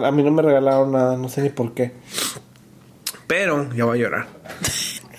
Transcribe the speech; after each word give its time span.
A 0.00 0.12
mí 0.12 0.22
no 0.22 0.30
me 0.30 0.42
regalaron 0.42 0.92
nada, 0.92 1.16
no 1.16 1.28
sé 1.28 1.42
ni 1.42 1.48
por 1.48 1.74
qué. 1.74 1.92
Pero 3.26 3.68
ya 3.74 3.84
voy 3.84 3.98
a 3.98 4.00
llorar. 4.00 4.28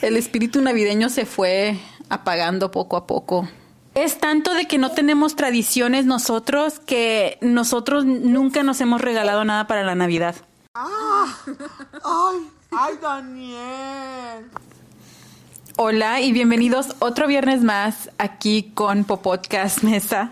El 0.02 0.16
espíritu 0.16 0.62
navideño 0.62 1.10
se 1.10 1.26
fue 1.26 1.78
apagando 2.08 2.72
poco 2.72 2.96
a 2.96 3.06
poco. 3.06 3.46
Es 3.94 4.20
tanto 4.20 4.54
de 4.54 4.70
que 4.70 4.78
no 4.78 4.92
tenemos 4.92 5.36
tradiciones 5.36 6.06
nosotros 6.06 6.80
que 6.80 7.38
nosotros 7.42 8.06
nunca 8.06 8.64
nos 8.64 8.80
hemos 8.80 9.02
regalado 9.02 9.44
nada 9.44 9.68
para 9.68 9.84
la 9.84 9.96
Navidad. 9.96 10.36
¡Ay! 10.74 11.30
¡Ay, 12.72 12.94
Daniel! 13.02 14.50
Hola 15.76 16.22
y 16.22 16.32
bienvenidos 16.32 16.96
otro 17.00 17.28
viernes 17.28 17.64
más 17.64 18.12
aquí 18.18 18.72
con 18.74 19.04
Popodcast 19.04 19.84
Mesa. 19.84 20.32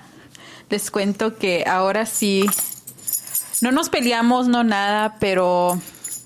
Les 0.69 0.89
cuento 0.89 1.35
que 1.35 1.65
ahora 1.67 2.05
sí 2.05 2.45
no 3.61 3.71
nos 3.71 3.89
peleamos, 3.89 4.47
no 4.47 4.63
nada, 4.63 5.15
pero 5.19 5.79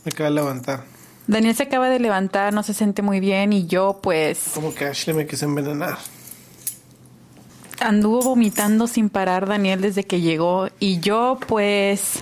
Me 0.05 0.11
acabo 0.11 0.30
de 0.30 0.35
levantar. 0.35 0.84
Daniel 1.27 1.55
se 1.55 1.63
acaba 1.63 1.89
de 1.89 1.99
levantar, 1.99 2.53
no 2.53 2.63
se 2.63 2.73
siente 2.73 3.02
muy 3.02 3.20
bien 3.20 3.53
y 3.53 3.67
yo 3.67 3.99
pues 4.02 4.52
Como 4.53 4.73
que 4.73 4.85
Ashley 4.85 5.16
me 5.16 5.27
quiso 5.27 5.45
envenenar. 5.45 5.98
anduvo 7.80 8.22
vomitando 8.22 8.88
sin 8.88 9.09
parar 9.09 9.48
Daniel 9.48 9.81
desde 9.81 10.03
que 10.03 10.20
llegó 10.22 10.67
y 10.80 10.99
yo 10.99 11.39
pues 11.48 12.20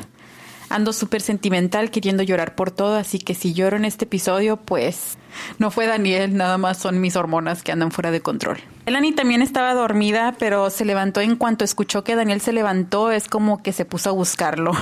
ando 0.69 0.93
súper 0.93 1.21
sentimental 1.21 1.89
queriendo 1.89 2.21
llorar 2.21 2.53
por 2.53 2.69
todo, 2.69 2.95
así 2.97 3.17
que 3.17 3.33
si 3.33 3.53
lloro 3.53 3.77
en 3.77 3.85
este 3.85 4.05
episodio 4.05 4.57
pues 4.57 5.17
no 5.57 5.71
fue 5.71 5.87
Daniel, 5.87 6.35
nada 6.37 6.57
más 6.59 6.77
son 6.77 7.01
mis 7.01 7.15
hormonas 7.15 7.63
que 7.63 7.71
andan 7.71 7.91
fuera 7.91 8.11
de 8.11 8.21
control. 8.21 8.59
Elani 8.85 9.11
también 9.13 9.41
estaba 9.41 9.73
dormida, 9.73 10.35
pero 10.37 10.69
se 10.69 10.85
levantó 10.85 11.21
en 11.21 11.35
cuanto 11.37 11.65
escuchó 11.65 12.03
que 12.03 12.15
Daniel 12.15 12.41
se 12.41 12.53
levantó, 12.53 13.11
es 13.11 13.27
como 13.27 13.63
que 13.63 13.73
se 13.73 13.85
puso 13.85 14.09
a 14.09 14.13
buscarlo. 14.13 14.73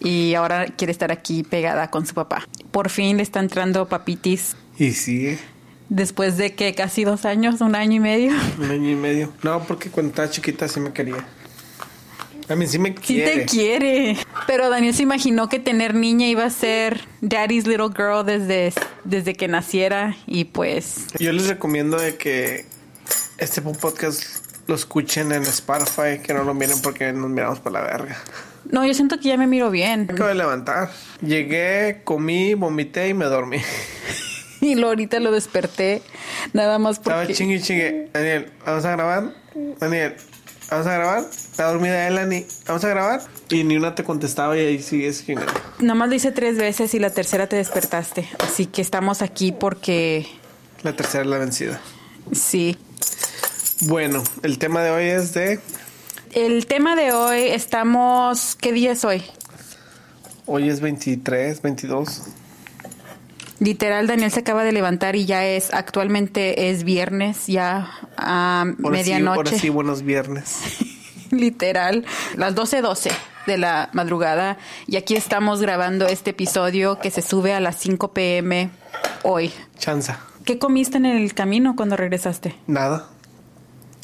Y 0.00 0.34
ahora 0.34 0.66
quiere 0.66 0.90
estar 0.92 1.12
aquí 1.12 1.42
pegada 1.42 1.90
con 1.90 2.06
su 2.06 2.14
papá. 2.14 2.46
Por 2.70 2.90
fin 2.90 3.16
le 3.16 3.22
está 3.22 3.40
entrando 3.40 3.86
papitis 3.88 4.56
Y 4.78 4.92
sigue. 4.92 5.38
después 5.88 6.36
de 6.36 6.54
que 6.54 6.74
casi 6.74 7.04
dos 7.04 7.24
años, 7.24 7.60
un 7.60 7.74
año 7.74 7.94
y 7.96 8.00
medio. 8.00 8.32
Un 8.58 8.70
año 8.70 8.90
y 8.90 8.96
medio. 8.96 9.32
No, 9.42 9.62
porque 9.64 9.90
cuando 9.90 10.10
estaba 10.10 10.30
chiquita 10.30 10.66
sí 10.68 10.80
me 10.80 10.92
quería. 10.92 11.24
A 12.48 12.56
mí 12.56 12.66
sí 12.66 12.78
me 12.78 12.90
Sí 12.90 12.94
quiere. 13.14 13.30
te 13.40 13.44
quiere. 13.46 14.16
Pero 14.46 14.68
Daniel 14.68 14.92
se 14.94 15.02
imaginó 15.02 15.48
que 15.48 15.58
tener 15.58 15.94
niña 15.94 16.26
iba 16.26 16.44
a 16.44 16.50
ser 16.50 17.00
Daddy's 17.22 17.66
Little 17.66 17.88
Girl 17.96 18.24
desde, 18.26 18.72
desde 19.04 19.34
que 19.34 19.48
naciera 19.48 20.14
y 20.26 20.44
pues 20.44 21.06
Yo 21.18 21.32
les 21.32 21.48
recomiendo 21.48 21.96
de 21.98 22.16
que 22.16 22.66
este 23.38 23.62
podcast 23.62 24.22
lo 24.66 24.74
escuchen 24.74 25.32
en 25.32 25.42
Spotify, 25.44 26.20
que 26.22 26.34
no 26.34 26.44
lo 26.44 26.52
miren 26.52 26.80
porque 26.82 27.12
nos 27.12 27.30
miramos 27.30 27.60
por 27.60 27.72
la 27.72 27.80
verga. 27.80 28.16
No, 28.70 28.84
yo 28.86 28.94
siento 28.94 29.18
que 29.18 29.28
ya 29.28 29.36
me 29.36 29.46
miro 29.46 29.70
bien. 29.70 30.08
Acabo 30.10 30.28
de 30.28 30.34
levantar. 30.34 30.90
Llegué, 31.20 32.00
comí, 32.04 32.54
vomité 32.54 33.08
y 33.08 33.14
me 33.14 33.24
dormí. 33.26 33.58
Y 34.60 34.76
lo 34.76 34.86
ahorita 34.86 35.20
lo 35.20 35.30
desperté 35.30 36.00
nada 36.54 36.78
más 36.78 36.96
Estaba 36.96 37.18
porque 37.20 37.34
chingue 37.34 37.56
y 37.56 37.60
chingue. 37.60 38.08
Daniel, 38.14 38.50
¿vamos 38.64 38.82
a 38.86 38.92
grabar? 38.92 39.34
Daniel, 39.78 40.14
¿vamos 40.70 40.86
a 40.86 40.94
grabar? 40.94 41.24
Está 41.30 41.64
dormida 41.70 42.08
Elani. 42.08 42.46
¿Vamos 42.66 42.82
a 42.82 42.88
grabar? 42.88 43.20
Y 43.50 43.62
ni 43.64 43.76
una 43.76 43.94
te 43.94 44.04
contestaba 44.04 44.56
y 44.56 44.60
ahí 44.60 44.82
sigues 44.82 45.26
chingando. 45.26 45.52
nada 45.80 45.94
más 45.94 46.08
lo 46.08 46.14
hice 46.14 46.32
tres 46.32 46.56
veces 46.56 46.94
y 46.94 46.98
la 46.98 47.10
tercera 47.10 47.46
te 47.46 47.56
despertaste. 47.56 48.26
Así 48.38 48.64
que 48.64 48.80
estamos 48.80 49.20
aquí 49.20 49.52
porque 49.52 50.26
La 50.82 50.96
tercera 50.96 51.24
es 51.24 51.28
la 51.28 51.36
vencida. 51.36 51.78
sí. 52.32 52.78
Bueno, 53.82 54.22
el 54.42 54.58
tema 54.58 54.82
de 54.82 54.90
hoy 54.92 55.04
es 55.08 55.34
de... 55.34 55.60
El 56.34 56.66
tema 56.66 56.96
de 56.96 57.12
hoy 57.12 57.42
estamos 57.42 58.56
¿qué 58.56 58.72
día 58.72 58.90
es 58.90 59.04
hoy? 59.04 59.22
Hoy 60.46 60.68
es 60.68 60.80
23, 60.80 61.62
22. 61.62 62.22
Literal, 63.60 64.08
Daniel 64.08 64.32
se 64.32 64.40
acaba 64.40 64.64
de 64.64 64.72
levantar 64.72 65.14
y 65.14 65.26
ya 65.26 65.46
es, 65.46 65.72
actualmente 65.72 66.70
es 66.70 66.82
viernes, 66.82 67.46
ya 67.46 67.88
a 68.16 68.62
Ahora 68.62 68.74
sí, 68.74 69.10
medianoche. 69.10 69.36
ahora 69.36 69.50
sí, 69.52 69.68
buenos 69.68 70.02
viernes. 70.02 70.58
Literal, 71.30 72.04
las 72.36 72.56
12:12 72.56 73.12
de 73.46 73.56
la 73.56 73.90
madrugada. 73.92 74.58
Y 74.88 74.96
aquí 74.96 75.14
estamos 75.14 75.60
grabando 75.60 76.08
este 76.08 76.30
episodio 76.30 76.98
que 76.98 77.12
se 77.12 77.22
sube 77.22 77.54
a 77.54 77.60
las 77.60 77.76
5 77.76 78.12
pm 78.12 78.70
hoy. 79.22 79.52
Chanza. 79.78 80.18
¿Qué 80.44 80.58
comiste 80.58 80.96
en 80.96 81.06
el 81.06 81.32
camino 81.32 81.76
cuando 81.76 81.96
regresaste? 81.96 82.56
Nada. 82.66 83.13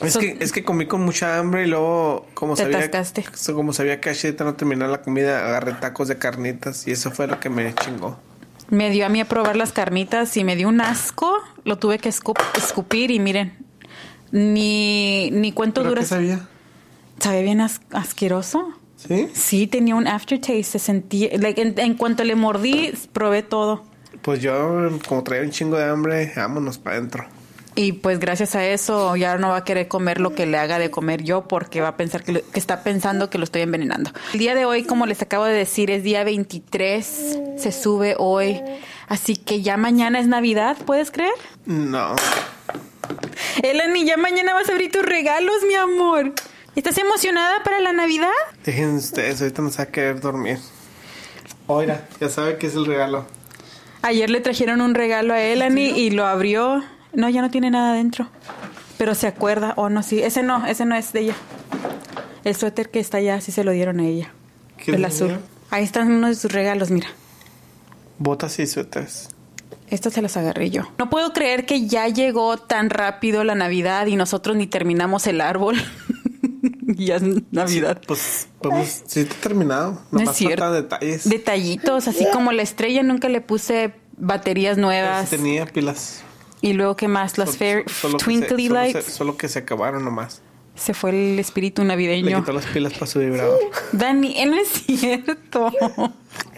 Es 0.02 0.14
So- 0.14 0.20
que, 0.20 0.36
es 0.40 0.52
que 0.52 0.64
comí 0.64 0.86
con 0.86 1.02
mucha 1.02 1.38
hambre 1.38 1.64
y 1.64 1.66
luego, 1.66 2.26
como 2.34 2.54
Te 2.54 2.62
sabía, 2.62 2.78
atascaste. 2.78 3.24
como 3.52 3.72
sabía 3.72 4.00
que 4.00 4.10
Ashita 4.10 4.44
no 4.44 4.54
terminó 4.54 4.86
la 4.88 5.02
comida, 5.02 5.44
agarré 5.46 5.72
tacos 5.74 6.08
de 6.08 6.16
carnitas 6.18 6.86
y 6.86 6.92
eso 6.92 7.10
fue 7.10 7.26
lo 7.26 7.38
que 7.40 7.50
me 7.50 7.74
chingó. 7.74 8.18
Me 8.70 8.88
dio 8.90 9.04
a 9.04 9.08
mí 9.08 9.20
a 9.20 9.24
probar 9.26 9.56
las 9.56 9.72
carnitas 9.72 10.36
y 10.36 10.44
me 10.44 10.56
dio 10.56 10.68
un 10.68 10.80
asco. 10.80 11.36
Lo 11.64 11.78
tuve 11.78 11.98
que 11.98 12.08
escup- 12.08 12.40
escupir 12.56 13.10
y 13.10 13.18
miren, 13.18 13.58
ni, 14.32 15.30
ni 15.32 15.52
cuánto 15.52 15.80
¿Pero 15.82 15.90
dura. 15.90 16.02
qué 16.02 16.06
sabía? 16.06 16.48
Sabe 17.18 17.42
bien 17.42 17.60
as- 17.60 17.80
asqueroso. 17.92 18.72
¿Sí? 18.96 19.28
Sí, 19.34 19.66
tenía 19.66 19.94
un 19.94 20.06
aftertaste. 20.06 20.62
Se 20.62 20.78
sentía. 20.78 21.30
like, 21.38 21.60
en, 21.60 21.74
en 21.78 21.94
cuanto 21.94 22.22
le 22.24 22.34
mordí, 22.36 22.92
probé 23.12 23.42
todo. 23.42 23.84
Pues 24.22 24.40
yo, 24.40 24.88
como 25.08 25.22
traía 25.24 25.42
un 25.42 25.50
chingo 25.50 25.76
de 25.76 25.84
hambre, 25.84 26.32
vámonos 26.36 26.78
para 26.78 26.96
adentro. 26.96 27.24
Y 27.82 27.92
pues 27.92 28.18
gracias 28.18 28.54
a 28.56 28.66
eso 28.66 29.16
ya 29.16 29.38
no 29.38 29.48
va 29.48 29.56
a 29.58 29.64
querer 29.64 29.88
comer 29.88 30.20
lo 30.20 30.34
que 30.34 30.44
le 30.44 30.58
haga 30.58 30.78
de 30.78 30.90
comer 30.90 31.22
yo 31.22 31.48
porque 31.48 31.80
va 31.80 31.88
a 31.88 31.96
pensar 31.96 32.22
que, 32.22 32.32
lo- 32.32 32.50
que 32.50 32.58
está 32.60 32.82
pensando 32.82 33.30
que 33.30 33.38
lo 33.38 33.44
estoy 33.44 33.62
envenenando. 33.62 34.10
El 34.34 34.38
día 34.38 34.54
de 34.54 34.66
hoy, 34.66 34.84
como 34.84 35.06
les 35.06 35.22
acabo 35.22 35.44
de 35.46 35.54
decir, 35.54 35.90
es 35.90 36.02
día 36.02 36.22
23. 36.22 37.38
Se 37.56 37.72
sube 37.72 38.16
hoy. 38.18 38.60
Así 39.08 39.34
que 39.36 39.62
ya 39.62 39.78
mañana 39.78 40.20
es 40.20 40.26
Navidad, 40.26 40.76
¿puedes 40.84 41.10
creer? 41.10 41.32
No. 41.64 42.16
Elani, 43.62 44.04
ya 44.04 44.18
mañana 44.18 44.52
vas 44.52 44.68
a 44.68 44.72
abrir 44.72 44.92
tus 44.92 45.02
regalos, 45.02 45.56
mi 45.66 45.74
amor. 45.74 46.34
¿Estás 46.76 46.98
emocionada 46.98 47.62
para 47.64 47.80
la 47.80 47.92
Navidad? 47.94 48.28
Dejen 48.64 48.96
ustedes, 48.96 49.40
ahorita 49.40 49.62
nos 49.62 49.78
va 49.78 49.84
a 49.84 49.86
querer 49.86 50.20
dormir. 50.20 50.58
Oiga, 51.66 52.06
ya 52.20 52.28
sabe 52.28 52.58
que 52.58 52.66
es 52.66 52.74
el 52.74 52.84
regalo. 52.84 53.24
Ayer 54.02 54.28
le 54.28 54.40
trajeron 54.40 54.80
un 54.82 54.94
regalo 54.94 55.32
a 55.34 55.40
Elani 55.40 55.86
y 55.98 56.10
lo 56.10 56.26
abrió. 56.26 56.82
No, 57.12 57.28
ya 57.28 57.42
no 57.42 57.50
tiene 57.50 57.70
nada 57.70 57.92
adentro. 57.92 58.28
Pero 58.98 59.14
se 59.14 59.26
acuerda. 59.26 59.72
Oh, 59.76 59.88
no, 59.88 60.02
sí. 60.02 60.22
Ese 60.22 60.42
no, 60.42 60.66
ese 60.66 60.84
no 60.84 60.94
es 60.94 61.12
de 61.12 61.20
ella. 61.20 61.34
El 62.44 62.54
suéter 62.54 62.90
que 62.90 63.00
está 63.00 63.18
allá 63.18 63.40
sí 63.40 63.52
se 63.52 63.64
lo 63.64 63.72
dieron 63.72 64.00
a 64.00 64.06
ella. 64.06 64.32
¿Qué 64.76 64.92
El 64.92 65.04
es 65.04 65.14
azul. 65.14 65.28
mío? 65.28 65.38
Ahí 65.70 65.84
están 65.84 66.10
unos 66.10 66.30
de 66.30 66.34
sus 66.36 66.52
regalos, 66.52 66.90
mira. 66.90 67.08
Botas 68.18 68.58
y 68.58 68.66
suéteres. 68.66 69.28
Estas 69.88 70.12
se 70.12 70.22
las 70.22 70.36
agarré 70.36 70.70
yo. 70.70 70.82
No 70.98 71.10
puedo 71.10 71.32
creer 71.32 71.66
que 71.66 71.86
ya 71.86 72.06
llegó 72.08 72.56
tan 72.58 72.90
rápido 72.90 73.42
la 73.44 73.54
Navidad 73.54 74.06
y 74.06 74.16
nosotros 74.16 74.56
ni 74.56 74.66
terminamos 74.66 75.26
el 75.26 75.40
árbol. 75.40 75.76
ya 76.86 77.16
es 77.16 77.22
Navidad. 77.50 78.00
Pues, 78.06 78.48
vamos, 78.62 79.02
sí 79.06 79.20
está 79.20 79.34
terminado. 79.36 79.92
No 80.12 80.18
es 80.18 80.24
Nomás 80.24 80.36
cierto. 80.36 80.70
detalles. 80.72 81.28
Detallitos, 81.28 82.06
así 82.08 82.26
como 82.32 82.52
la 82.52 82.62
estrella 82.62 83.02
nunca 83.02 83.28
le 83.28 83.40
puse 83.40 83.92
baterías 84.16 84.78
nuevas. 84.78 85.28
sí 85.28 85.36
tenía 85.36 85.66
pilas. 85.66 86.22
Y 86.62 86.72
luego, 86.74 86.96
¿qué 86.96 87.08
más? 87.08 87.38
Las 87.38 87.50
Solo- 87.50 87.58
fair- 87.58 87.88
solo 87.90 88.18
se- 88.18 88.24
twinkly 88.24 88.66
solo 88.68 88.80
lights. 88.80 89.04
se- 89.04 89.10
solo 89.12 89.36
que 89.36 89.48
se 89.48 89.58
acabaron 89.60 90.04
nomás. 90.04 90.42
Se 90.74 90.94
fue 90.94 91.10
el 91.10 91.38
espíritu 91.38 91.82
Le 91.82 91.88
navideño. 91.88 92.38
quitó 92.40 92.52
las 92.52 92.66
pilas 92.66 92.92
para 92.94 93.06
su 93.06 93.18
vibrador. 93.18 93.58
Dani, 93.92 94.38
eh, 94.38 94.46
no 94.46 94.56
es 94.56 94.68
cierto. 94.68 95.72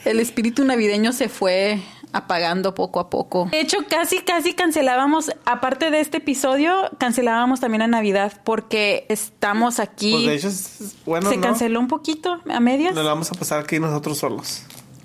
El 0.04 0.20
espíritu 0.20 0.64
navideño 0.64 1.12
se 1.12 1.28
fue 1.28 1.80
apagando 2.12 2.74
poco 2.74 3.00
a 3.00 3.08
poco. 3.08 3.48
De 3.50 3.60
hecho, 3.60 3.78
casi, 3.88 4.18
casi 4.20 4.52
cancelábamos, 4.52 5.32
aparte 5.46 5.90
de 5.90 6.00
este 6.00 6.18
episodio, 6.18 6.74
cancelábamos 6.98 7.60
también 7.60 7.82
a 7.82 7.86
Navidad 7.86 8.40
porque 8.44 9.06
estamos 9.08 9.80
aquí. 9.80 10.12
Pues 10.26 10.42
de 10.42 10.48
hecho, 10.48 10.94
bueno, 11.06 11.30
se 11.30 11.36
¿no? 11.36 11.42
canceló 11.42 11.80
un 11.80 11.88
poquito 11.88 12.40
a 12.50 12.60
medias. 12.60 12.94
Nos 12.94 13.04
la 13.04 13.10
vamos 13.12 13.30
a 13.32 13.34
pasar 13.34 13.60
aquí 13.60 13.80
nosotros 13.80 14.18
solos. 14.18 14.62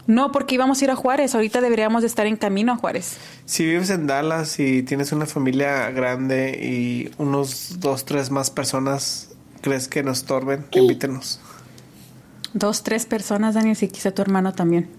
No, 0.08 0.32
porque 0.32 0.56
íbamos 0.56 0.82
a 0.82 0.86
ir 0.86 0.92
a 0.92 0.96
Juárez. 0.96 1.36
Ahorita 1.36 1.60
deberíamos 1.60 2.02
de 2.02 2.08
estar 2.08 2.26
en 2.26 2.38
camino 2.38 2.72
a 2.72 2.78
Juárez. 2.78 3.18
Si 3.46 3.66
vives 3.66 3.90
en 3.90 4.08
Dallas 4.08 4.60
y 4.60 4.82
tienes 4.84 5.12
una 5.12 5.26
familia 5.26 5.92
grande 5.92 6.58
y 6.64 7.12
unos 7.18 7.80
dos, 7.80 8.06
tres 8.06 8.32
más 8.32 8.50
personas, 8.50 9.36
¿crees 9.62 9.90
que 9.90 10.04
nos 10.04 10.24
torben? 10.24 10.66
Invítenos. 10.72 11.42
Dos, 12.54 12.84
tres 12.84 13.06
personas, 13.06 13.56
Daniel, 13.56 13.76
si 13.76 13.90
quizá 13.90 14.12
tu 14.12 14.22
hermano 14.22 14.54
también. 14.54 14.90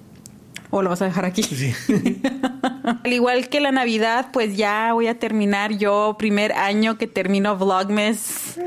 ¿O 0.71 0.83
lo 0.83 0.91
vas 0.91 1.01
a 1.01 1.07
dejar 1.07 1.25
aquí? 1.25 1.43
Sí. 1.43 1.75
Al 3.05 3.13
igual 3.13 3.49
que 3.49 3.61
la 3.61 3.73
Navidad, 3.73 4.29
pues 4.33 4.57
ya 4.57 4.93
voy 4.93 5.07
a 5.07 5.19
terminar 5.19 5.73
yo 5.73 6.17
primer 6.19 6.53
año 6.53 6.99
que 6.99 7.07
termino 7.07 7.57
Vlogmas. 7.57 8.59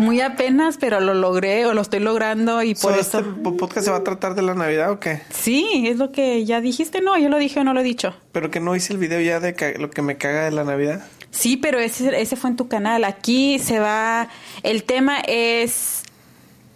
Muy 0.00 0.20
apenas, 0.20 0.76
pero 0.78 1.00
lo 1.00 1.14
logré 1.14 1.66
o 1.66 1.74
lo 1.74 1.80
estoy 1.82 2.00
logrando 2.00 2.62
y 2.62 2.74
por 2.74 2.94
So, 2.94 3.00
eso... 3.00 3.18
¿Este 3.20 3.30
po- 3.42 3.56
podcast 3.56 3.84
se 3.86 3.90
va 3.90 3.98
a 3.98 4.04
tratar 4.04 4.34
de 4.34 4.42
la 4.42 4.54
Navidad 4.54 4.90
o 4.90 4.98
qué? 5.00 5.20
Sí, 5.30 5.84
es 5.88 5.96
lo 5.98 6.10
que 6.12 6.44
ya 6.44 6.60
dijiste, 6.60 7.00
no, 7.00 7.16
yo 7.18 7.28
lo 7.28 7.38
dije 7.38 7.60
o 7.60 7.64
no 7.64 7.74
lo 7.74 7.80
he 7.80 7.84
dicho. 7.84 8.14
Pero 8.32 8.50
que 8.50 8.60
no 8.60 8.74
hice 8.76 8.92
el 8.92 8.98
video 8.98 9.20
ya 9.20 9.40
de 9.40 9.54
lo 9.78 9.90
que 9.90 10.02
me 10.02 10.16
caga 10.16 10.44
de 10.44 10.50
la 10.50 10.64
Navidad. 10.64 11.02
Sí, 11.30 11.56
pero 11.56 11.78
ese, 11.78 12.20
ese 12.20 12.34
fue 12.36 12.50
en 12.50 12.56
tu 12.56 12.66
canal. 12.68 13.04
Aquí 13.04 13.58
se 13.58 13.78
va, 13.78 14.28
el 14.62 14.82
tema 14.84 15.18
es 15.26 16.02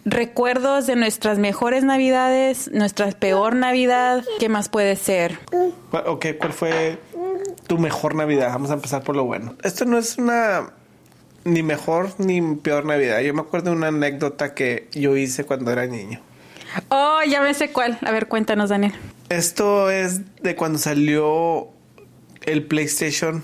recuerdos 0.05 0.85
de 0.87 0.95
nuestras 0.95 1.39
mejores 1.39 1.83
navidades, 1.83 2.69
nuestra 2.71 3.09
peor 3.11 3.55
Navidad. 3.55 4.23
¿Qué 4.39 4.49
más 4.49 4.69
puede 4.69 4.95
ser? 4.95 5.39
Ok, 6.05 6.27
¿cuál 6.39 6.53
fue 6.53 6.99
tu 7.67 7.77
mejor 7.79 8.15
Navidad? 8.15 8.49
Vamos 8.53 8.69
a 8.69 8.75
empezar 8.75 9.03
por 9.03 9.15
lo 9.15 9.25
bueno. 9.25 9.55
Esto 9.63 9.83
no 9.85 9.97
es 9.97 10.17
una 10.17 10.69
ni 11.45 11.63
mejor 11.63 12.09
ni 12.19 12.41
peor 12.57 12.85
Navidad. 12.85 13.21
Yo 13.21 13.33
me 13.33 13.41
acuerdo 13.41 13.69
de 13.71 13.77
una 13.77 13.87
anécdota 13.87 14.53
que 14.53 14.89
yo 14.91 15.15
hice 15.15 15.45
cuando 15.45 15.71
era 15.71 15.85
niño. 15.85 16.19
Oh, 16.89 17.19
ya 17.27 17.41
me 17.41 17.53
sé 17.53 17.69
cuál. 17.71 17.97
A 18.01 18.11
ver, 18.11 18.27
cuéntanos, 18.27 18.69
Daniel. 18.69 18.93
Esto 19.29 19.89
es 19.89 20.21
de 20.43 20.55
cuando 20.55 20.77
salió 20.79 21.69
el 22.45 22.63
PlayStation 22.65 23.43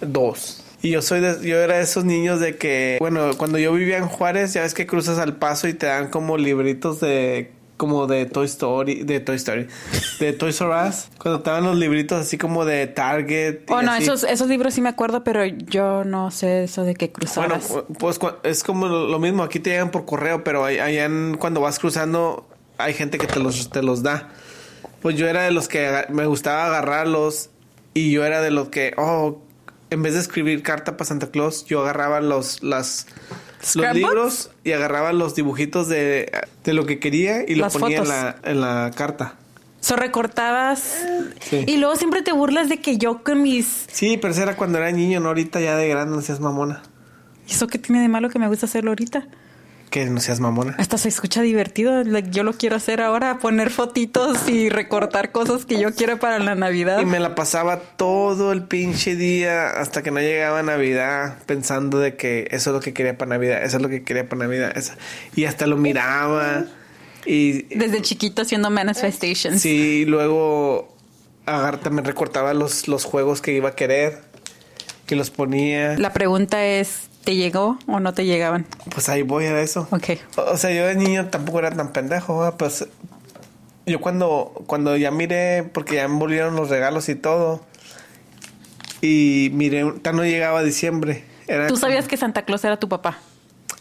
2. 0.00 0.64
Y 0.82 0.90
yo 0.90 1.02
soy 1.02 1.20
de- 1.20 1.46
yo 1.48 1.56
era 1.58 1.78
de 1.78 1.82
esos 1.82 2.04
niños 2.04 2.38
de 2.40 2.56
que, 2.56 2.98
bueno, 3.00 3.30
cuando 3.36 3.58
yo 3.58 3.72
vivía 3.72 3.98
en 3.98 4.06
Juárez, 4.06 4.52
ya 4.52 4.62
ves 4.62 4.74
que 4.74 4.86
cruzas 4.86 5.18
al 5.18 5.36
paso 5.36 5.66
y 5.66 5.74
te 5.74 5.86
dan 5.86 6.08
como 6.08 6.36
libritos 6.36 7.00
de 7.00 7.50
como 7.78 8.06
de 8.06 8.26
Toy 8.26 8.44
Story, 8.44 9.04
de 9.04 9.20
Toy 9.20 9.36
Story, 9.36 9.66
de 10.20 10.32
Toys 10.34 10.60
R 10.60 10.70
Us, 10.88 11.06
cuando 11.16 11.38
dan 11.40 11.64
los 11.64 11.76
libritos 11.76 12.20
así 12.20 12.36
como 12.36 12.66
de 12.66 12.86
Target. 12.88 13.60
Oh, 13.68 13.80
no, 13.80 13.92
así. 13.92 14.02
esos, 14.02 14.24
esos 14.24 14.48
libros 14.48 14.74
sí 14.74 14.82
me 14.82 14.90
acuerdo, 14.90 15.24
pero 15.24 15.46
yo 15.46 16.04
no 16.04 16.30
sé 16.30 16.64
eso 16.64 16.82
de 16.84 16.94
que 16.94 17.06
Bueno, 17.06 17.54
cruzabas. 17.54 17.72
pues 17.98 18.18
cu- 18.18 18.32
es 18.42 18.62
como 18.62 18.86
lo 18.88 19.18
mismo, 19.18 19.42
aquí 19.42 19.60
te 19.60 19.70
llegan 19.70 19.90
por 19.90 20.04
correo, 20.04 20.44
pero 20.44 20.64
allá 20.66 21.04
en- 21.06 21.36
cuando 21.38 21.62
vas 21.62 21.78
cruzando 21.78 22.46
hay 22.76 22.92
gente 22.92 23.16
que 23.16 23.26
te 23.26 23.40
los, 23.40 23.70
te 23.70 23.82
los 23.82 24.02
da. 24.02 24.28
Pues 25.00 25.16
yo 25.16 25.26
era 25.28 25.42
de 25.44 25.52
los 25.52 25.68
que 25.68 26.04
me 26.10 26.26
gustaba 26.26 26.66
agarrarlos 26.66 27.50
y 27.94 28.10
yo 28.10 28.24
era 28.24 28.42
de 28.42 28.50
los 28.50 28.68
que, 28.68 28.92
oh, 28.96 29.40
en 29.90 30.02
vez 30.02 30.14
de 30.14 30.20
escribir 30.20 30.62
carta 30.62 30.96
para 30.96 31.06
Santa 31.06 31.30
Claus, 31.30 31.64
yo 31.64 31.80
agarraba 31.80 32.20
los, 32.20 32.62
las, 32.62 33.06
los 33.76 33.94
libros 33.94 34.50
y 34.64 34.72
agarraba 34.72 35.12
los 35.12 35.34
dibujitos 35.34 35.88
de, 35.88 36.30
de 36.64 36.72
lo 36.72 36.86
que 36.86 36.98
quería 36.98 37.44
y 37.46 37.54
Las 37.54 37.74
lo 37.74 37.80
ponía 37.80 37.98
en 37.98 38.08
la, 38.08 38.36
en 38.44 38.60
la 38.60 38.90
carta. 38.94 39.34
So 39.80 39.96
recortabas. 39.96 40.96
Sí. 41.40 41.64
Y 41.66 41.76
luego 41.76 41.96
siempre 41.96 42.22
te 42.22 42.32
burlas 42.32 42.68
de 42.68 42.80
que 42.80 42.98
yo 42.98 43.22
con 43.22 43.42
mis. 43.42 43.86
Sí, 43.92 44.18
pero 44.20 44.32
eso 44.32 44.42
era 44.42 44.56
cuando 44.56 44.78
era 44.78 44.90
niño, 44.90 45.20
no 45.20 45.28
ahorita 45.28 45.60
ya 45.60 45.76
de 45.76 45.88
grande, 45.88 46.16
no 46.16 46.22
seas 46.22 46.40
mamona. 46.40 46.82
¿Y 47.46 47.52
eso 47.52 47.66
qué 47.68 47.78
tiene 47.78 48.02
de 48.02 48.08
malo 48.08 48.28
que 48.28 48.38
me 48.38 48.48
gusta 48.48 48.66
hacerlo 48.66 48.90
ahorita? 48.90 49.28
Que 49.90 50.04
no 50.06 50.20
seas 50.20 50.40
mamona. 50.40 50.74
Hasta 50.78 50.98
se 50.98 51.08
escucha 51.08 51.40
divertido. 51.42 52.02
yo 52.30 52.42
lo 52.42 52.52
quiero 52.52 52.76
hacer 52.76 53.00
ahora, 53.00 53.38
poner 53.38 53.70
fotitos 53.70 54.48
y 54.48 54.68
recortar 54.68 55.32
cosas 55.32 55.64
que 55.64 55.80
yo 55.80 55.94
quiero 55.94 56.18
para 56.18 56.38
la 56.38 56.54
Navidad. 56.54 57.00
Y 57.00 57.06
me 57.06 57.20
la 57.20 57.34
pasaba 57.34 57.80
todo 57.80 58.52
el 58.52 58.64
pinche 58.64 59.16
día 59.16 59.70
hasta 59.70 60.02
que 60.02 60.10
no 60.10 60.20
llegaba 60.20 60.62
Navidad 60.62 61.38
pensando 61.46 61.98
de 61.98 62.16
que 62.16 62.48
eso 62.50 62.70
es 62.70 62.74
lo 62.74 62.80
que 62.80 62.92
quería 62.92 63.16
para 63.16 63.30
Navidad, 63.30 63.62
eso 63.64 63.76
es 63.76 63.82
lo 63.82 63.88
que 63.88 64.02
quería 64.02 64.28
para 64.28 64.44
Navidad. 64.44 64.76
eso. 64.76 64.92
Y 65.34 65.44
hasta 65.44 65.66
lo 65.66 65.76
miraba 65.76 66.64
y 67.24 67.62
Desde 67.74 68.00
chiquito 68.02 68.42
haciendo 68.42 68.70
manifestations. 68.70 69.60
sí, 69.60 70.04
luego 70.06 70.94
agar, 71.46 71.78
también 71.80 72.04
recortaba 72.04 72.54
los, 72.54 72.88
los 72.88 73.04
juegos 73.04 73.40
que 73.40 73.52
iba 73.52 73.70
a 73.70 73.74
querer, 73.74 74.20
que 75.06 75.16
los 75.16 75.30
ponía. 75.30 75.98
La 75.98 76.12
pregunta 76.12 76.64
es, 76.64 77.08
¿te 77.28 77.36
llegó 77.36 77.78
o 77.86 78.00
no 78.00 78.14
te 78.14 78.24
llegaban? 78.24 78.64
Pues 78.90 79.10
ahí 79.10 79.20
voy 79.20 79.44
a 79.44 79.60
eso. 79.60 79.86
Ok. 79.90 80.12
O 80.38 80.56
sea, 80.56 80.70
yo 80.70 80.86
de 80.86 80.94
niño 80.94 81.26
tampoco 81.26 81.58
era 81.58 81.70
tan 81.70 81.92
pendejo, 81.92 82.54
pues 82.56 82.86
yo 83.84 84.00
cuando, 84.00 84.64
cuando 84.66 84.96
ya 84.96 85.10
miré, 85.10 85.62
porque 85.74 85.96
ya 85.96 86.08
me 86.08 86.14
envolvieron 86.14 86.56
los 86.56 86.70
regalos 86.70 87.10
y 87.10 87.16
todo, 87.16 87.60
y 89.02 89.50
miré, 89.52 89.92
ya 90.02 90.12
no 90.12 90.24
llegaba 90.24 90.62
diciembre. 90.62 91.22
Era 91.46 91.66
¿Tú 91.66 91.74
como- 91.74 91.82
sabías 91.82 92.08
que 92.08 92.16
Santa 92.16 92.46
Claus 92.46 92.64
era 92.64 92.78
tu 92.78 92.88
papá? 92.88 93.18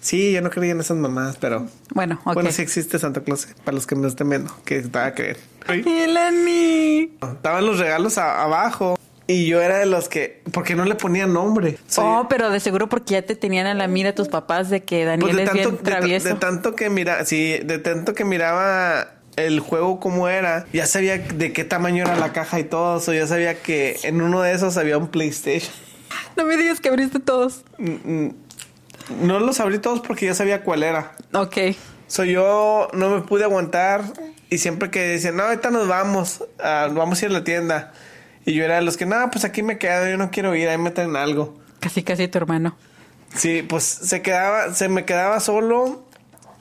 Sí, 0.02 0.34
yo 0.34 0.42
no 0.42 0.50
creía 0.50 0.74
en 0.74 0.82
esas 0.82 0.98
mamás, 0.98 1.38
pero 1.40 1.68
Bueno, 1.94 2.20
ok. 2.26 2.34
bueno, 2.34 2.52
sí 2.52 2.62
existe 2.62 3.00
Santa 3.00 3.22
Claus, 3.22 3.48
para 3.64 3.76
los 3.76 3.88
que 3.88 3.96
me 3.96 4.10
estén 4.10 4.30
viendo, 4.30 4.54
que 4.66 4.80
estaba 4.80 5.06
a 5.06 5.14
creer. 5.14 5.38
Eleni. 5.70 7.14
Estaban 7.22 7.66
los 7.66 7.80
regalos 7.80 8.18
a- 8.18 8.44
abajo 8.44 8.97
y 9.28 9.46
yo 9.48 9.62
era 9.62 9.78
de 9.80 9.86
los 9.86 10.08
que, 10.10 10.42
porque 10.54 10.76
no 10.76 10.86
le 10.86 10.96
ponía 10.96 11.28
nombre. 11.28 11.78
Soy- 11.88 12.06
Oh, 12.08 12.28
pero 12.30 12.50
de 12.50 12.60
seguro 12.60 12.88
porque 12.90 13.14
ya 13.14 13.22
te 13.22 13.36
tenían 13.36 13.68
a 13.68 13.74
la 13.74 13.88
mira 13.88 14.16
tus 14.16 14.30
papás 14.30 14.70
de 14.70 14.84
que 14.84 15.04
Daniel 15.06 15.22
Pues 15.22 15.36
de 15.36 15.44
es 15.44 15.50
tanto, 15.50 15.70
bien 15.72 15.84
de 15.84 15.92
travieso. 15.92 16.28
de 16.30 16.36
tanto 16.36 16.76
que 16.76 16.90
mira, 16.90 17.26
sí, 17.26 17.58
de 17.64 17.78
tanto 17.80 18.14
que 18.14 18.24
miraba 18.26 19.10
el 19.36 19.60
juego 19.60 20.00
como 20.00 20.30
era, 20.30 20.66
ya 20.74 20.88
sabía 20.88 21.18
de 21.20 21.54
qué 21.54 21.64
tamaño 21.64 22.04
era 22.06 22.16
la 22.16 22.34
caja 22.34 22.60
y 22.60 22.64
todo 22.64 22.98
eso, 22.98 23.14
ya 23.14 23.28
sabía 23.28 23.62
que 23.62 23.98
en 24.04 24.22
uno 24.22 24.42
de 24.42 24.54
esos 24.54 24.78
había 24.78 24.98
un 24.98 25.10
PlayStation. 25.10 25.72
No 26.38 26.46
me 26.46 26.56
digas 26.56 26.80
que 26.80 26.88
abriste 26.90 27.20
todos. 27.20 27.64
Mm, 27.78 27.92
mm, 28.26 28.36
No 29.22 29.40
los 29.40 29.60
abrí 29.60 29.78
todos 29.80 30.00
porque 30.02 30.26
ya 30.26 30.34
sabía 30.34 30.64
cuál 30.64 30.84
era. 30.84 31.12
Ok. 31.34 31.58
So 32.08 32.24
yo 32.24 32.88
no 32.94 33.10
me 33.10 33.22
pude 33.22 33.44
aguantar 33.44 34.04
y 34.50 34.58
siempre 34.60 34.90
que 34.90 35.02
decían, 35.02 35.36
no, 35.36 35.44
ahorita 35.44 35.70
nos 35.72 35.88
vamos, 35.88 36.44
ah, 36.60 36.88
vamos 36.92 37.22
a 37.22 37.26
ir 37.26 37.32
a 37.32 37.34
la 37.34 37.44
tienda. 37.44 37.94
Y 38.48 38.54
yo 38.54 38.64
era 38.64 38.76
de 38.76 38.82
los 38.82 38.96
que, 38.96 39.06
no, 39.06 39.30
pues 39.30 39.44
aquí 39.44 39.62
me 39.62 39.78
quedo, 39.78 40.10
yo 40.10 40.16
no 40.16 40.32
quiero 40.32 40.56
ir, 40.56 40.70
ahí 40.70 40.78
me 40.78 40.90
traen 40.90 41.18
algo. 41.18 41.54
Casi, 41.82 42.02
casi 42.02 42.30
tu 42.30 42.38
hermano. 42.38 42.78
Sí, 43.36 43.62
pues 43.62 43.84
se 43.84 44.22
quedaba, 44.22 44.74
se 44.74 44.88
me 44.88 45.04
quedaba 45.04 45.42
solo 45.42 46.06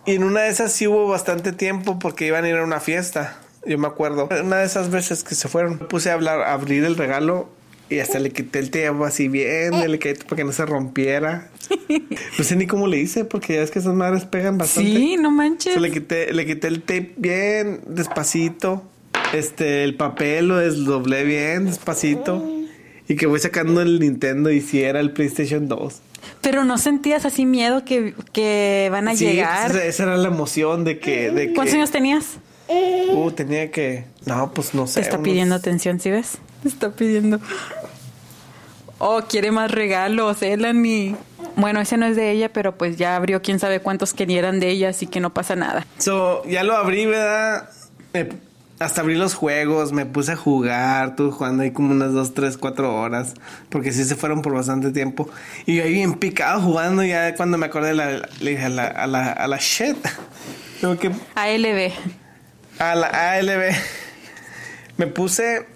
y 0.04 0.16
en 0.16 0.24
una 0.24 0.40
de 0.40 0.48
esas 0.48 0.72
sí 0.72 0.88
hubo 0.88 1.06
bastante 1.06 1.52
tiempo 1.52 2.00
porque 2.00 2.26
iban 2.26 2.44
a 2.44 2.48
ir 2.48 2.56
a 2.56 2.64
una 2.64 2.80
fiesta. 2.80 3.38
Yo 3.64 3.78
me 3.78 3.86
acuerdo. 3.86 4.28
Una 4.42 4.56
de 4.56 4.66
esas 4.66 4.90
veces 4.90 5.22
que 5.22 5.36
se 5.36 5.46
fueron, 5.46 5.78
me 5.78 5.84
puse 5.86 6.10
a 6.10 6.14
hablar, 6.14 6.40
a 6.40 6.54
abrir 6.54 6.84
el 6.84 6.96
regalo 6.96 7.48
y 7.88 8.00
hasta 8.00 8.18
le 8.18 8.30
quité 8.32 8.58
el 8.58 8.72
tiempo 8.72 9.04
así 9.04 9.28
bien 9.28 9.70
delicadito 9.70 10.24
para 10.24 10.38
que 10.38 10.44
no 10.44 10.52
se 10.52 10.66
rompiera. 10.66 11.50
No 12.38 12.44
sé 12.44 12.54
ni 12.54 12.66
cómo 12.66 12.86
le 12.86 12.98
hice 12.98 13.24
porque 13.24 13.54
ya 13.54 13.62
es 13.62 13.70
que 13.70 13.78
esas 13.78 13.94
madres 13.94 14.26
pegan 14.26 14.58
bastante. 14.58 14.90
Sí, 14.90 15.16
no 15.16 15.30
manches. 15.30 15.72
So, 15.72 15.80
le 15.80 15.90
quité, 15.90 16.32
le 16.32 16.44
quité 16.44 16.66
el 16.66 16.82
tape 16.82 17.14
bien 17.16 17.80
despacito. 17.86 18.84
Este, 19.32 19.84
el 19.84 19.94
papel 19.96 20.48
lo 20.48 20.56
desdoblé 20.58 21.24
bien 21.24 21.66
despacito. 21.66 22.44
Y 23.08 23.14
que 23.16 23.26
voy 23.26 23.38
sacando 23.38 23.80
el 23.82 24.00
Nintendo 24.00 24.50
y 24.50 24.60
si 24.60 24.82
era 24.82 24.98
el 24.98 25.12
PlayStation 25.12 25.68
2. 25.68 26.00
Pero 26.40 26.64
no 26.64 26.76
sentías 26.76 27.24
así 27.24 27.46
miedo 27.46 27.84
que, 27.84 28.14
que 28.32 28.88
van 28.90 29.06
a 29.06 29.14
Sí, 29.14 29.26
llegar. 29.26 29.70
pues, 29.70 29.84
esa 29.84 30.02
era 30.04 30.16
la 30.16 30.26
emoción 30.28 30.82
de 30.84 30.98
que... 30.98 31.30
De 31.30 31.48
que 31.48 31.54
¿Cuántos 31.54 31.74
años 31.76 31.90
tenías? 31.92 32.38
Uh, 32.68 33.30
tenía 33.30 33.70
que... 33.70 34.06
No, 34.24 34.52
pues 34.52 34.74
no 34.74 34.88
sé. 34.88 34.94
Te 34.94 35.00
está 35.02 35.16
unos- 35.18 35.24
pidiendo 35.28 35.54
atención, 35.54 36.00
¿sí 36.00 36.10
ves? 36.10 36.38
Te 36.62 36.68
está 36.68 36.90
pidiendo. 36.90 37.38
Oh, 38.98 39.22
quiere 39.28 39.52
más 39.52 39.70
regalos, 39.70 40.42
Elani. 40.42 41.14
Bueno, 41.54 41.80
ese 41.80 41.96
no 41.96 42.06
es 42.06 42.16
de 42.16 42.32
ella, 42.32 42.52
pero 42.52 42.76
pues 42.76 42.96
ya 42.96 43.14
abrió 43.14 43.40
quién 43.40 43.60
sabe 43.60 43.80
cuántos 43.80 44.14
querían 44.14 44.58
de 44.58 44.70
ella, 44.70 44.88
así 44.88 45.06
que 45.06 45.20
no 45.20 45.32
pasa 45.32 45.54
nada. 45.54 45.86
So, 45.98 46.42
ya 46.46 46.64
lo 46.64 46.74
abrí, 46.76 47.06
¿verdad? 47.06 47.68
Me- 48.12 48.28
hasta 48.78 49.00
abrí 49.00 49.14
los 49.14 49.34
juegos, 49.34 49.92
me 49.92 50.04
puse 50.06 50.32
a 50.32 50.36
jugar, 50.36 51.08
estuve 51.10 51.30
jugando 51.32 51.62
ahí 51.62 51.70
como 51.70 51.92
unas 51.92 52.12
2, 52.12 52.34
3, 52.34 52.58
4 52.58 52.94
horas, 52.94 53.34
porque 53.70 53.92
sí 53.92 54.04
se 54.04 54.16
fueron 54.16 54.42
por 54.42 54.52
bastante 54.54 54.90
tiempo. 54.90 55.28
Y 55.64 55.76
yo 55.76 55.84
ahí 55.84 55.92
bien 55.92 56.14
picado 56.14 56.60
jugando, 56.60 57.02
ya 57.02 57.34
cuando 57.36 57.56
me 57.58 57.66
acordé, 57.66 57.94
la- 57.94 58.28
le 58.40 58.50
dije 58.50 58.64
a 58.64 58.68
la, 58.68 58.86
a 58.86 59.06
la, 59.06 59.32
a 59.32 59.48
la 59.48 59.56
shit, 59.58 59.96
tengo 60.80 60.96
que 60.98 61.10
ALB. 61.34 61.92
a 62.78 62.94
la 62.94 63.32
ALB. 63.32 63.72
Me 64.98 65.06
puse 65.06 65.66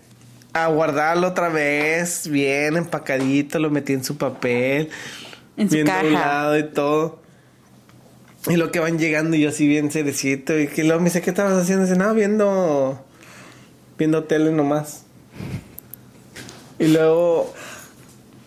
a 0.53 0.67
guardarlo 0.67 1.29
otra 1.29 1.49
vez, 1.49 2.29
bien 2.29 2.77
empacadito, 2.77 3.59
lo 3.59 3.71
metí 3.71 3.93
en 3.93 4.03
su 4.05 4.17
papel, 4.19 4.91
En 5.57 5.69
su 5.69 5.75
bien 5.77 5.87
caja. 5.87 6.03
doblado 6.03 6.59
y 6.59 6.65
todo. 6.65 7.20
Y 8.49 8.57
lo 8.57 8.73
que 8.73 8.81
van 8.81 8.99
llegando 8.99 9.37
y 9.37 9.43
yo 9.43 9.51
así 9.51 9.67
bien 9.67 9.91
cerecito. 9.91 10.59
Y 10.59 10.69
que 10.69 10.85
luego 10.85 11.01
me 11.01 11.07
dice, 11.07 11.21
¿qué 11.21 11.31
estabas 11.31 11.61
haciendo? 11.61 11.85
Dice, 11.85 11.99
no, 11.99 12.15
viendo, 12.15 13.05
viendo 13.99 14.25
tele 14.25 14.51
nomás. 14.51 15.05
Y 16.79 16.89
luego, 16.89 17.53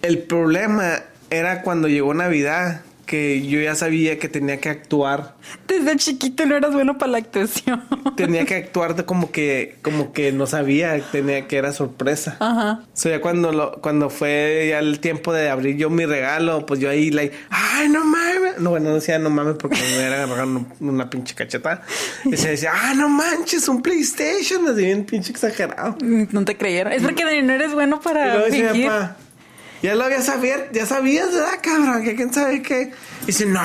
el 0.01 0.19
problema 0.19 1.03
era 1.29 1.61
cuando 1.61 1.87
llegó 1.87 2.13
Navidad, 2.13 2.81
que 3.13 3.45
yo 3.45 3.61
ya 3.61 3.75
sabía 3.75 4.17
que 4.17 4.27
tenía 4.27 4.59
que 4.59 4.69
actuar 4.69 5.35
Desde 5.67 5.95
chiquito 5.97 6.47
no 6.47 6.55
eras 6.55 6.73
bueno 6.73 6.97
para 6.97 7.11
la 7.11 7.17
actuación. 7.19 7.83
tenía 8.17 8.43
que 8.45 8.55
actuar 8.63 8.95
de 8.95 9.05
como 9.05 9.31
que 9.31 9.75
como 9.83 10.13
que 10.13 10.31
no 10.31 10.47
sabía 10.47 10.99
tenía 11.11 11.47
que 11.47 11.57
era 11.57 11.73
sorpresa 11.73 12.37
Ajá. 12.39 12.79
o 12.81 12.87
sea 12.95 13.11
ya 13.17 13.21
cuando 13.21 13.51
lo, 13.51 13.73
cuando 13.81 14.09
fue 14.09 14.65
ya 14.71 14.79
el 14.79 14.99
tiempo 14.99 15.31
de 15.31 15.47
abrir 15.51 15.77
yo 15.77 15.91
mi 15.91 16.07
regalo 16.07 16.65
pues 16.65 16.79
yo 16.79 16.89
ahí 16.89 17.11
like 17.11 17.35
ay 17.51 17.87
no 17.89 18.03
mames 18.03 18.57
no 18.57 18.71
bueno 18.71 18.89
no 18.89 18.95
decía 18.95 19.19
no 19.19 19.29
mames 19.29 19.57
porque 19.59 19.77
me 19.77 20.01
era 20.03 20.23
agarrando 20.23 20.65
una 20.79 21.07
pinche 21.07 21.35
cacheta 21.35 21.83
y 22.25 22.35
se 22.35 22.49
decía 22.49 22.71
ah 22.73 22.93
no 22.95 23.09
manches 23.09 23.67
un 23.67 23.83
PlayStation 23.83 24.67
así 24.67 24.85
bien 24.85 25.05
pinche 25.05 25.31
exagerado 25.31 25.97
No 26.01 26.43
te 26.45 26.57
creyeron. 26.57 26.93
Es 26.93 27.03
porque 27.03 27.23
no 27.43 27.53
eres 27.53 27.73
bueno 27.73 27.99
y 28.01 28.03
para 28.03 28.33
luego 28.33 28.45
decía 28.47 28.71
fingir. 28.71 28.87
papá 28.87 29.17
ya 29.83 29.93
lo 29.95 30.03
había 30.05 30.21
sabido, 30.21 30.55
ya 30.71 30.85
sabías, 30.87 31.31
¿verdad, 31.31 31.59
cabrón? 31.61 32.03
Que 32.03 32.15
quién 32.15 32.33
sabe 32.33 32.61
qué. 32.63 32.91
Y 33.23 33.25
dice, 33.27 33.45
no. 33.45 33.61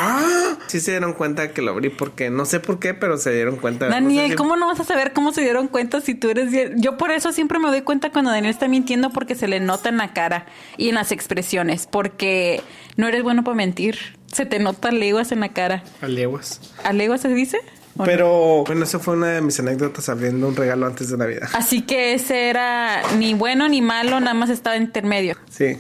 Sí 0.67 0.81
se 0.81 0.91
dieron 0.91 1.15
cuenta 1.15 1.53
que 1.53 1.63
lo 1.63 1.71
abrí 1.71 1.89
porque 1.89 2.29
no 2.29 2.45
sé 2.45 2.61
por 2.61 2.79
qué, 2.79 2.93
pero 2.93 3.17
se 3.17 3.31
dieron 3.33 3.57
cuenta. 3.57 3.87
No 3.87 3.93
sé 3.95 4.01
Daniel, 4.01 4.31
si- 4.31 4.37
¿cómo 4.37 4.57
no 4.57 4.67
vas 4.67 4.81
a 4.81 4.85
saber 4.85 5.13
cómo 5.13 5.33
se 5.33 5.41
dieron 5.41 5.69
cuenta 5.69 6.01
si 6.03 6.15
tú 6.15 6.29
eres 6.29 6.51
bien? 6.51 6.75
Yo 6.83 6.97
por 6.99 7.11
eso 7.13 7.33
siempre 7.33 7.59
me 7.59 7.69
doy 7.69 7.81
cuenta 7.83 8.11
cuando 8.11 8.31
Daniel 8.31 8.51
está 8.53 8.69
mintiendo 8.69 9.11
porque 9.11 9.35
se 9.35 9.49
le 9.49 9.61
nota 9.61 9.89
en 9.89 9.97
la 9.97 10.13
cara 10.13 10.47
y 10.77 10.91
en 10.91 10.97
las 10.97 11.13
expresiones, 11.13 11.87
porque 11.91 12.61
no 12.97 13.09
eres 13.09 13.23
bueno 13.23 13.45
para 13.45 13.57
mentir. 13.57 13.97
Se 14.33 14.45
te 14.45 14.59
nota 14.59 14.91
leguas 14.91 15.33
en 15.33 15.41
la 15.41 15.49
cara. 15.51 15.83
A 16.03 16.07
leguas. 16.09 16.61
¿A 16.85 16.93
leguas 16.93 17.21
se 17.23 17.29
dice? 17.29 17.59
Pero, 18.05 18.63
bueno, 18.65 18.85
esa 18.85 19.01
fue 19.01 19.15
una 19.15 19.27
de 19.29 19.41
mis 19.41 19.59
anécdotas 19.59 20.09
abriendo 20.09 20.47
un 20.47 20.55
regalo 20.55 20.87
antes 20.87 21.11
de 21.11 21.17
Navidad. 21.17 21.49
Así 21.55 21.83
que 21.83 22.15
ese 22.15 22.49
era 22.49 23.03
ni 23.19 23.35
bueno 23.35 23.69
ni 23.69 23.83
malo, 23.83 24.21
nada 24.21 24.35
más 24.35 24.51
estaba 24.51 24.77
intermedio. 24.77 25.37
Sí. 25.51 25.79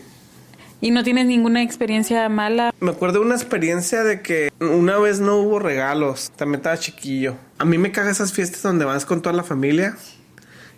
¿Y 0.80 0.92
no 0.92 1.02
tienes 1.02 1.26
ninguna 1.26 1.62
experiencia 1.62 2.28
mala? 2.28 2.73
Me 2.78 2.92
acuerdo 2.92 3.18
de 3.18 3.26
una 3.26 3.35
experiencia 3.35 4.04
de 4.04 4.23
que 4.23 4.52
una 4.61 4.97
vez 4.99 5.18
no 5.18 5.37
hubo 5.38 5.58
regalos. 5.58 6.30
También 6.37 6.61
estaba 6.61 6.78
chiquillo. 6.78 7.35
A 7.58 7.64
mí 7.64 7.78
me 7.78 7.90
caga 7.90 8.11
esas 8.11 8.32
fiestas 8.32 8.62
donde 8.62 8.85
vas 8.85 9.04
con 9.04 9.20
toda 9.20 9.35
la 9.35 9.42
familia 9.42 9.97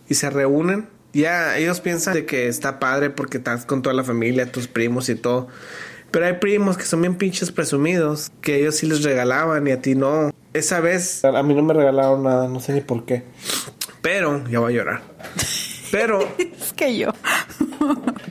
y 0.09 0.14
se 0.14 0.30
reúnen. 0.30 0.88
Ya 1.12 1.59
ellos 1.59 1.80
piensan 1.80 2.14
de 2.14 2.25
que 2.25 2.49
está 2.49 2.78
padre 2.78 3.11
porque 3.11 3.38
estás 3.38 3.66
con 3.66 3.83
toda 3.83 3.95
la 3.95 4.04
familia, 4.04 4.50
tus 4.50 4.69
primos 4.69 5.11
y 5.11 5.16
todo. 5.16 5.49
Pero 6.11 6.25
hay 6.26 6.35
primos 6.35 6.78
que 6.78 6.85
son 6.85 7.02
bien 7.02 7.16
pinches 7.16 7.52
presumidos, 7.52 8.33
que 8.40 8.57
ellos 8.61 8.76
sí 8.76 8.87
les 8.87 9.02
regalaban 9.02 9.66
y 9.66 9.73
a 9.73 9.83
ti 9.83 9.95
no. 9.95 10.30
Esa 10.54 10.80
vez 10.80 11.25
a 11.25 11.42
mí 11.42 11.54
no 11.54 11.62
me 11.62 11.75
regalaron 11.75 12.23
nada, 12.23 12.49
no 12.49 12.59
sé 12.61 12.73
ni 12.73 12.80
por 12.80 13.04
qué. 13.04 13.25
Pero, 14.00 14.42
ya 14.49 14.61
voy 14.61 14.73
a 14.73 14.76
llorar. 14.76 15.02
Pero 15.92 16.21
Es 16.38 16.73
que 16.73 16.97
yo. 16.97 17.12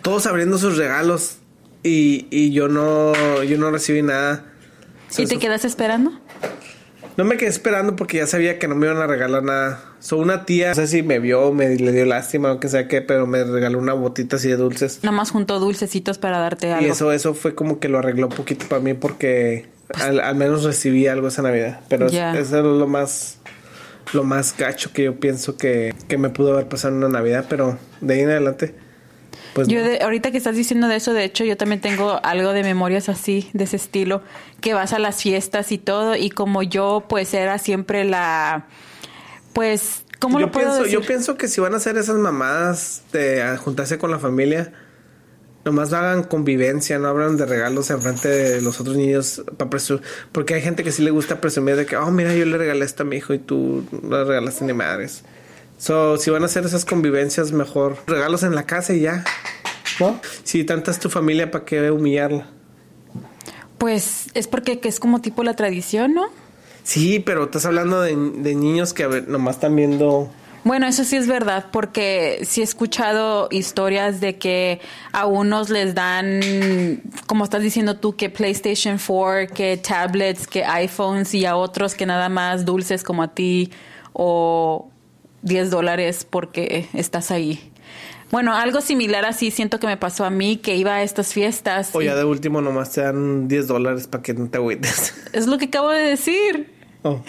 todos 0.02 0.26
abriendo 0.26 0.58
sus 0.58 0.78
regalos 0.78 1.38
y, 1.84 2.28
y 2.32 2.52
yo 2.52 2.68
no 2.68 3.44
yo 3.44 3.58
no 3.58 3.72
recibí 3.72 4.02
nada. 4.02 4.46
¿Y 5.18 5.26
te 5.26 5.38
quedas 5.40 5.66
esperando? 5.66 6.12
No 7.18 7.26
me 7.26 7.36
quedé 7.36 7.50
esperando 7.50 7.96
porque 7.98 8.18
ya 8.18 8.28
sabía 8.28 8.60
que 8.60 8.68
no 8.70 8.76
me 8.76 8.86
iban 8.88 8.98
a 9.02 9.08
regalar 9.08 9.44
nada. 9.44 9.84
So, 10.00 10.18
una 10.18 10.46
tía, 10.46 10.70
no 10.70 10.76
sé 10.76 10.88
si 10.88 11.04
me 11.04 11.20
vio, 11.20 11.52
me 11.52 11.76
le 11.76 11.92
dio 11.92 12.06
lástima 12.06 12.54
o 12.54 12.60
que 12.62 12.70
sea 12.70 12.88
qué, 12.88 13.02
pero 13.02 13.28
me 13.28 13.44
regaló 13.44 13.78
una 13.80 13.92
botita 13.94 14.38
así 14.38 14.48
de 14.48 14.56
dulces. 14.56 15.00
Nada 15.04 15.16
más 15.18 15.32
juntó 15.32 15.60
dulcecitos 15.60 16.18
para 16.18 16.38
darte 16.40 16.72
algo. 16.72 16.88
Y 16.88 16.90
eso, 16.92 17.12
eso 17.12 17.34
fue 17.34 17.56
como 17.56 17.80
que 17.80 17.90
lo 17.90 17.98
arregló 18.00 18.28
un 18.28 18.34
poquito 18.34 18.66
para 18.70 18.82
mí 18.82 18.94
porque 18.94 19.66
al, 19.96 20.22
al 20.22 20.36
menos 20.36 20.64
recibí 20.64 21.08
algo 21.08 21.28
esa 21.28 21.42
Navidad. 21.42 21.82
Pero 21.90 22.08
Ya. 22.08 22.32
eso 22.40 22.60
es 22.60 22.64
lo 22.64 22.88
más, 22.88 23.40
lo 24.14 24.24
más 24.24 24.56
gacho 24.56 24.94
que 24.94 25.04
yo 25.04 25.20
pienso 25.20 25.58
que, 25.58 25.94
que 26.08 26.18
me 26.18 26.30
pudo 26.30 26.54
haber 26.54 26.70
pasado 26.70 26.94
en 26.96 27.04
una 27.04 27.10
Navidad, 27.20 27.48
pero 27.50 27.78
de 28.00 28.14
ahí 28.14 28.20
en 28.22 28.30
adelante, 28.30 28.76
pues 29.54 29.68
Yo 29.68 29.80
no. 29.82 29.88
de- 29.88 30.02
ahorita 30.02 30.32
que 30.32 30.38
estás 30.38 30.56
diciendo 30.56 30.88
de 30.88 30.96
eso, 30.98 31.14
de 31.14 31.24
hecho, 31.24 31.44
yo 31.44 31.58
también 31.58 31.82
tengo 31.82 32.20
algo 32.24 32.54
de 32.54 32.64
memorias 32.64 33.10
así, 33.10 33.50
de 33.54 33.64
ese 33.66 33.76
estilo, 33.76 34.22
que 34.62 34.74
vas 34.74 34.94
a 34.94 35.00
las 35.00 35.22
fiestas 35.22 35.72
y 35.72 35.78
todo, 35.78 36.16
y 36.16 36.30
como 36.30 36.64
yo, 36.64 37.06
pues 37.08 37.34
era 37.34 37.58
siempre 37.58 38.04
la, 38.04 38.66
pues, 39.54 40.04
¿cómo 40.20 40.40
yo 40.40 40.46
lo 40.48 40.52
puedo 40.52 40.68
pienso, 40.68 40.84
decir? 40.84 41.00
Yo 41.00 41.06
pienso 41.08 41.38
que 41.38 41.48
si 41.48 41.62
van 41.62 41.74
a 41.74 41.78
hacer 41.78 41.98
esas 41.98 42.18
mamadas 42.18 43.04
de 43.12 43.42
a 43.44 43.58
juntarse 43.58 43.98
con 43.98 44.12
la 44.12 44.20
familia, 44.20 44.72
nomás 45.66 45.92
hagan 45.94 46.24
convivencia, 46.24 46.98
no 47.00 47.10
hablan 47.10 47.38
de 47.38 47.46
regalos 47.46 47.90
enfrente 47.90 48.28
de 48.30 48.62
los 48.62 48.80
otros 48.80 48.96
niños 48.96 49.44
para 49.58 49.70
presumir. 49.70 50.02
Porque 50.32 50.54
hay 50.54 50.62
gente 50.62 50.84
que 50.84 50.92
sí 50.92 51.04
le 51.04 51.12
gusta 51.12 51.42
presumir 51.42 51.76
de 51.76 51.86
que, 51.86 51.98
oh, 51.98 52.10
mira, 52.12 52.34
yo 52.34 52.46
le 52.46 52.58
regalé 52.58 52.86
esto 52.86 53.04
a 53.04 53.06
mi 53.06 53.18
hijo 53.18 53.34
y 53.34 53.40
tú 53.40 53.86
no 54.04 54.18
le 54.20 54.24
regalaste 54.24 54.64
ni 54.66 54.74
madres. 54.74 55.24
So, 55.80 56.18
si 56.18 56.30
van 56.30 56.44
a 56.44 56.48
hacer 56.48 56.66
esas 56.66 56.84
convivencias, 56.84 57.54
mejor 57.54 57.98
regalos 58.06 58.44
en 58.44 58.54
la 58.54 58.66
casa 58.66 58.94
y 58.94 59.00
ya. 59.00 59.24
¿No? 60.00 60.20
Si 60.44 60.66
tanta 60.66 60.92
es 60.92 61.00
tu 61.00 61.10
familia, 61.10 61.52
¿para 61.52 61.66
qué 61.66 61.90
humillarla? 61.90 62.48
Pues 63.78 64.28
es 64.34 64.48
porque 64.48 64.80
que 64.80 64.90
es 64.90 65.00
como 65.00 65.22
tipo 65.22 65.42
la 65.44 65.56
tradición, 65.56 66.14
¿no? 66.14 66.28
Sí, 66.84 67.20
pero 67.20 67.46
estás 67.46 67.66
hablando 67.66 68.02
de, 68.02 68.16
de 68.16 68.56
niños 68.56 68.94
que 68.94 69.04
a 69.04 69.08
ver, 69.08 69.28
nomás 69.30 69.56
están 69.56 69.76
viendo 69.76 70.30
Bueno, 70.66 70.86
eso 70.86 71.06
sí 71.06 71.16
es 71.16 71.28
verdad, 71.28 71.68
porque 71.72 72.42
sí 72.44 72.60
he 72.60 72.64
escuchado 72.64 73.48
historias 73.52 74.20
de 74.20 74.38
que 74.38 74.82
a 75.14 75.26
unos 75.28 75.70
les 75.70 75.96
dan, 75.96 77.02
como 77.26 77.46
estás 77.46 77.62
diciendo 77.62 77.98
tú, 77.98 78.16
que 78.18 78.30
PlayStation 78.30 78.98
4, 78.98 79.54
que 79.54 79.78
tablets, 79.78 80.46
que 80.46 80.66
iPhones 80.66 81.34
y 81.34 81.46
a 81.46 81.56
otros 81.56 81.96
que 81.96 82.06
nada 82.06 82.28
más 82.28 82.66
dulces 82.66 83.04
como 83.04 83.24
a 83.24 83.30
ti 83.30 83.72
o 84.14 84.90
10 85.42 85.70
dólares 85.72 86.26
porque 86.30 86.88
estás 86.94 87.32
ahí. 87.32 87.72
Bueno, 88.32 88.54
algo 88.56 88.80
similar 88.82 89.26
así 89.26 89.50
siento 89.50 89.80
que 89.80 89.88
me 89.88 89.98
pasó 89.98 90.24
a 90.24 90.30
mí, 90.30 90.58
que 90.58 90.76
iba 90.76 90.94
a 90.96 91.04
estas 91.04 91.34
fiestas. 91.34 91.90
O 91.94 92.02
y- 92.02 92.06
ya 92.06 92.16
de 92.16 92.24
último 92.26 92.62
nomás 92.62 92.92
te 92.92 93.02
dan 93.02 93.48
10 93.48 93.68
dólares 93.68 94.08
para 94.08 94.22
que 94.22 94.34
no 94.34 94.48
te 94.50 94.58
agüites. 94.58 95.16
Es 95.34 95.48
lo 95.48 95.58
que 95.58 95.66
acabo 95.66 95.90
de 95.90 96.02
decir. 96.02 96.72
Oh. 97.02 97.22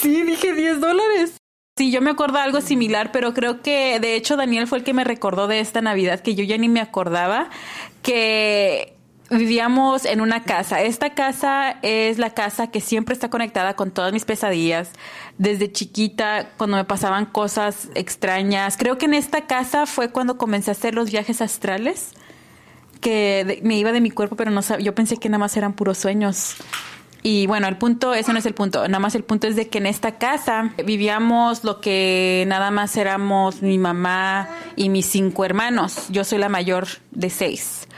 ¿Sí, 0.00 0.22
dije 0.22 0.52
10 0.52 0.80
dólares. 0.80 1.36
Sí, 1.78 1.90
yo 1.90 2.00
me 2.00 2.10
acuerdo 2.10 2.36
de 2.38 2.40
algo 2.44 2.60
similar, 2.60 3.12
pero 3.12 3.34
creo 3.34 3.60
que 3.62 3.98
de 4.00 4.16
hecho 4.16 4.36
Daniel 4.36 4.66
fue 4.66 4.78
el 4.78 4.84
que 4.84 4.94
me 4.94 5.04
recordó 5.04 5.46
de 5.46 5.60
esta 5.60 5.80
Navidad 5.82 6.20
que 6.20 6.34
yo 6.34 6.42
ya 6.44 6.56
ni 6.58 6.68
me 6.68 6.80
acordaba 6.80 7.50
que 8.02 8.95
vivíamos 9.30 10.04
en 10.04 10.20
una 10.20 10.42
casa. 10.42 10.82
Esta 10.82 11.14
casa 11.14 11.76
es 11.82 12.18
la 12.18 12.30
casa 12.30 12.68
que 12.68 12.80
siempre 12.80 13.12
está 13.12 13.30
conectada 13.30 13.74
con 13.74 13.90
todas 13.90 14.12
mis 14.12 14.24
pesadillas. 14.24 14.90
Desde 15.38 15.70
chiquita, 15.70 16.50
cuando 16.56 16.76
me 16.76 16.84
pasaban 16.84 17.26
cosas 17.26 17.88
extrañas. 17.94 18.76
Creo 18.76 18.98
que 18.98 19.06
en 19.06 19.14
esta 19.14 19.46
casa 19.46 19.86
fue 19.86 20.10
cuando 20.10 20.38
comencé 20.38 20.70
a 20.70 20.72
hacer 20.72 20.94
los 20.94 21.10
viajes 21.10 21.40
astrales 21.40 22.12
que 23.00 23.60
me 23.62 23.76
iba 23.78 23.92
de 23.92 24.00
mi 24.00 24.10
cuerpo, 24.10 24.36
pero 24.36 24.50
no 24.50 24.60
yo 24.78 24.94
pensé 24.94 25.16
que 25.16 25.28
nada 25.28 25.38
más 25.38 25.56
eran 25.56 25.74
puros 25.74 25.98
sueños. 25.98 26.56
Y 27.22 27.46
bueno, 27.46 27.66
el 27.66 27.76
punto, 27.76 28.14
eso 28.14 28.32
no 28.32 28.38
es 28.38 28.46
el 28.46 28.54
punto, 28.54 28.86
nada 28.86 29.00
más 29.00 29.16
el 29.16 29.24
punto 29.24 29.48
es 29.48 29.56
de 29.56 29.68
que 29.68 29.78
en 29.78 29.86
esta 29.86 30.16
casa 30.16 30.72
vivíamos 30.84 31.64
lo 31.64 31.80
que 31.80 32.44
nada 32.46 32.70
más 32.70 32.96
éramos 32.96 33.62
mi 33.62 33.78
mamá 33.78 34.48
y 34.76 34.88
mis 34.90 35.06
cinco 35.06 35.44
hermanos. 35.44 36.06
Yo 36.08 36.22
soy 36.22 36.38
la 36.38 36.48
mayor 36.48 36.86
de 37.10 37.30
seis. 37.30 37.88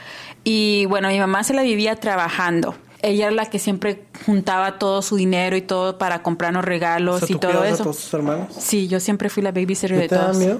Y 0.51 0.87
bueno, 0.87 1.09
mi 1.09 1.19
mamá 1.19 1.43
se 1.43 1.53
la 1.53 1.61
vivía 1.61 1.95
trabajando. 1.95 2.73
Ella 3.03 3.27
era 3.27 3.35
la 3.35 3.45
que 3.45 3.59
siempre 3.59 4.05
juntaba 4.25 4.79
todo 4.79 5.03
su 5.03 5.15
dinero 5.15 5.55
y 5.55 5.61
todo 5.61 5.99
para 5.99 6.23
comprarnos 6.23 6.63
O 6.63 6.65
regalos 6.65 7.19
sea, 7.19 7.27
y 7.29 7.33
¿tú 7.33 7.37
todo 7.39 7.51
cuidabas 7.51 7.69
a 7.69 7.73
eso. 7.75 7.83
todos 7.83 7.97
tus 7.97 8.13
hermanos? 8.15 8.47
Sí, 8.57 8.87
yo 8.87 8.99
siempre 8.99 9.29
fui 9.29 9.43
la 9.43 9.51
babysitter 9.51 9.91
¿No 9.91 10.01
de 10.01 10.07
te 10.09 10.15
todos. 10.15 10.37
miedo? 10.37 10.59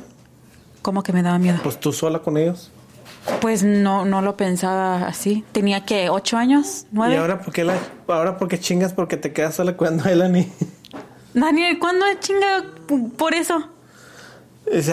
¿Cómo 0.84 1.02
que 1.02 1.12
me 1.12 1.24
daba 1.24 1.40
miedo? 1.40 1.58
Pues 1.64 1.80
tú 1.80 1.92
sola 1.92 2.20
con 2.20 2.38
ellos. 2.38 2.72
Pues 3.42 3.64
no, 3.64 4.06
no 4.06 4.22
lo 4.22 4.38
pensaba 4.38 5.08
así. 5.08 5.44
Tenía 5.54 5.86
que 5.86 6.12
ocho 6.12 6.38
años, 6.38 6.86
nueve. 6.92 7.16
¿Y 7.16 7.18
ahora 7.18 7.42
por 7.42 7.52
qué 7.52 7.64
la, 7.64 7.74
ahora 8.08 8.38
por 8.38 8.48
qué 8.48 8.60
chingas 8.60 8.94
porque 8.94 9.18
te 9.18 9.34
quedas 9.34 9.56
sola 9.56 9.76
cuando 9.76 10.04
a 10.06 10.12
Elani? 10.12 10.48
Daniel, 11.34 11.80
¿cuándo 11.80 12.06
chinga 12.20 12.64
por 13.18 13.34
eso? 13.34 13.68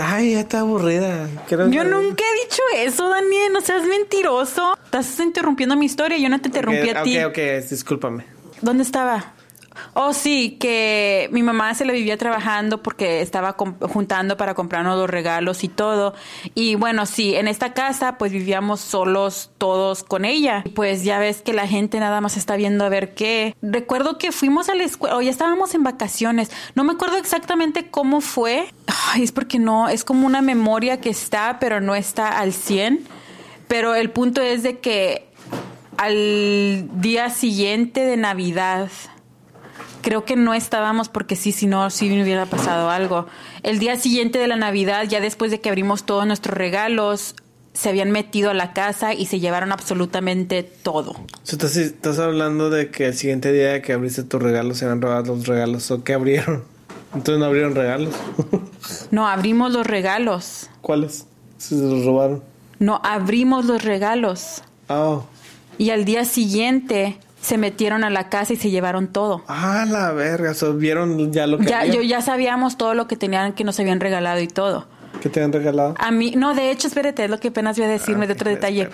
Ay, 0.03 0.33
ya 0.33 0.41
está 0.41 0.61
aburrida. 0.61 1.29
Yo 1.71 1.85
nunca 1.85 2.25
he 2.25 2.45
dicho 2.45 2.63
eso, 2.77 3.09
Daniel. 3.09 3.53
No 3.53 3.61
seas 3.61 3.85
mentiroso. 3.85 4.77
Estás 4.85 5.19
interrumpiendo 5.21 5.77
mi 5.77 5.87
historia. 5.87 6.17
Yo 6.19 6.29
no 6.29 6.41
te 6.41 6.49
interrumpí 6.49 6.89
a 6.91 7.03
ti. 7.03 7.19
Ok, 7.19 7.31
ok, 7.31 7.69
discúlpame. 7.69 8.25
¿Dónde 8.63 8.83
estaba? 8.83 9.35
Oh, 9.95 10.13
sí, 10.13 10.57
que 10.61 11.29
mi 11.33 11.43
mamá 11.43 11.75
se 11.75 11.85
la 11.85 11.93
vivía 11.93 12.17
trabajando 12.17 12.83
porque 12.83 13.21
estaba 13.21 13.57
juntando 13.81 14.37
para 14.37 14.55
comprarnos 14.55 14.99
los 14.99 15.09
regalos 15.09 15.65
y 15.65 15.69
todo. 15.69 16.15
Y 16.55 16.75
bueno, 16.75 17.07
sí, 17.07 17.35
en 17.35 17.49
esta 17.49 17.73
casa 17.75 18.19
pues 18.19 18.33
vivíamos 18.33 18.81
solos 18.81 19.51
todos 19.59 20.03
con 20.03 20.25
ella. 20.25 20.65
Pues 20.75 21.05
ya 21.05 21.19
ves 21.19 21.43
que 21.43 21.53
la 21.53 21.67
gente 21.67 22.01
nada 22.01 22.21
más 22.21 22.37
está 22.37 22.57
viendo 22.57 22.85
a 22.85 22.89
ver 22.89 23.15
qué. 23.15 23.57
Recuerdo 23.63 24.19
que 24.19 24.33
fuimos 24.33 24.69
a 24.69 24.75
la 24.75 24.85
escuela, 24.85 25.17
o 25.17 25.23
ya 25.23 25.31
estábamos 25.31 25.75
en 25.75 25.83
vacaciones. 25.83 26.51
No 26.75 26.85
me 26.85 26.93
acuerdo 26.93 27.17
exactamente 27.17 27.91
cómo 27.91 28.21
fue. 28.21 28.73
Ay, 29.13 29.23
es 29.23 29.33
porque 29.33 29.59
no, 29.59 29.89
es 29.89 30.05
como 30.05 30.27
una 30.27 30.43
memoria 30.43 31.01
que 31.01 31.11
está, 31.11 31.59
pero 31.59 31.81
no 31.81 31.95
está 31.95 32.39
al 32.39 32.53
100. 32.53 33.07
Pero 33.69 33.95
el 33.95 34.11
punto 34.11 34.41
es 34.43 34.63
de 34.63 34.79
que 34.79 35.27
al 35.97 36.89
día 37.01 37.31
siguiente 37.31 38.01
de 38.01 38.17
Navidad, 38.17 38.91
creo 40.07 40.25
que 40.25 40.37
no 40.37 40.55
estábamos 40.55 41.09
porque 41.09 41.35
sí, 41.35 41.51
si 41.51 41.67
no, 41.67 41.91
sí 41.91 42.09
me 42.09 42.23
hubiera 42.23 42.47
pasado 42.47 42.91
algo. 42.91 43.27
El 43.65 43.81
día 43.81 43.97
siguiente 43.97 44.39
de 44.39 44.47
la 44.47 44.55
Navidad, 44.55 45.03
ya 45.09 45.21
después 45.21 45.51
de 45.51 45.61
que 45.61 45.69
abrimos 45.69 46.07
todos 46.07 46.25
nuestros 46.29 46.57
regalos, 46.57 47.35
se 47.73 47.89
habían 47.89 48.13
metido 48.13 48.51
a 48.51 48.55
la 48.55 48.73
casa 48.73 49.15
y 49.15 49.27
se 49.27 49.41
llevaron 49.41 49.73
absolutamente 49.73 50.63
todo. 50.63 51.17
Estás, 51.45 52.21
hablando 52.21 52.71
de 52.71 52.93
que 52.93 53.07
el 53.07 53.15
siguiente 53.15 53.51
día 53.51 53.83
que 53.83 53.95
abriste 53.95 54.23
tus 54.23 54.41
regalos 54.41 54.79
se 54.79 54.87
han 54.87 55.03
robado 55.03 55.35
los 55.35 55.49
regalos. 55.49 55.91
¿O 55.91 56.05
qué 56.05 56.13
abrieron? 56.15 56.63
Entonces 57.13 57.41
no 57.41 57.47
abrieron 57.47 57.75
regalos. 57.75 58.15
No 59.11 59.27
abrimos 59.27 59.73
los 59.73 59.85
regalos. 59.85 60.71
¿Cuáles? 60.83 61.27
Se 61.59 61.75
los 61.75 62.05
robaron. 62.05 62.45
No 62.79 63.01
abrimos 63.03 63.65
los 63.65 63.83
regalos. 63.83 64.63
Oh. 64.87 65.25
Y 65.79 65.91
al 65.91 66.05
día 66.05 66.25
siguiente 66.25 67.19
se 67.47 67.59
metieron 67.59 68.03
a 68.03 68.11
la 68.11 68.29
casa 68.29 68.55
y 68.55 68.57
se 68.57 68.71
llevaron 68.71 69.07
todo. 69.07 69.45
Ah, 69.47 69.85
la 69.89 70.11
verga. 70.13 70.51
O 70.51 70.55
sea, 70.55 70.71
vieron 70.71 71.31
ya 71.33 71.47
lo 71.47 71.59
que 71.59 71.67
Ya, 71.67 71.81
había? 71.83 71.95
yo 71.95 72.03
ya 72.03 72.21
sabíamos 72.21 72.77
todo 72.77 72.95
lo 72.95 73.07
que 73.07 73.17
tenían, 73.17 73.53
que 73.53 73.63
nos 73.63 73.79
habían 73.79 74.01
regalado 74.01 74.41
y 74.41 74.49
todo. 74.49 74.89
¿Qué 75.21 75.29
te 75.29 75.41
han 75.43 75.53
regalado? 75.53 75.95
A 75.99 76.11
mí, 76.11 76.33
no, 76.37 76.55
de 76.55 76.73
hecho, 76.73 76.89
espérate, 76.89 77.25
es 77.25 77.31
lo 77.31 77.39
que 77.39 77.49
apenas 77.49 77.77
voy 77.77 77.87
a 77.87 77.89
decirme 77.89 78.25
Ah, 78.25 78.27
de 78.27 78.33
otro 78.33 78.51
detalle. 78.51 78.89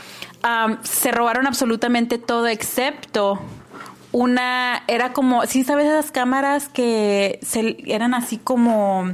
se 0.82 1.10
robaron 1.12 1.46
absolutamente 1.46 2.18
todo 2.18 2.46
excepto 2.46 3.40
una, 4.12 4.82
era 4.86 5.14
como, 5.14 5.46
¿sí 5.46 5.64
sabes 5.64 5.86
esas 5.86 6.10
cámaras 6.10 6.68
que 6.68 7.38
se, 7.42 7.78
eran 7.86 8.12
así 8.12 8.36
como 8.36 9.10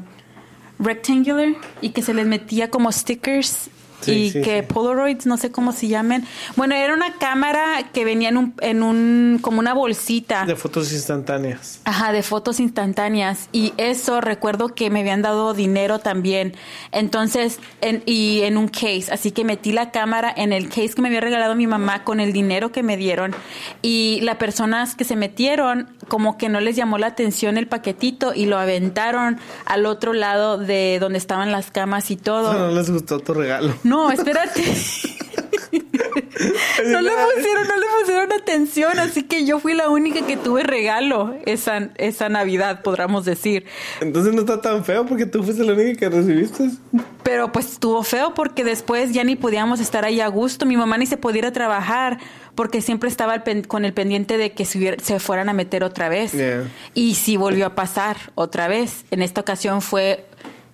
rectangular 0.81 1.51
y 1.81 1.91
que 1.91 2.03
se 2.03 2.13
les 2.13 2.27
metía 2.27 2.71
como 2.71 2.91
stickers 2.91 3.71
Sí, 4.01 4.13
y 4.13 4.31
sí, 4.31 4.41
que 4.41 4.61
sí. 4.61 4.67
Polaroids, 4.73 5.27
no 5.27 5.37
sé 5.37 5.51
cómo 5.51 5.73
se 5.73 5.89
llaman. 5.89 6.25
Bueno, 6.57 6.75
era 6.75 6.95
una 6.95 7.15
cámara 7.15 7.91
que 7.93 8.05
venía 8.05 8.29
en 8.29 8.37
un, 8.37 8.55
en 8.61 8.83
un 8.83 9.39
como 9.41 9.59
una 9.59 9.75
bolsita. 9.75 10.45
De 10.45 10.57
fotos 10.57 10.93
instantáneas. 10.93 11.81
Ajá, 11.85 12.13
de 12.13 12.23
fotos 12.23 12.61
instantáneas. 12.61 13.49
Y 13.53 13.73
eso 13.77 14.21
recuerdo 14.21 14.69
que 14.75 14.91
me 14.91 15.01
habían 15.01 15.23
dado 15.23 15.55
dinero 15.55 15.99
también. 15.99 16.55
Entonces, 16.93 17.59
en, 17.81 18.03
y 18.07 18.43
en 18.43 18.57
un 18.57 18.69
case. 18.69 19.07
Así 19.11 19.31
que 19.33 19.45
metí 19.45 19.73
la 19.73 19.91
cámara 19.91 20.33
en 20.37 20.53
el 20.53 20.69
case 20.69 20.91
que 20.95 21.03
me 21.03 21.09
había 21.09 21.21
regalado 21.21 21.55
mi 21.55 21.67
mamá 21.67 22.05
con 22.05 22.21
el 22.21 22.33
dinero 22.33 22.73
que 22.73 22.83
me 22.83 22.97
dieron. 22.97 23.35
Y 23.83 24.21
las 24.23 24.37
personas 24.37 24.95
que 24.95 25.05
se 25.05 25.17
metieron, 25.17 25.91
como 26.09 26.39
que 26.39 26.49
no 26.49 26.61
les 26.61 26.77
llamó 26.77 26.99
la 26.99 27.09
atención 27.09 27.59
el 27.59 27.67
paquetito 27.67 28.33
y 28.35 28.47
lo 28.47 28.59
aventaron 28.59 29.39
al 29.65 29.87
otro 29.87 30.13
lado 30.13 30.59
de 30.59 30.99
donde 31.01 31.19
estaban 31.19 31.53
las 31.53 31.71
camas 31.71 32.11
y 32.11 32.17
todo. 32.17 32.53
No 32.59 32.73
les 32.73 32.91
gustó 32.91 33.21
tu 33.21 33.35
regalo. 33.35 33.73
No, 33.89 34.11
espérate. 34.11 34.63
no 36.87 37.01
le 37.01 37.11
pusieron, 37.11 37.69
no 37.69 37.77
le 37.77 37.87
pusieron 38.01 38.33
atención, 38.33 38.99
así 38.99 39.23
que 39.25 39.45
yo 39.45 39.59
fui 39.59 39.75
la 39.75 39.89
única 39.89 40.25
que 40.27 40.37
tuve 40.37 40.63
regalo 40.63 41.35
esa, 41.47 41.91
esa 41.97 42.29
Navidad, 42.29 42.83
podríamos 42.83 43.25
decir. 43.25 43.65
Entonces 44.01 44.35
no 44.35 44.41
está 44.41 44.61
tan 44.61 44.85
feo 44.85 45.07
porque 45.07 45.27
tú 45.27 45.43
fuiste 45.43 45.65
la 45.65 45.73
única 45.73 45.99
que 45.99 46.09
recibiste. 46.09 46.71
Pero 47.23 47.53
pues 47.53 47.73
estuvo 47.73 48.03
feo 48.03 48.35
porque 48.35 48.65
después 48.65 49.13
ya 49.13 49.25
ni 49.25 49.37
podíamos 49.37 49.81
estar 49.81 50.05
ahí 50.05 50.21
a 50.21 50.29
gusto. 50.29 50.65
Mi 50.67 50.77
mamá 50.77 50.97
ni 50.99 51.07
se 51.07 51.17
podía 51.17 51.41
ir 51.41 51.47
a 51.47 51.53
trabajar 51.53 52.19
porque 52.55 52.81
siempre 52.83 53.09
estaba 53.09 53.45
pen- 53.45 53.65
con 53.65 53.85
el 53.85 53.93
pendiente 53.93 54.39
de 54.39 54.53
que 54.53 54.65
se, 54.65 55.21
fueran 55.21 55.49
a 55.49 55.53
meter 55.53 55.85
otra 55.85 56.09
vez. 56.09 56.33
Yeah. 56.33 56.65
Y 56.95 57.15
sí 57.17 57.37
volvió 57.37 57.67
a 57.67 57.75
pasar 57.75 58.17
otra 58.35 58.69
vez. 58.69 59.05
En 59.11 59.23
esta 59.23 59.41
ocasión 59.41 59.83
fue... 59.83 60.25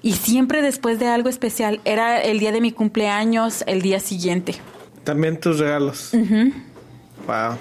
Y 0.05 0.13
siempre 0.13 0.61
después 0.61 0.99
de 0.99 1.09
algo 1.09 1.31
especial, 1.31 1.81
era 1.87 2.21
el 2.21 2.39
día 2.39 2.53
de 2.53 2.61
mi 2.61 2.73
cumpleaños, 2.73 3.65
el 3.67 3.81
día 3.81 4.01
siguiente. 4.01 4.55
También 5.03 5.41
tus 5.41 5.59
regalos. 5.59 6.11
Wow. 7.27 7.57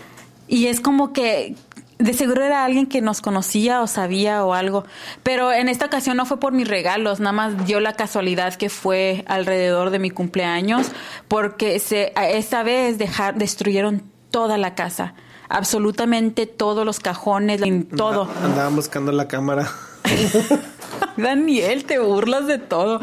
Y 0.50 0.68
es 0.68 0.82
como 0.82 1.14
que 1.14 1.56
de 2.00 2.14
seguro 2.14 2.44
era 2.44 2.66
alguien 2.66 2.88
que 2.88 3.00
nos 3.00 3.22
conocía 3.22 3.82
o 3.82 3.88
sabía 3.88 4.44
o 4.44 4.54
algo. 4.54 4.84
Pero 5.24 5.54
en 5.54 5.70
esta 5.70 5.86
ocasión 5.86 6.18
no 6.18 6.26
fue 6.26 6.38
por 6.38 6.52
mis 6.52 6.68
regalos, 6.68 7.22
nada 7.22 7.32
más 7.32 7.66
dio 7.66 7.80
la 7.80 7.94
casualidad 7.94 8.56
que 8.56 8.68
fue 8.68 9.24
alrededor 9.30 9.90
de 9.90 10.00
mi 10.00 10.10
cumpleaños, 10.10 10.92
porque 11.30 11.80
se, 11.80 12.12
a 12.18 12.28
esa 12.28 12.62
vez 12.62 12.98
dejar, 12.98 13.36
destruyeron 13.36 14.04
toda 14.32 14.58
la 14.58 14.76
casa. 14.76 15.14
Absolutamente 15.48 16.46
todos 16.46 16.86
los 16.86 17.00
cajones, 17.00 17.62
todo. 17.96 18.28
Andaban 18.44 18.76
buscando 18.76 19.14
la 19.14 19.30
cámara. 19.30 19.72
Daniel, 21.18 21.86
te 21.86 22.00
burlas 22.00 22.48
de 22.48 22.58
todo. 22.58 23.00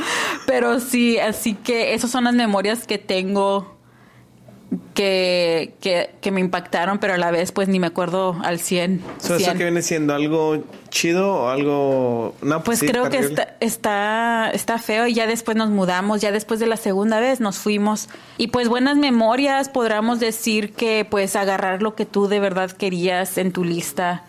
Pero 0.47 0.81
sí, 0.81 1.19
así 1.19 1.55
que 1.55 1.95
esas 1.95 2.11
son 2.11 2.25
las 2.25 2.35
memorias 2.35 2.87
que 2.87 2.99
tengo 2.99 3.81
que, 4.95 5.75
que, 5.81 6.11
que 6.21 6.31
me 6.31 6.41
impactaron, 6.41 6.99
pero 6.99 7.15
a 7.15 7.19
la 7.19 7.31
vez 7.31 7.51
pues 7.51 7.69
ni 7.69 7.81
me 7.81 7.89
acuerdo 7.89 8.37
al 8.43 8.61
100. 8.61 9.03
So, 9.19 9.35
¿Eso 9.35 9.45
100. 9.47 9.59
que 9.59 9.65
viene 9.65 9.83
siendo 9.83 10.15
algo 10.15 10.65
chido 10.91 11.35
o 11.35 11.49
algo.? 11.49 12.35
No, 12.43 12.63
Pues 12.63 12.81
sí, 12.81 12.87
creo 12.87 13.11
que 13.11 13.19
está, 13.19 13.57
está, 13.61 14.51
está 14.53 14.79
feo 14.79 15.07
y 15.07 15.15
ya 15.15 15.27
después 15.27 15.57
nos 15.57 15.71
mudamos, 15.71 16.21
ya 16.21 16.31
después 16.31 16.61
de 16.61 16.67
la 16.67 16.77
segunda 16.77 17.21
vez 17.21 17.41
nos 17.41 17.59
fuimos. 17.59 18.09
Y 18.39 18.49
pues 18.49 18.69
buenas 18.69 18.97
memorias, 18.97 19.69
podríamos 19.69 20.21
decir 20.21 20.73
que 20.73 21.07
pues 21.09 21.37
agarrar 21.37 21.83
lo 21.83 21.95
que 21.95 22.07
tú 22.07 22.29
de 22.29 22.41
verdad 22.41 22.71
querías 22.71 23.39
en 23.39 23.53
tu 23.53 23.65
lista. 23.65 24.25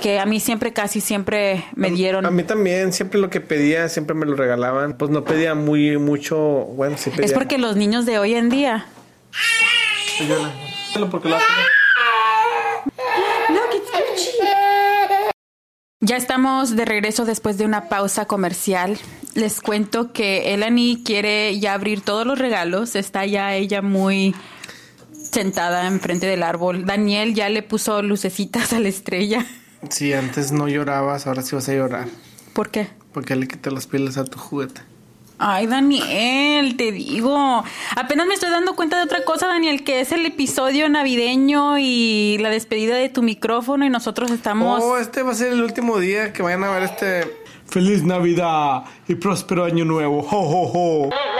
Que 0.00 0.20
a 0.20 0.26
mí 0.26 0.38
siempre, 0.38 0.72
casi 0.72 1.00
siempre 1.00 1.64
me 1.74 1.90
dieron. 1.90 2.24
A 2.24 2.30
mí 2.30 2.44
también, 2.44 2.92
siempre 2.92 3.18
lo 3.18 3.30
que 3.30 3.40
pedía, 3.40 3.88
siempre 3.88 4.14
me 4.14 4.26
lo 4.26 4.36
regalaban. 4.36 4.96
Pues 4.96 5.10
no 5.10 5.24
pedía 5.24 5.54
muy 5.54 5.98
mucho. 5.98 6.36
Bueno, 6.38 6.96
sí 6.96 7.10
pedía. 7.10 7.26
Es 7.26 7.32
porque 7.32 7.58
los 7.58 7.76
niños 7.76 8.06
de 8.06 8.18
hoy 8.18 8.34
en 8.34 8.48
día. 8.48 8.86
Ya 16.00 16.16
estamos 16.16 16.76
de 16.76 16.84
regreso 16.84 17.24
después 17.24 17.58
de 17.58 17.64
una 17.64 17.88
pausa 17.88 18.26
comercial. 18.26 18.98
Les 19.34 19.60
cuento 19.60 20.12
que 20.12 20.54
Elani 20.54 21.02
quiere 21.04 21.58
ya 21.58 21.74
abrir 21.74 22.02
todos 22.02 22.24
los 22.24 22.38
regalos. 22.38 22.94
Está 22.94 23.26
ya 23.26 23.54
ella 23.54 23.82
muy 23.82 24.34
sentada 25.12 25.86
enfrente 25.86 26.26
del 26.26 26.42
árbol. 26.42 26.86
Daniel 26.86 27.34
ya 27.34 27.48
le 27.48 27.62
puso 27.62 28.00
lucecitas 28.02 28.72
a 28.72 28.80
la 28.80 28.88
estrella. 28.88 29.44
Sí, 29.90 30.12
antes 30.12 30.52
no 30.52 30.68
llorabas, 30.68 31.26
ahora 31.26 31.42
sí 31.42 31.54
vas 31.54 31.68
a 31.68 31.72
llorar. 31.72 32.08
¿Por 32.52 32.70
qué? 32.70 32.88
Porque 33.12 33.36
le 33.36 33.46
quité 33.46 33.70
las 33.70 33.86
pilas 33.86 34.18
a 34.18 34.24
tu 34.24 34.38
juguete. 34.38 34.80
Ay, 35.40 35.68
Daniel, 35.68 36.76
te 36.76 36.90
digo. 36.90 37.62
Apenas 37.96 38.26
me 38.26 38.34
estoy 38.34 38.50
dando 38.50 38.74
cuenta 38.74 38.96
de 38.96 39.04
otra 39.04 39.24
cosa, 39.24 39.46
Daniel, 39.46 39.84
que 39.84 40.00
es 40.00 40.10
el 40.10 40.26
episodio 40.26 40.88
navideño 40.88 41.78
y 41.78 42.38
la 42.40 42.50
despedida 42.50 42.96
de 42.96 43.08
tu 43.08 43.22
micrófono 43.22 43.86
y 43.86 43.90
nosotros 43.90 44.32
estamos... 44.32 44.82
Oh, 44.82 44.98
este 44.98 45.22
va 45.22 45.30
a 45.30 45.34
ser 45.34 45.52
el 45.52 45.62
último 45.62 46.00
día 46.00 46.32
que 46.32 46.42
vayan 46.42 46.64
a 46.64 46.70
ver 46.70 46.82
este. 46.82 47.36
Feliz 47.66 48.02
Navidad 48.02 48.84
y 49.06 49.14
próspero 49.14 49.64
año 49.64 49.84
nuevo. 49.84 50.20
Ho, 50.20 50.38
ho, 50.38 50.72
ho. 50.72 51.08
Navidad 51.10 51.38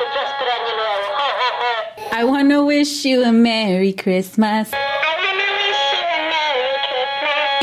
y 0.00 0.04
próspero 0.14 0.50
año 0.52 0.76
nuevo. 0.76 1.06
Ho, 1.18 1.28
ho, 1.40 2.14
ho. 2.14 2.20
I 2.20 2.24
wanna 2.24 2.62
wish 2.64 3.04
you 3.04 3.22
a 3.24 3.32
Merry 3.32 3.92
Christmas. 3.92 4.70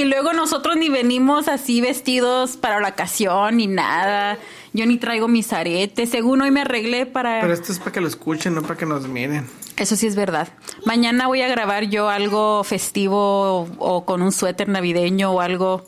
Y 0.01 0.05
luego 0.05 0.33
nosotros 0.33 0.77
ni 0.77 0.89
venimos 0.89 1.47
así 1.47 1.79
vestidos 1.79 2.57
para 2.57 2.79
la 2.79 2.89
ocasión 2.89 3.57
ni 3.57 3.67
nada. 3.67 4.39
Yo 4.73 4.87
ni 4.87 4.97
traigo 4.97 5.27
mis 5.27 5.53
aretes. 5.53 6.09
Según 6.09 6.41
hoy 6.41 6.49
me 6.49 6.61
arreglé 6.61 7.05
para... 7.05 7.39
Pero 7.39 7.53
esto 7.53 7.71
es 7.71 7.77
para 7.77 7.91
que 7.91 8.01
lo 8.01 8.07
escuchen, 8.07 8.55
no 8.55 8.63
para 8.63 8.77
que 8.77 8.87
nos 8.87 9.07
miren. 9.07 9.47
Eso 9.77 9.95
sí 9.95 10.07
es 10.07 10.15
verdad. 10.15 10.47
Mañana 10.85 11.27
voy 11.27 11.43
a 11.43 11.47
grabar 11.47 11.83
yo 11.83 12.09
algo 12.09 12.63
festivo 12.63 13.67
o, 13.77 14.03
con 14.03 14.23
un 14.23 14.31
suéter 14.31 14.69
navideño 14.69 15.33
o 15.33 15.39
algo. 15.39 15.85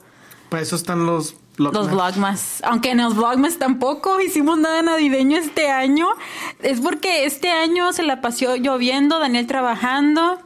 Para 0.49 0.61
eso 0.61 0.75
están 0.75 1.07
los 1.07 1.35
Los 1.57 1.89
vlogmas. 1.89 2.61
Aunque 2.65 2.91
en 2.91 2.99
los 2.99 3.15
vlogmas 3.15 3.57
tampoco 3.57 4.21
hicimos 4.21 4.59
nada 4.59 4.83
navideño 4.83 5.39
este 5.39 5.71
año. 5.71 6.05
Es 6.61 6.81
porque 6.81 7.25
este 7.25 7.49
año 7.49 7.91
se 7.93 8.03
la 8.03 8.21
pasó 8.21 8.57
lloviendo, 8.57 9.17
Daniel 9.17 9.47
trabajando. 9.47 10.37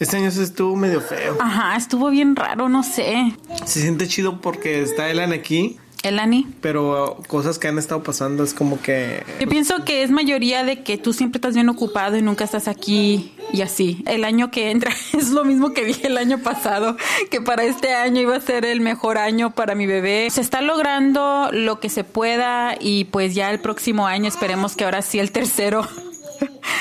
Este 0.00 0.16
año 0.16 0.30
se 0.30 0.42
estuvo 0.42 0.74
medio 0.76 1.02
feo. 1.02 1.36
Ajá, 1.40 1.76
estuvo 1.76 2.08
bien 2.08 2.34
raro, 2.34 2.70
no 2.70 2.82
sé. 2.82 3.34
Se 3.66 3.82
siente 3.82 4.08
chido 4.08 4.40
porque 4.40 4.80
está 4.80 5.10
Elan 5.10 5.34
aquí, 5.34 5.76
Elani. 6.02 6.46
pero 6.62 7.18
cosas 7.28 7.58
que 7.58 7.68
han 7.68 7.78
estado 7.78 8.02
pasando 8.02 8.42
es 8.42 8.54
como 8.54 8.80
que 8.80 9.22
Yo 9.38 9.46
pienso 9.46 9.84
que 9.84 10.02
es 10.02 10.10
mayoría 10.10 10.64
de 10.64 10.82
que 10.82 10.96
tú 10.96 11.12
siempre 11.12 11.36
estás 11.36 11.54
bien 11.54 11.68
ocupado 11.68 12.16
y 12.16 12.22
nunca 12.22 12.44
estás 12.44 12.66
aquí 12.66 13.34
y 13.52 13.60
así. 13.60 14.02
El 14.06 14.24
año 14.24 14.50
que 14.50 14.70
entra 14.70 14.90
es 15.12 15.28
lo 15.28 15.44
mismo 15.44 15.74
que 15.74 15.84
dije 15.84 16.06
el 16.06 16.16
año 16.16 16.38
pasado, 16.38 16.96
que 17.30 17.42
para 17.42 17.64
este 17.64 17.94
año 17.94 18.22
iba 18.22 18.36
a 18.36 18.40
ser 18.40 18.64
el 18.64 18.80
mejor 18.80 19.18
año 19.18 19.50
para 19.50 19.74
mi 19.74 19.84
bebé. 19.84 20.28
Se 20.30 20.40
está 20.40 20.62
logrando 20.62 21.50
lo 21.52 21.78
que 21.78 21.90
se 21.90 22.04
pueda 22.04 22.74
y 22.80 23.04
pues 23.04 23.34
ya 23.34 23.50
el 23.50 23.60
próximo 23.60 24.06
año 24.06 24.28
esperemos 24.28 24.76
que 24.76 24.84
ahora 24.84 25.02
sí 25.02 25.18
el 25.18 25.30
tercero 25.30 25.86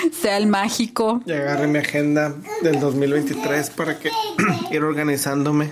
sea 0.21 0.38
el 0.38 0.47
mágico. 0.47 1.21
ya 1.25 1.35
agarré 1.35 1.67
mi 1.67 1.79
agenda 1.79 2.33
del 2.62 2.79
2023 2.79 3.69
para 3.71 3.99
que 3.99 4.12
ir 4.71 4.83
organizándome. 4.83 5.71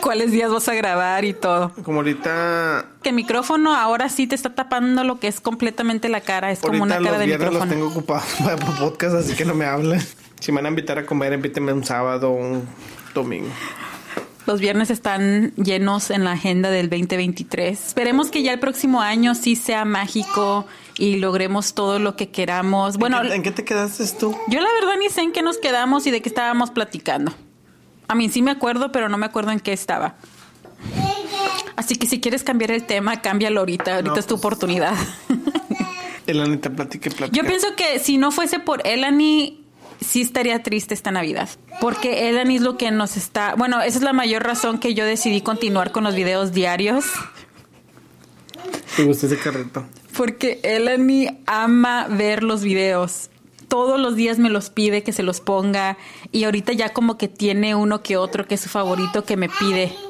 Cuáles 0.00 0.32
días 0.32 0.50
vas 0.50 0.68
a 0.68 0.74
grabar 0.74 1.24
y 1.24 1.34
todo. 1.34 1.72
Como 1.82 1.98
ahorita 1.98 2.86
Que 3.02 3.10
el 3.10 3.14
micrófono 3.14 3.74
ahora 3.74 4.08
sí 4.08 4.26
te 4.26 4.34
está 4.34 4.54
tapando 4.54 5.04
lo 5.04 5.18
que 5.20 5.28
es 5.28 5.40
completamente 5.40 6.08
la 6.08 6.20
cara. 6.20 6.50
Es 6.50 6.60
como 6.60 6.82
una 6.82 6.98
cara 6.98 7.18
de 7.18 7.26
viernes 7.26 7.52
los 7.52 7.64
micrófono. 7.64 7.72
tengo 7.72 7.88
ocupados 7.88 8.24
para 8.38 8.56
podcast, 8.56 9.14
así 9.16 9.34
que 9.34 9.44
no 9.44 9.54
me 9.54 9.66
hablen. 9.66 10.00
Si 10.40 10.52
me 10.52 10.56
van 10.56 10.66
a 10.66 10.68
invitar 10.70 10.98
a 10.98 11.04
comer, 11.04 11.32
invítenme 11.32 11.72
un 11.72 11.84
sábado 11.84 12.30
o 12.30 12.34
un 12.34 12.66
domingo. 13.14 13.50
Los 14.46 14.60
viernes 14.60 14.90
están 14.90 15.52
llenos 15.56 16.10
en 16.10 16.24
la 16.24 16.32
agenda 16.32 16.70
del 16.70 16.88
2023. 16.90 17.86
Esperemos 17.88 18.30
que 18.30 18.42
ya 18.42 18.52
el 18.52 18.58
próximo 18.58 19.00
año 19.00 19.34
sí 19.34 19.54
sea 19.54 19.84
mágico 19.84 20.66
y 20.96 21.16
logremos 21.16 21.74
todo 21.74 21.98
lo 21.98 22.16
que 22.16 22.30
queramos. 22.30 22.96
Bueno, 22.96 23.20
¿En 23.22 23.28
qué, 23.28 23.34
en 23.34 23.42
qué 23.42 23.50
te 23.52 23.64
quedaste 23.64 24.04
tú? 24.18 24.36
yo 24.48 24.60
la 24.60 24.68
verdad 24.80 24.94
ni 24.98 25.08
sé 25.08 25.20
en 25.20 25.32
qué 25.32 25.42
nos 25.42 25.58
quedamos 25.58 26.06
y 26.06 26.10
de 26.10 26.20
qué 26.22 26.28
estábamos 26.28 26.70
platicando. 26.70 27.32
A 28.08 28.14
mí 28.14 28.28
sí 28.28 28.42
me 28.42 28.50
acuerdo, 28.50 28.90
pero 28.90 29.08
no 29.08 29.18
me 29.18 29.26
acuerdo 29.26 29.52
en 29.52 29.60
qué 29.60 29.72
estaba. 29.72 30.16
Así 31.76 31.94
que 31.96 32.06
si 32.06 32.20
quieres 32.20 32.42
cambiar 32.42 32.72
el 32.72 32.84
tema, 32.84 33.22
cámbialo 33.22 33.60
ahorita. 33.60 33.96
Ahorita 33.96 34.12
No, 34.14 34.18
es 34.18 34.26
tu 34.26 34.34
pues. 34.34 34.40
oportunidad. 34.40 34.94
Elanita, 36.26 36.70
platique, 36.70 37.10
platique. 37.10 37.36
Yo 37.36 37.46
pienso 37.46 37.68
que 37.76 37.98
si 37.98 38.18
no 38.18 38.30
fuese 38.30 38.58
por 38.58 38.86
Elani, 38.86 39.59
sí 40.00 40.22
estaría 40.22 40.62
triste 40.62 40.94
esta 40.94 41.10
Navidad. 41.10 41.48
Porque 41.80 42.28
Elani 42.28 42.56
es 42.56 42.62
lo 42.62 42.76
que 42.76 42.90
nos 42.90 43.16
está. 43.16 43.54
Bueno, 43.54 43.80
esa 43.80 43.98
es 43.98 44.04
la 44.04 44.12
mayor 44.12 44.42
razón 44.42 44.78
que 44.78 44.94
yo 44.94 45.04
decidí 45.04 45.40
continuar 45.40 45.92
con 45.92 46.04
los 46.04 46.14
videos 46.14 46.52
diarios. 46.52 47.04
¿Te 48.96 49.04
gusta 49.04 49.26
ese 49.26 49.38
carrito? 49.38 49.84
Porque 50.16 50.60
Elani 50.62 51.28
ama 51.46 52.06
ver 52.08 52.42
los 52.42 52.62
videos. 52.62 53.30
Todos 53.68 54.00
los 54.00 54.16
días 54.16 54.38
me 54.38 54.50
los 54.50 54.68
pide 54.68 55.02
que 55.02 55.12
se 55.12 55.22
los 55.22 55.40
ponga. 55.40 55.96
Y 56.32 56.44
ahorita 56.44 56.72
ya 56.72 56.92
como 56.92 57.16
que 57.16 57.28
tiene 57.28 57.74
uno 57.74 58.02
que 58.02 58.16
otro 58.16 58.46
que 58.46 58.56
es 58.56 58.60
su 58.60 58.68
favorito 58.68 59.24
que 59.24 59.36
me 59.36 59.48
pide. 59.48 59.94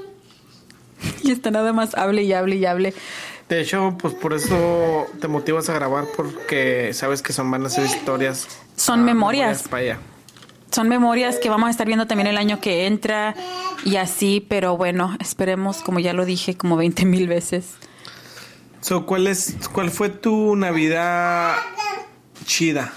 Y 1.22 1.30
está 1.30 1.50
nada 1.50 1.72
más 1.72 1.94
hable 1.94 2.24
y 2.24 2.32
hable 2.34 2.56
y 2.56 2.66
hable. 2.66 2.94
De 3.50 3.60
hecho, 3.60 3.96
pues 4.00 4.14
por 4.14 4.32
eso 4.32 5.08
te 5.20 5.26
motivas 5.26 5.68
a 5.68 5.74
grabar 5.74 6.04
porque 6.16 6.94
sabes 6.94 7.20
que 7.20 7.32
son 7.32 7.50
van 7.50 7.66
a 7.66 7.68
ser 7.68 7.84
historias. 7.84 8.46
Son 8.76 9.00
ah, 9.00 9.02
memorias. 9.02 9.64
para 9.64 9.82
ella. 9.82 9.98
Son 10.70 10.88
memorias 10.88 11.36
que 11.40 11.50
vamos 11.50 11.66
a 11.66 11.70
estar 11.70 11.84
viendo 11.84 12.06
también 12.06 12.28
el 12.28 12.38
año 12.38 12.60
que 12.60 12.86
entra 12.86 13.34
y 13.84 13.96
así, 13.96 14.46
pero 14.48 14.76
bueno, 14.76 15.16
esperemos, 15.18 15.78
como 15.82 15.98
ya 15.98 16.12
lo 16.12 16.26
dije 16.26 16.56
como 16.56 16.76
20 16.76 17.04
mil 17.06 17.26
veces. 17.26 17.74
So, 18.82 19.04
¿cuál, 19.04 19.26
es, 19.26 19.56
¿Cuál 19.72 19.90
fue 19.90 20.10
tu 20.10 20.54
Navidad 20.54 21.56
chida? 22.46 22.92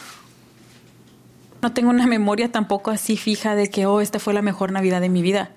No 1.63 1.73
tengo 1.73 1.89
una 1.89 2.05
memoria 2.05 2.51
tampoco 2.51 2.91
así 2.91 3.17
fija 3.17 3.55
de 3.55 3.71
que, 3.71 3.87
oh, 3.87 4.01
esta 4.01 4.19
fue 4.19 4.35
la 4.35 4.43
mejor 4.43 4.71
Navidad 4.71 5.01
de 5.01 5.09
mi 5.09 5.23
vida. 5.23 5.49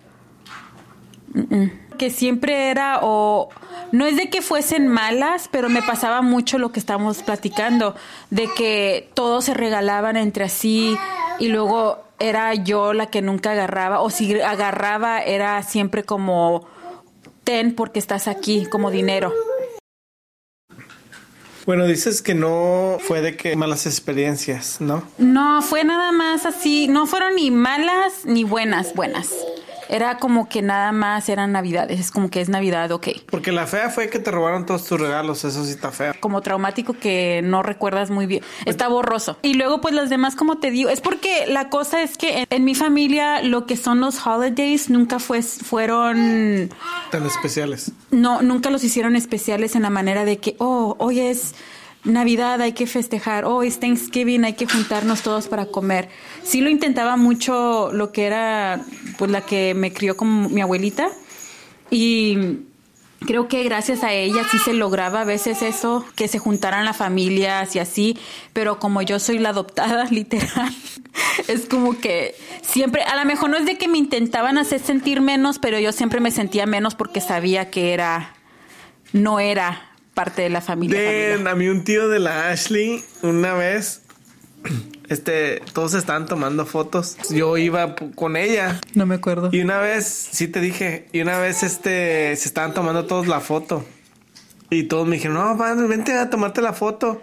Mm-mm. 1.34 1.85
Que 1.96 2.10
siempre 2.10 2.70
era, 2.70 3.00
o 3.02 3.48
no 3.92 4.06
es 4.06 4.16
de 4.16 4.28
que 4.28 4.42
fuesen 4.42 4.88
malas, 4.88 5.48
pero 5.50 5.68
me 5.68 5.82
pasaba 5.82 6.22
mucho 6.22 6.58
lo 6.58 6.72
que 6.72 6.80
estábamos 6.80 7.22
platicando, 7.22 7.94
de 8.30 8.48
que 8.56 9.08
todos 9.14 9.44
se 9.44 9.54
regalaban 9.54 10.16
entre 10.16 10.48
sí 10.48 10.96
y 11.38 11.48
luego 11.48 12.04
era 12.18 12.54
yo 12.54 12.92
la 12.92 13.06
que 13.06 13.22
nunca 13.22 13.52
agarraba, 13.52 14.00
o 14.00 14.10
si 14.10 14.40
agarraba 14.40 15.20
era 15.20 15.62
siempre 15.62 16.04
como, 16.04 16.66
ten 17.44 17.74
porque 17.74 17.98
estás 17.98 18.28
aquí, 18.28 18.66
como 18.66 18.90
dinero. 18.90 19.32
Bueno, 21.66 21.86
dices 21.86 22.22
que 22.22 22.32
no 22.32 22.98
fue 23.00 23.20
de 23.20 23.36
que 23.36 23.56
malas 23.56 23.86
experiencias, 23.86 24.80
¿no? 24.80 25.02
No, 25.18 25.62
fue 25.62 25.82
nada 25.82 26.12
más 26.12 26.46
así, 26.46 26.86
no 26.86 27.06
fueron 27.06 27.34
ni 27.34 27.50
malas 27.50 28.24
ni 28.24 28.44
buenas, 28.44 28.94
buenas. 28.94 29.30
Era 29.88 30.18
como 30.18 30.48
que 30.48 30.62
nada 30.62 30.92
más 30.92 31.28
eran 31.28 31.52
navidades, 31.52 32.00
es 32.00 32.10
como 32.10 32.30
que 32.30 32.40
es 32.40 32.48
Navidad, 32.48 32.90
ok. 32.92 33.08
Porque 33.30 33.52
la 33.52 33.66
fea 33.66 33.90
fue 33.90 34.08
que 34.08 34.18
te 34.18 34.30
robaron 34.30 34.66
todos 34.66 34.84
tus 34.84 35.00
regalos, 35.00 35.44
eso 35.44 35.64
sí 35.64 35.70
está 35.70 35.92
fea. 35.92 36.14
Como 36.20 36.40
traumático 36.42 36.94
que 36.94 37.40
no 37.44 37.62
recuerdas 37.62 38.10
muy 38.10 38.26
bien, 38.26 38.42
está 38.64 38.88
borroso. 38.88 39.36
Y 39.42 39.54
luego 39.54 39.80
pues 39.80 39.94
los 39.94 40.10
demás, 40.10 40.34
como 40.36 40.58
te 40.58 40.70
digo, 40.70 40.90
es 40.90 41.00
porque 41.00 41.46
la 41.46 41.68
cosa 41.68 42.02
es 42.02 42.16
que 42.18 42.40
en, 42.40 42.46
en 42.50 42.64
mi 42.64 42.74
familia 42.74 43.42
lo 43.42 43.66
que 43.66 43.76
son 43.76 44.00
los 44.00 44.26
holidays 44.26 44.90
nunca 44.90 45.18
fue, 45.18 45.42
fueron 45.42 46.70
Tan 47.10 47.26
especiales. 47.26 47.92
no, 48.10 48.42
nunca 48.42 48.70
los 48.70 48.82
hicieron 48.84 49.16
especiales 49.16 49.76
en 49.76 49.82
la 49.82 49.90
manera 49.90 50.24
de 50.24 50.38
que, 50.38 50.56
oh, 50.58 50.96
hoy 50.98 51.20
es 51.20 51.54
Navidad, 52.06 52.60
hay 52.60 52.72
que 52.72 52.86
festejar, 52.86 53.44
oh, 53.44 53.62
es 53.62 53.80
Thanksgiving, 53.80 54.44
hay 54.44 54.54
que 54.54 54.66
juntarnos 54.66 55.22
todos 55.22 55.48
para 55.48 55.66
comer. 55.66 56.08
Sí 56.44 56.60
lo 56.60 56.70
intentaba 56.70 57.16
mucho 57.16 57.90
lo 57.92 58.12
que 58.12 58.26
era, 58.26 58.80
pues 59.18 59.30
la 59.30 59.40
que 59.40 59.74
me 59.74 59.92
crió 59.92 60.16
como 60.16 60.48
mi 60.48 60.60
abuelita. 60.60 61.08
Y 61.90 62.60
creo 63.26 63.48
que 63.48 63.64
gracias 63.64 64.04
a 64.04 64.12
ella 64.12 64.42
sí 64.50 64.58
se 64.58 64.72
lograba 64.72 65.22
a 65.22 65.24
veces 65.24 65.62
eso, 65.62 66.04
que 66.14 66.28
se 66.28 66.38
juntaran 66.38 66.84
las 66.84 66.96
familias 66.96 67.74
y 67.74 67.80
así, 67.80 68.16
pero 68.52 68.78
como 68.78 69.02
yo 69.02 69.18
soy 69.18 69.38
la 69.38 69.48
adoptada, 69.48 70.04
literal, 70.10 70.72
es 71.48 71.66
como 71.66 71.98
que 71.98 72.36
siempre, 72.62 73.02
a 73.02 73.16
lo 73.16 73.24
mejor 73.24 73.50
no 73.50 73.56
es 73.56 73.66
de 73.66 73.78
que 73.78 73.88
me 73.88 73.98
intentaban 73.98 74.58
hacer 74.58 74.80
sentir 74.80 75.20
menos, 75.20 75.58
pero 75.58 75.80
yo 75.80 75.90
siempre 75.90 76.20
me 76.20 76.30
sentía 76.30 76.66
menos 76.66 76.94
porque 76.94 77.20
sabía 77.20 77.70
que 77.70 77.92
era, 77.92 78.34
no 79.12 79.40
era 79.40 79.95
parte 80.16 80.40
de 80.40 80.48
la 80.48 80.62
familia. 80.62 80.98
Den, 80.98 81.32
familia. 81.32 81.52
a 81.52 81.54
mí 81.54 81.68
un 81.68 81.84
tío 81.84 82.08
de 82.08 82.18
la 82.18 82.48
Ashley, 82.48 83.04
una 83.22 83.52
vez, 83.52 84.00
este, 85.10 85.60
todos 85.74 85.92
estaban 85.92 86.24
tomando 86.24 86.64
fotos. 86.64 87.18
Yo 87.28 87.58
iba 87.58 87.94
con 88.14 88.36
ella. 88.36 88.80
No 88.94 89.04
me 89.04 89.16
acuerdo. 89.16 89.50
Y 89.52 89.60
una 89.60 89.78
vez, 89.78 90.06
sí 90.06 90.48
te 90.48 90.60
dije, 90.62 91.06
y 91.12 91.20
una 91.20 91.38
vez 91.38 91.62
este, 91.62 92.34
se 92.34 92.48
estaban 92.48 92.72
tomando 92.72 93.04
todos 93.04 93.26
la 93.26 93.40
foto. 93.40 93.84
Y 94.70 94.84
todos 94.84 95.06
me 95.06 95.16
dijeron, 95.16 95.36
no, 95.36 95.54
man, 95.54 95.86
vente 95.86 96.14
a 96.14 96.30
tomarte 96.30 96.62
la 96.62 96.72
foto. 96.72 97.20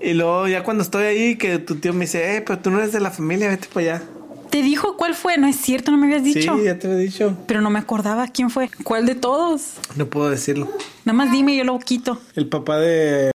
Y 0.00 0.14
luego 0.14 0.48
ya 0.48 0.62
cuando 0.62 0.82
estoy 0.82 1.04
ahí, 1.04 1.36
que 1.36 1.58
tu 1.58 1.74
tío 1.74 1.92
me 1.92 2.06
dice, 2.06 2.36
eh, 2.36 2.40
pero 2.40 2.58
tú 2.58 2.70
no 2.70 2.78
eres 2.78 2.92
de 2.92 3.00
la 3.00 3.10
familia, 3.10 3.50
vete 3.50 3.68
para 3.68 3.96
allá. 3.96 4.02
¿Te 4.50 4.62
dijo 4.62 4.96
cuál 4.96 5.14
fue? 5.14 5.36
No 5.36 5.46
es 5.46 5.56
cierto, 5.56 5.90
no 5.90 5.98
me 5.98 6.06
habías 6.06 6.24
dicho. 6.24 6.56
Sí, 6.56 6.64
ya 6.64 6.78
te 6.78 6.88
lo 6.88 6.94
he 6.94 6.98
dicho. 6.98 7.36
Pero 7.46 7.60
no 7.60 7.70
me 7.70 7.78
acordaba 7.78 8.28
quién 8.28 8.50
fue. 8.50 8.70
¿Cuál 8.82 9.06
de 9.06 9.14
todos? 9.14 9.74
No 9.96 10.06
puedo 10.06 10.30
decirlo. 10.30 10.68
Nada 11.04 11.16
más 11.16 11.30
dime, 11.32 11.56
yo 11.56 11.64
lo 11.64 11.78
quito. 11.78 12.20
El 12.34 12.48
papá 12.48 12.78
de... 12.78 13.30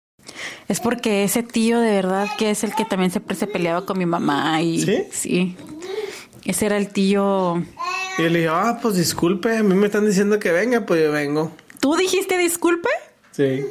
Es 0.67 0.79
porque 0.79 1.23
ese 1.23 1.41
tío 1.41 1.79
de 1.79 1.91
verdad 1.91 2.27
que 2.37 2.51
es 2.51 2.63
el 2.63 2.75
que 2.75 2.85
también 2.85 3.09
siempre 3.09 3.35
se 3.35 3.47
peleaba 3.47 3.85
con 3.85 3.97
mi 3.97 4.05
mamá 4.05 4.61
y 4.61 4.81
¿Sí? 4.81 5.03
sí. 5.11 5.55
Ese 6.45 6.67
era 6.67 6.77
el 6.77 6.89
tío. 6.89 7.63
Y 8.17 8.23
yo 8.23 8.29
le 8.29 8.39
dije, 8.39 8.49
ah, 8.51 8.77
pues 8.81 8.95
disculpe, 8.95 9.57
a 9.57 9.63
mí 9.63 9.73
me 9.73 9.87
están 9.87 10.05
diciendo 10.05 10.37
que 10.39 10.51
venga, 10.51 10.85
pues 10.85 11.01
yo 11.01 11.11
vengo. 11.11 11.51
¿Tú 11.79 11.95
dijiste 11.95 12.37
disculpe? 12.37 12.89
Sí. 13.31 13.65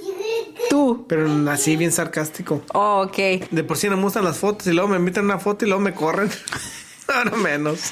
Tú. 0.70 1.06
Pero 1.08 1.28
así 1.50 1.76
bien 1.76 1.92
sarcástico. 1.92 2.62
Oh, 2.74 3.04
ok. 3.06 3.48
De 3.50 3.64
por 3.64 3.76
sí 3.76 3.88
no 3.88 3.96
me 3.96 4.02
gustan 4.02 4.24
las 4.24 4.38
fotos 4.38 4.66
y 4.66 4.72
luego 4.72 4.88
me 4.88 4.96
invitan 4.96 5.24
a 5.24 5.34
una 5.34 5.38
foto 5.38 5.64
y 5.64 5.68
luego 5.68 5.82
me 5.82 5.94
corren. 5.94 6.30
Ahora 7.14 7.36
menos. 7.36 7.90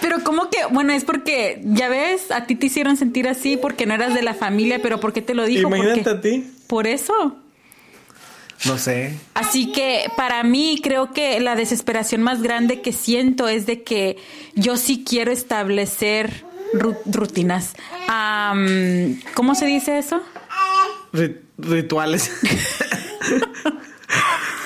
Pero 0.00 0.22
como 0.22 0.48
que, 0.50 0.58
bueno, 0.70 0.92
es 0.92 1.04
porque, 1.04 1.60
ya 1.64 1.88
ves, 1.88 2.30
a 2.30 2.46
ti 2.46 2.54
te 2.54 2.66
hicieron 2.66 2.96
sentir 2.96 3.28
así 3.28 3.56
porque 3.56 3.86
no 3.86 3.94
eras 3.94 4.14
de 4.14 4.22
la 4.22 4.34
familia, 4.34 4.80
pero 4.82 5.00
¿por 5.00 5.12
qué 5.12 5.22
te 5.22 5.34
lo 5.34 5.44
dijo? 5.46 5.68
Imagínate 5.68 6.02
Porque- 6.02 6.10
a 6.10 6.20
ti. 6.20 6.50
Por 6.66 6.86
eso. 6.86 7.36
No 8.64 8.78
sé. 8.78 9.14
Así 9.34 9.70
que 9.72 10.10
para 10.16 10.42
mí 10.42 10.80
creo 10.82 11.12
que 11.12 11.38
la 11.40 11.54
desesperación 11.56 12.22
más 12.22 12.40
grande 12.42 12.80
que 12.80 12.92
siento 12.92 13.48
es 13.48 13.66
de 13.66 13.82
que 13.82 14.16
yo 14.54 14.76
sí 14.78 15.04
quiero 15.06 15.30
establecer 15.30 16.44
ru- 16.72 16.96
rutinas. 17.06 17.74
Am, 18.08 19.20
¿Cómo 19.34 19.54
se 19.54 19.66
dice 19.66 19.98
eso? 19.98 20.22
Ri- 21.12 21.36
rituales. 21.58 22.30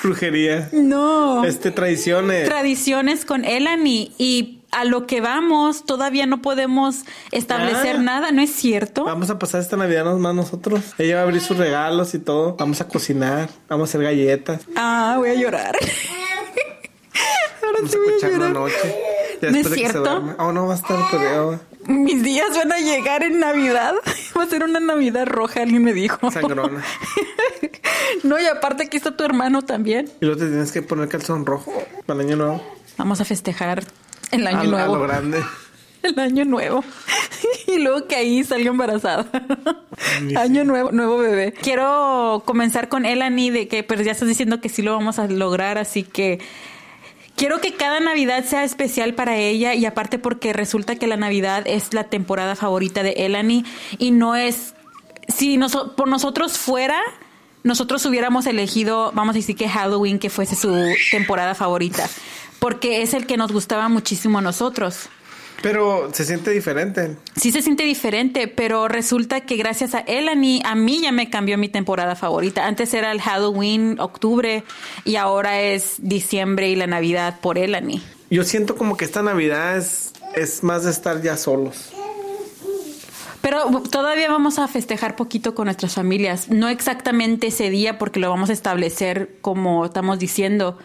Brujería. 0.03 0.69
No. 0.71 1.43
Este, 1.43 1.71
tradiciones. 1.71 2.47
Tradiciones 2.47 3.25
con 3.25 3.45
Elani 3.45 4.11
y 4.17 4.59
a 4.71 4.85
lo 4.85 5.05
que 5.05 5.19
vamos 5.21 5.85
todavía 5.85 6.25
no 6.25 6.41
podemos 6.41 7.03
establecer 7.31 7.97
Ah. 7.97 8.01
nada, 8.01 8.31
¿no 8.31 8.41
es 8.41 8.51
cierto? 8.51 9.03
Vamos 9.03 9.29
a 9.29 9.37
pasar 9.37 9.61
esta 9.61 9.75
Navidad 9.77 10.05
nomás 10.05 10.33
nosotros. 10.33 10.81
Ella 10.97 11.15
va 11.15 11.21
a 11.21 11.23
abrir 11.25 11.41
sus 11.41 11.57
regalos 11.57 12.13
y 12.13 12.19
todo. 12.19 12.55
Vamos 12.57 12.79
a 12.81 12.87
cocinar. 12.87 13.49
Vamos 13.67 13.89
a 13.89 13.91
hacer 13.91 14.01
galletas. 14.03 14.61
Ah, 14.75 15.15
voy 15.17 15.29
a 15.29 15.33
llorar. 15.35 15.75
Ahora 17.63 17.77
Vamos 17.77 17.91
sí 17.91 17.97
a 17.97 17.99
voy 17.99 18.13
a 18.13 18.17
una 18.17 18.29
llorar. 18.37 18.53
noche. 18.53 18.95
Ya 19.41 19.51
¿No 19.51 19.57
es 19.57 19.63
de 19.63 19.69
que 19.69 19.69
se 19.69 19.75
cierto? 19.75 19.99
duerme. 20.01 20.33
Oh, 20.39 20.51
no 20.51 20.67
va 20.67 20.73
a 20.73 20.77
estar, 20.77 20.97
pero 21.11 21.59
Mis 21.87 22.23
días 22.23 22.49
van 22.55 22.71
a 22.71 22.79
llegar 22.79 23.23
en 23.23 23.39
Navidad. 23.39 23.93
Va 24.37 24.43
a 24.43 24.47
ser 24.47 24.63
una 24.63 24.79
Navidad 24.79 25.25
roja, 25.25 25.61
alguien 25.61 25.83
me 25.83 25.93
dijo. 25.93 26.31
sangrona. 26.31 26.83
No, 28.23 28.39
y 28.39 28.45
aparte 28.45 28.83
aquí 28.83 28.97
está 28.97 29.15
tu 29.15 29.23
hermano 29.23 29.61
también. 29.61 30.09
y 30.19 30.25
luego 30.25 30.41
te 30.41 30.47
tienes 30.47 30.71
que 30.71 30.81
poner 30.81 31.07
calzón 31.07 31.45
rojo 31.45 31.71
para 32.05 32.19
el 32.21 32.27
año 32.27 32.35
nuevo. 32.35 32.61
Vamos 32.97 33.21
a 33.21 33.25
festejar 33.25 33.83
el 34.31 34.45
año 34.47 34.57
A, 34.57 34.61
a 34.61 34.65
nuevo. 34.65 34.95
lo 34.97 35.03
grande. 35.03 35.41
El 36.03 36.19
año 36.19 36.45
nuevo. 36.45 36.83
Y 37.67 37.77
luego 37.77 38.07
que 38.07 38.15
ahí 38.15 38.43
salga 38.43 38.69
embarazada. 38.71 39.27
Año 40.35 40.63
nuevo, 40.63 40.91
nuevo 40.91 41.19
bebé. 41.19 41.53
Quiero 41.53 42.41
comenzar 42.45 42.89
con 42.89 43.05
Elani 43.05 43.51
de 43.51 43.67
que 43.67 43.83
pues 43.83 44.03
ya 44.03 44.11
estás 44.11 44.27
diciendo 44.27 44.59
que 44.61 44.69
sí 44.69 44.81
lo 44.81 44.93
vamos 44.93 45.19
a 45.19 45.27
lograr, 45.27 45.77
así 45.77 46.01
que 46.03 46.39
quiero 47.41 47.59
que 47.59 47.73
cada 47.73 47.99
Navidad 47.99 48.45
sea 48.45 48.63
especial 48.63 49.15
para 49.15 49.35
ella 49.35 49.73
y 49.73 49.87
aparte 49.87 50.19
porque 50.19 50.53
resulta 50.53 50.95
que 50.95 51.07
la 51.07 51.17
Navidad 51.17 51.63
es 51.65 51.91
la 51.91 52.03
temporada 52.03 52.55
favorita 52.55 53.01
de 53.01 53.13
Elani 53.13 53.65
y 53.97 54.11
no 54.11 54.35
es 54.35 54.75
si 55.27 55.57
noso- 55.57 55.95
por 55.95 56.07
nosotros 56.07 56.59
fuera 56.59 57.01
nosotros 57.63 58.05
hubiéramos 58.05 58.45
elegido, 58.45 59.11
vamos 59.15 59.33
a 59.35 59.39
decir 59.39 59.55
que 59.55 59.67
Halloween 59.67 60.19
que 60.19 60.29
fuese 60.29 60.55
su 60.55 60.71
temporada 61.09 61.55
favorita, 61.55 62.07
porque 62.59 63.01
es 63.01 63.15
el 63.15 63.25
que 63.25 63.37
nos 63.37 63.51
gustaba 63.51 63.89
muchísimo 63.89 64.37
a 64.37 64.41
nosotros. 64.43 65.09
Pero 65.61 66.09
se 66.13 66.25
siente 66.25 66.51
diferente. 66.51 67.17
Sí 67.35 67.51
se 67.51 67.61
siente 67.61 67.83
diferente, 67.83 68.47
pero 68.47 68.87
resulta 68.87 69.41
que 69.41 69.57
gracias 69.57 69.93
a 69.93 69.99
Elani, 69.99 70.61
a 70.65 70.75
mí 70.75 71.01
ya 71.01 71.11
me 71.11 71.29
cambió 71.29 71.57
mi 71.57 71.69
temporada 71.69 72.15
favorita. 72.15 72.65
Antes 72.65 72.93
era 72.93 73.11
el 73.11 73.21
Halloween, 73.21 73.99
octubre, 73.99 74.63
y 75.05 75.15
ahora 75.17 75.61
es 75.61 75.95
diciembre 75.99 76.69
y 76.69 76.75
la 76.75 76.87
Navidad 76.87 77.39
por 77.41 77.57
Elani. 77.57 78.01
Yo 78.29 78.43
siento 78.43 78.75
como 78.75 78.97
que 78.97 79.05
esta 79.05 79.21
Navidad 79.21 79.77
es, 79.77 80.13
es 80.35 80.63
más 80.63 80.83
de 80.83 80.91
estar 80.91 81.21
ya 81.21 81.37
solos. 81.37 81.91
Pero 83.41 83.81
todavía 83.89 84.29
vamos 84.29 84.59
a 84.59 84.67
festejar 84.67 85.15
poquito 85.15 85.55
con 85.55 85.65
nuestras 85.65 85.95
familias. 85.95 86.49
No 86.49 86.69
exactamente 86.69 87.47
ese 87.47 87.69
día 87.69 87.97
porque 87.97 88.19
lo 88.19 88.29
vamos 88.29 88.49
a 88.49 88.53
establecer 88.53 89.37
como 89.41 89.85
estamos 89.85 90.19
diciendo. 90.19 90.77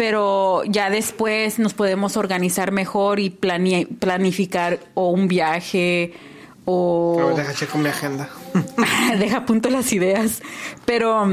Pero 0.00 0.62
ya 0.64 0.88
después 0.88 1.58
nos 1.58 1.74
podemos 1.74 2.16
organizar 2.16 2.72
mejor 2.72 3.20
y 3.20 3.28
plane- 3.28 3.86
planificar 3.86 4.80
o 4.94 5.10
un 5.10 5.28
viaje 5.28 6.14
o... 6.64 7.18
A 7.20 7.24
ver, 7.26 7.36
deja 7.36 7.52
checo 7.52 7.76
mi 7.76 7.90
agenda. 7.90 8.30
Deja 9.18 9.36
a 9.36 9.44
punto 9.44 9.68
las 9.68 9.92
ideas. 9.92 10.40
Pero 10.86 11.28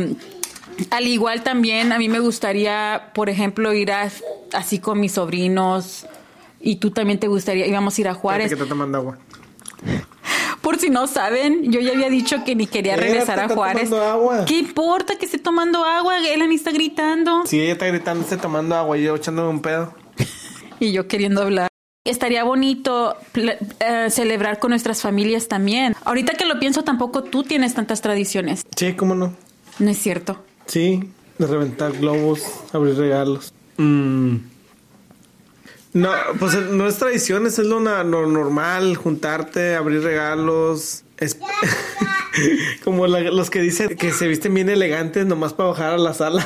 al 0.91 1.07
igual 1.07 1.43
también 1.43 1.93
a 1.93 1.97
mí 1.97 2.09
me 2.09 2.19
gustaría, 2.19 3.11
por 3.15 3.29
ejemplo, 3.29 3.73
ir 3.73 3.89
a, 3.93 4.11
así 4.51 4.79
con 4.79 4.99
mis 4.99 5.13
sobrinos. 5.13 6.05
Y 6.59 6.75
tú 6.75 6.91
también 6.91 7.19
te 7.21 7.29
gustaría, 7.29 7.67
íbamos 7.67 7.97
a 7.97 8.01
ir 8.01 8.07
a 8.09 8.15
Juárez. 8.15 8.51
Espérate 8.51 8.63
que 8.63 8.65
te 8.65 8.69
tomando 8.69 8.97
agua. 8.97 9.17
Por 10.67 10.79
si 10.79 10.89
no 10.89 11.07
saben, 11.07 11.71
yo 11.71 11.79
ya 11.79 11.93
había 11.93 12.09
dicho 12.09 12.43
que 12.43 12.53
ni 12.53 12.67
quería 12.67 12.97
regresar 12.97 13.39
a 13.39 13.47
Juárez. 13.47 13.89
agua. 13.89 14.43
¿Qué 14.43 14.57
importa 14.57 15.15
que 15.17 15.23
esté 15.23 15.37
tomando 15.37 15.85
agua? 15.85 16.19
Elani 16.19 16.55
está 16.55 16.71
gritando. 16.71 17.45
Sí, 17.45 17.61
ella 17.61 17.71
está 17.71 17.87
gritando, 17.87 18.21
está 18.21 18.35
tomando 18.35 18.75
agua 18.75 18.97
y 18.97 19.03
yo 19.03 19.15
echándome 19.15 19.47
un 19.47 19.61
pedo. 19.61 19.93
Y 20.81 20.91
yo 20.91 21.07
queriendo 21.07 21.41
hablar. 21.41 21.69
Estaría 22.03 22.43
bonito 22.43 23.15
eh, 23.33 24.09
celebrar 24.09 24.59
con 24.59 24.71
nuestras 24.71 25.01
familias 25.01 25.47
también. 25.47 25.95
Ahorita 26.03 26.33
que 26.33 26.43
lo 26.43 26.59
pienso, 26.59 26.83
tampoco 26.83 27.23
tú 27.23 27.43
tienes 27.43 27.73
tantas 27.73 28.01
tradiciones. 28.01 28.65
Sí, 28.75 28.91
cómo 28.91 29.15
no. 29.15 29.33
No 29.79 29.89
es 29.89 29.97
cierto. 29.97 30.43
Sí, 30.65 31.01
de 31.37 31.47
reventar 31.47 31.93
globos, 31.93 32.43
abrir 32.73 32.97
regalos. 32.97 33.53
Mm. 33.77 34.35
No, 35.97 36.11
pues 36.39 36.53
eh, 36.53 36.67
no 36.69 36.87
es 36.87 36.97
tradición, 36.97 37.47
eso 37.47 37.63
es 37.63 37.67
lo, 37.67 37.79
normal, 37.79 38.95
juntarte, 38.95 39.75
abrir 39.75 40.03
regalos. 40.03 41.03
Es 41.17 41.39
como 42.83 43.07
la- 43.07 43.21
los 43.21 43.49
que 43.49 43.61
dicen 43.61 43.97
que 43.97 44.11
se 44.11 44.27
visten 44.27 44.53
bien 44.53 44.69
elegantes 44.69 45.25
nomás 45.25 45.53
para 45.53 45.69
bajar 45.69 45.93
a 45.93 45.97
la 45.97 46.13
sala. 46.13 46.45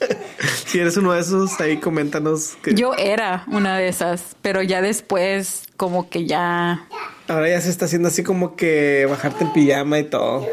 si 0.66 0.80
eres 0.80 0.96
uno 0.96 1.12
de 1.12 1.20
esos, 1.20 1.60
ahí 1.60 1.76
coméntanos. 1.76 2.56
Que 2.64 2.74
Yo 2.74 2.94
era 2.94 3.44
una 3.46 3.78
de 3.78 3.86
esas, 3.86 4.34
pero 4.42 4.60
ya 4.60 4.82
después 4.82 5.62
como 5.76 6.10
que 6.10 6.26
ya... 6.26 6.88
Ahora 7.28 7.48
ya 7.48 7.60
se 7.60 7.70
está 7.70 7.84
haciendo 7.84 8.08
así 8.08 8.24
como 8.24 8.56
que 8.56 9.06
bajarte 9.08 9.44
en 9.44 9.52
pijama 9.52 10.00
y 10.00 10.04
todo. 10.04 10.48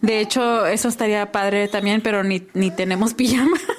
De 0.00 0.20
hecho, 0.20 0.64
eso 0.64 0.88
estaría 0.88 1.30
padre 1.30 1.68
también, 1.68 2.00
pero 2.00 2.24
ni, 2.24 2.46
ni 2.54 2.70
tenemos 2.70 3.12
pijamas. 3.12 3.60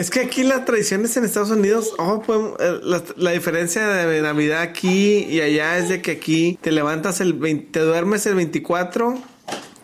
Es 0.00 0.08
que 0.10 0.20
aquí 0.20 0.44
las 0.44 0.64
tradiciones 0.64 1.14
en 1.18 1.24
Estados 1.24 1.50
Unidos, 1.50 1.92
oh, 1.98 2.22
podemos- 2.22 2.56
eh, 2.58 2.80
la, 2.82 3.02
la 3.16 3.30
diferencia 3.32 3.86
de 3.86 4.22
Navidad 4.22 4.62
aquí 4.62 5.24
y 5.28 5.40
allá 5.42 5.76
es 5.78 5.88
de 5.90 6.00
que 6.00 6.12
aquí 6.12 6.58
te 6.62 6.72
levantas 6.72 7.20
el 7.20 7.34
20, 7.34 7.68
te 7.70 7.80
duermes 7.80 8.24
el 8.26 8.34
24, 8.34 9.18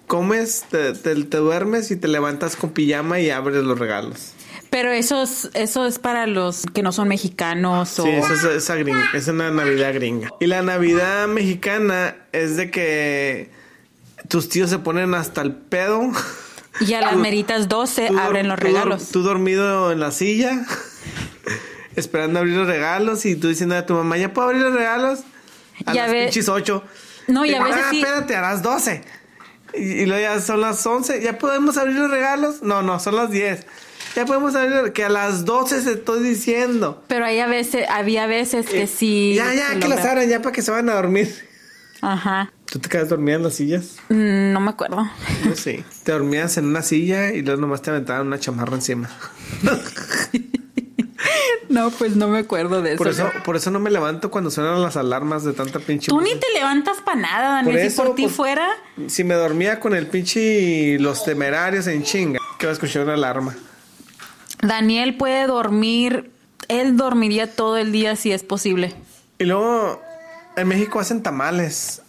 comes, 0.06 0.64
te, 0.70 0.94
te- 0.94 1.24
te 1.24 1.36
duermes 1.36 1.90
y 1.90 1.96
te 1.96 2.08
levantas 2.08 2.56
con 2.56 2.70
pijama 2.70 3.20
y 3.20 3.28
abres 3.30 3.62
los 3.64 3.78
regalos. 3.78 4.32
Pero 4.70 4.90
eso 4.90 5.22
es, 5.22 5.50
eso 5.54 5.86
es 5.86 5.98
para 5.98 6.26
los 6.26 6.64
que 6.72 6.82
no 6.82 6.92
son 6.92 7.08
mexicanos 7.08 7.98
o... 7.98 8.04
Sí, 8.04 8.08
eso 8.10 8.32
es, 8.34 8.44
esa 8.44 8.74
gringa, 8.76 9.04
es 9.14 9.28
una 9.28 9.50
Navidad 9.50 9.92
gringa. 9.94 10.30
Y 10.40 10.46
la 10.46 10.62
Navidad 10.62 11.28
mexicana 11.28 12.16
es 12.32 12.56
de 12.56 12.70
que 12.70 13.50
tus 14.28 14.48
tíos 14.48 14.70
se 14.70 14.78
ponen 14.78 15.14
hasta 15.14 15.42
el 15.42 15.52
pedo. 15.54 16.10
Y 16.80 16.94
a 16.94 17.00
las 17.00 17.16
meritas 17.16 17.68
12 17.68 18.08
Tú 18.08 18.14
dor- 18.14 18.22
abren 18.22 18.48
los 18.48 18.58
regalos. 18.58 19.08
Tú 19.10 19.22
dormido 19.22 19.92
en 19.92 20.00
la 20.00 20.10
silla, 20.10 20.64
esperando 21.96 22.38
abrir 22.40 22.56
los 22.56 22.66
regalos 22.66 23.24
y 23.24 23.36
tú 23.36 23.48
diciendo 23.48 23.76
a 23.76 23.86
tu 23.86 23.94
mamá, 23.94 24.16
¿ya 24.18 24.32
puedo 24.32 24.48
abrir 24.48 24.62
los 24.62 24.74
regalos? 24.74 25.20
A 25.86 25.92
Ya 25.92 26.02
las 26.02 26.12
ve- 26.12 26.22
pinches 26.24 26.48
8. 26.48 26.82
No, 27.28 27.44
y 27.44 27.54
a 27.54 27.62
veces 27.62 27.82
sí- 27.90 28.00
espérate, 28.00 28.36
a 28.36 28.40
las 28.42 28.62
12. 28.62 29.02
Y, 29.74 29.78
y 30.02 30.06
luego 30.06 30.22
ya 30.22 30.40
son 30.40 30.60
las 30.60 30.84
11. 30.86 31.20
¿Ya 31.22 31.38
podemos 31.38 31.76
abrir 31.76 31.96
los 31.96 32.10
regalos? 32.10 32.62
No, 32.62 32.82
no, 32.82 32.98
son 33.00 33.16
las 33.16 33.30
10. 33.30 33.66
Ya 34.14 34.24
podemos 34.24 34.54
abrir, 34.54 34.92
que 34.92 35.04
a 35.04 35.08
las 35.10 35.44
12 35.44 35.82
se 35.82 35.92
estoy 35.94 36.22
diciendo. 36.22 37.02
Pero 37.08 37.26
hay 37.26 37.40
a 37.40 37.46
veces, 37.46 37.86
había 37.90 38.26
veces 38.26 38.66
que 38.66 38.86
sí... 38.86 39.32
Eh, 39.32 39.36
Ya, 39.36 39.52
ya, 39.54 39.68
se 39.74 39.78
que 39.80 39.88
las 39.88 39.98
logra. 39.98 40.12
abran 40.12 40.28
ya 40.28 40.40
para 40.40 40.52
que 40.52 40.62
se 40.62 40.70
van 40.70 40.88
a 40.88 40.94
dormir. 40.94 41.34
Ajá. 42.02 42.52
¿Tú 42.70 42.78
te 42.78 42.88
quedas 42.88 43.08
dormida 43.08 43.36
en 43.36 43.42
las 43.44 43.54
sillas? 43.54 43.96
Mm, 44.08 44.52
No 44.52 44.60
me 44.60 44.70
acuerdo. 44.70 45.08
Yo 45.44 45.54
sí. 45.54 45.84
Te 46.04 46.12
dormías 46.12 46.56
en 46.58 46.66
una 46.66 46.82
silla 46.82 47.32
y 47.32 47.42
luego 47.42 47.60
nomás 47.60 47.82
te 47.82 47.90
aventaban 47.90 48.26
una 48.26 48.38
chamarra 48.38 48.74
encima. 48.74 49.08
No, 51.68 51.90
pues 51.90 52.14
no 52.14 52.28
me 52.28 52.38
acuerdo 52.38 52.80
de 52.80 52.90
eso. 52.90 52.98
Por 52.98 53.08
eso, 53.08 53.28
por 53.44 53.56
eso 53.56 53.70
no 53.72 53.80
me 53.80 53.90
levanto 53.90 54.30
cuando 54.30 54.50
suenan 54.50 54.80
las 54.82 54.96
alarmas 54.96 55.42
de 55.44 55.52
tanta 55.52 55.80
pinche. 55.80 56.08
Tú 56.08 56.20
ni 56.20 56.30
te 56.36 56.46
levantas 56.54 56.98
para 57.04 57.20
nada, 57.20 57.48
Daniel. 57.56 57.74
Por 57.74 57.80
si 57.80 57.86
eso, 57.88 58.04
por 58.04 58.14
ti 58.14 58.22
pues- 58.22 58.34
fuera... 58.36 58.68
Si 59.08 59.24
me 59.24 59.34
dormía 59.34 59.80
con 59.80 59.94
el 59.94 60.06
pinche 60.06 60.96
los 61.00 61.24
temerarios 61.24 61.86
en 61.88 62.04
chinga, 62.04 62.38
que 62.58 62.66
va 62.66 62.70
a 62.70 62.72
escuchar 62.74 63.02
una 63.02 63.14
alarma. 63.14 63.56
Daniel 64.62 65.16
puede 65.16 65.46
dormir... 65.46 66.30
Él 66.68 66.96
dormiría 66.96 67.52
todo 67.54 67.76
el 67.76 67.92
día 67.92 68.16
si 68.16 68.32
es 68.32 68.42
posible. 68.42 68.94
Y 69.38 69.44
luego 69.44 70.00
en 70.56 70.68
México 70.68 70.98
hacen 70.98 71.22
tamales. 71.22 72.02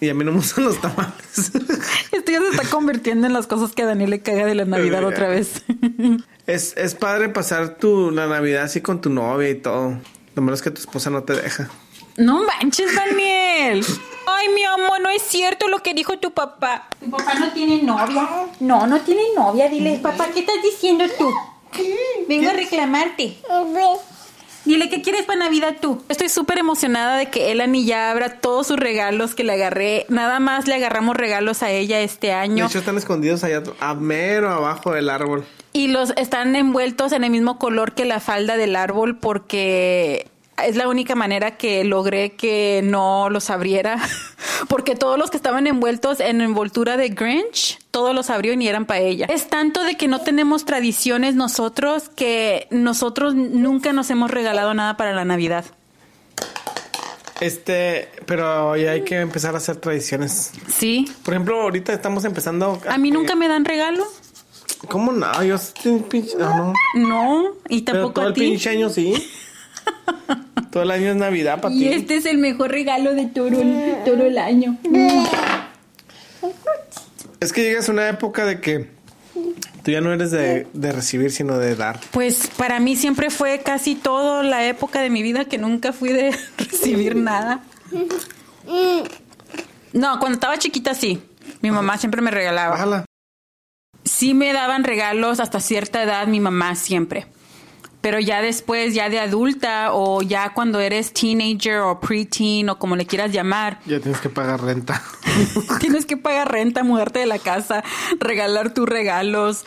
Y 0.00 0.08
a 0.08 0.14
mí 0.14 0.24
no 0.24 0.30
me 0.30 0.38
gustan 0.38 0.64
los 0.64 0.80
tamales. 0.80 1.12
Esto 2.12 2.30
ya 2.30 2.40
se 2.40 2.48
está 2.50 2.70
convirtiendo 2.70 3.26
en 3.26 3.32
las 3.32 3.48
cosas 3.48 3.72
que 3.72 3.82
a 3.82 3.86
Daniel 3.86 4.10
le 4.10 4.20
caga 4.20 4.46
de 4.46 4.54
la 4.54 4.64
Navidad 4.64 5.04
otra 5.04 5.28
vez. 5.28 5.62
es, 6.46 6.76
es 6.76 6.94
padre 6.94 7.28
pasar 7.28 7.78
tu 7.78 8.12
la 8.12 8.28
Navidad 8.28 8.62
así 8.62 8.80
con 8.80 9.00
tu 9.00 9.10
novia 9.10 9.50
y 9.50 9.56
todo. 9.56 9.98
Lo 10.36 10.42
malo 10.42 10.54
es 10.54 10.62
que 10.62 10.70
tu 10.70 10.80
esposa 10.80 11.10
no 11.10 11.24
te 11.24 11.34
deja. 11.34 11.68
No 12.16 12.44
manches, 12.44 12.94
Daniel. 12.94 13.84
Ay, 14.26 14.48
mi 14.54 14.64
amor, 14.64 15.00
no 15.00 15.08
es 15.08 15.22
cierto 15.22 15.68
lo 15.68 15.82
que 15.82 15.94
dijo 15.94 16.18
tu 16.18 16.32
papá. 16.32 16.88
Tu 17.00 17.10
papá 17.10 17.34
no 17.34 17.52
tiene 17.52 17.82
novia. 17.82 18.28
No, 18.60 18.86
no 18.86 19.00
tiene 19.00 19.22
novia. 19.36 19.68
Dile, 19.68 19.98
papá, 20.00 20.28
¿qué 20.32 20.40
estás 20.40 20.56
diciendo 20.62 21.04
tú? 21.16 21.32
Vengo 22.28 22.50
a 22.50 22.52
reclamarte. 22.52 23.38
Dile, 24.68 24.90
¿qué 24.90 25.00
quieres 25.00 25.24
para 25.24 25.38
Navidad 25.38 25.76
tú? 25.80 26.02
Estoy 26.10 26.28
súper 26.28 26.58
emocionada 26.58 27.16
de 27.16 27.30
que 27.30 27.52
Elani 27.52 27.86
ya 27.86 28.10
abra 28.10 28.34
todos 28.38 28.66
sus 28.66 28.76
regalos 28.76 29.34
que 29.34 29.42
le 29.42 29.54
agarré. 29.54 30.04
Nada 30.10 30.40
más 30.40 30.68
le 30.68 30.74
agarramos 30.74 31.16
regalos 31.16 31.62
a 31.62 31.70
ella 31.70 32.00
este 32.02 32.26
De 32.26 32.32
año. 32.34 32.66
hecho, 32.66 32.78
están 32.78 32.98
escondidos 32.98 33.42
allá 33.44 33.62
a 33.80 33.94
mero 33.94 34.50
abajo 34.50 34.92
del 34.92 35.08
árbol. 35.08 35.46
Y 35.72 35.88
los 35.88 36.12
están 36.18 36.54
envueltos 36.54 37.12
en 37.12 37.24
el 37.24 37.30
mismo 37.30 37.58
color 37.58 37.92
que 37.94 38.04
la 38.04 38.20
falda 38.20 38.58
del 38.58 38.76
árbol 38.76 39.16
porque 39.16 40.26
es 40.62 40.76
la 40.76 40.86
única 40.86 41.14
manera 41.14 41.56
que 41.56 41.82
logré 41.84 42.32
que 42.32 42.82
no 42.84 43.30
los 43.30 43.48
abriera. 43.48 43.96
Porque 44.66 44.96
todos 44.96 45.18
los 45.18 45.30
que 45.30 45.36
estaban 45.36 45.66
envueltos 45.66 46.20
en 46.20 46.40
envoltura 46.40 46.96
de 46.96 47.10
Grinch, 47.10 47.78
todos 47.90 48.14
los 48.14 48.30
abrió 48.30 48.52
y 48.54 48.68
eran 48.68 48.86
para 48.86 49.00
ella. 49.00 49.26
Es 49.26 49.48
tanto 49.48 49.84
de 49.84 49.96
que 49.96 50.08
no 50.08 50.20
tenemos 50.20 50.64
tradiciones 50.64 51.34
nosotros 51.34 52.08
que 52.08 52.66
nosotros 52.70 53.34
nunca 53.34 53.92
nos 53.92 54.10
hemos 54.10 54.30
regalado 54.30 54.74
nada 54.74 54.96
para 54.96 55.14
la 55.14 55.24
Navidad. 55.24 55.64
Este, 57.40 58.08
pero 58.26 58.76
ya 58.76 58.92
hay 58.92 59.02
que 59.02 59.20
empezar 59.20 59.54
a 59.54 59.58
hacer 59.58 59.76
tradiciones. 59.76 60.52
Sí. 60.74 61.08
Por 61.24 61.34
ejemplo, 61.34 61.62
ahorita 61.62 61.92
estamos 61.92 62.24
empezando. 62.24 62.80
A 62.88 62.98
mí 62.98 63.10
nunca 63.10 63.36
me 63.36 63.46
dan 63.46 63.64
regalo. 63.64 64.04
¿Cómo 64.88 65.12
no? 65.12 65.42
Yo 65.44 65.58
sí, 65.58 66.02
pinche. 66.08 66.36
ah, 66.40 66.72
no. 66.94 67.08
No. 67.08 67.50
Y 67.68 67.82
Pero 67.82 67.98
tampoco 67.98 68.14
todo 68.14 68.24
a 68.26 68.28
el 68.28 68.34
pinche 68.34 68.70
año 68.70 68.88
sí. 68.88 69.14
todo 70.78 70.84
el 70.84 70.90
año 70.92 71.10
es 71.10 71.16
Navidad 71.16 71.60
para 71.60 71.74
Y 71.74 71.78
ti. 71.78 71.88
este 71.88 72.16
es 72.16 72.26
el 72.26 72.38
mejor 72.38 72.70
regalo 72.70 73.14
de 73.14 73.26
todo 73.26 73.48
el, 73.48 73.96
todo 74.04 74.24
el 74.24 74.38
año. 74.38 74.76
Es 77.40 77.52
que 77.52 77.62
llegas 77.62 77.88
a 77.88 77.92
una 77.92 78.08
época 78.08 78.44
de 78.44 78.60
que 78.60 78.88
tú 79.82 79.90
ya 79.90 80.00
no 80.00 80.12
eres 80.12 80.30
de, 80.30 80.66
de 80.72 80.92
recibir, 80.92 81.32
sino 81.32 81.58
de 81.58 81.74
dar. 81.74 81.98
Pues 82.12 82.48
para 82.56 82.78
mí 82.78 82.94
siempre 82.96 83.30
fue 83.30 83.60
casi 83.60 83.96
toda 83.96 84.42
la 84.44 84.64
época 84.66 85.00
de 85.00 85.10
mi 85.10 85.22
vida 85.22 85.46
que 85.46 85.58
nunca 85.58 85.92
fui 85.92 86.12
de 86.12 86.30
recibir 86.58 87.16
nada. 87.16 87.60
No, 89.92 90.18
cuando 90.20 90.34
estaba 90.36 90.58
chiquita 90.58 90.94
sí. 90.94 91.20
Mi 91.60 91.70
mamá 91.70 91.98
siempre 91.98 92.22
me 92.22 92.30
regalaba. 92.30 92.70
Bájala. 92.70 93.04
Sí 94.04 94.32
me 94.34 94.52
daban 94.52 94.84
regalos 94.84 95.40
hasta 95.40 95.58
cierta 95.60 96.02
edad 96.02 96.26
mi 96.28 96.40
mamá 96.40 96.74
siempre. 96.76 97.26
Pero 98.00 98.20
ya 98.20 98.40
después, 98.40 98.94
ya 98.94 99.08
de 99.10 99.18
adulta 99.18 99.92
o 99.92 100.22
ya 100.22 100.54
cuando 100.54 100.78
eres 100.78 101.12
teenager 101.12 101.78
o 101.80 101.98
preteen 102.00 102.68
o 102.68 102.78
como 102.78 102.94
le 102.94 103.06
quieras 103.06 103.32
llamar, 103.32 103.80
Ya 103.86 103.98
tienes 103.98 104.20
que 104.20 104.28
pagar 104.28 104.62
renta. 104.62 105.02
Tienes 105.80 106.06
que 106.06 106.16
pagar 106.16 106.50
renta, 106.50 106.84
mudarte 106.84 107.18
de 107.18 107.26
la 107.26 107.38
casa, 107.38 107.82
regalar 108.20 108.72
tus 108.72 108.88
regalos 108.88 109.64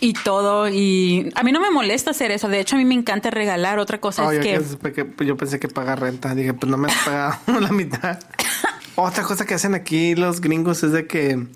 y 0.00 0.12
todo. 0.12 0.68
Y 0.68 1.30
a 1.34 1.42
mí 1.42 1.52
no 1.52 1.60
me 1.60 1.70
molesta 1.70 2.10
hacer 2.10 2.30
eso. 2.30 2.48
De 2.48 2.60
hecho, 2.60 2.76
a 2.76 2.78
mí 2.78 2.84
me 2.84 2.94
encanta 2.94 3.30
regalar. 3.30 3.78
Otra 3.78 4.00
cosa 4.00 4.26
Oh, 4.26 4.32
es 4.32 4.40
que... 4.40 5.24
yo 5.24 5.36
pensé 5.36 5.58
que 5.58 5.68
pagar 5.68 6.00
renta. 6.00 6.34
Dije, 6.34 6.52
pues 6.54 6.70
no 6.70 6.76
me 6.76 6.90
has 6.90 6.98
pagado 7.04 7.38
la 7.60 7.72
mitad. 7.72 8.18
Otra 8.96 9.22
cosa 9.22 9.46
que 9.46 9.54
hacen 9.54 9.74
aquí 9.74 10.14
los 10.14 10.40
gringos 10.42 10.82
es 10.82 10.92
de 10.92 11.06
que 11.06 11.46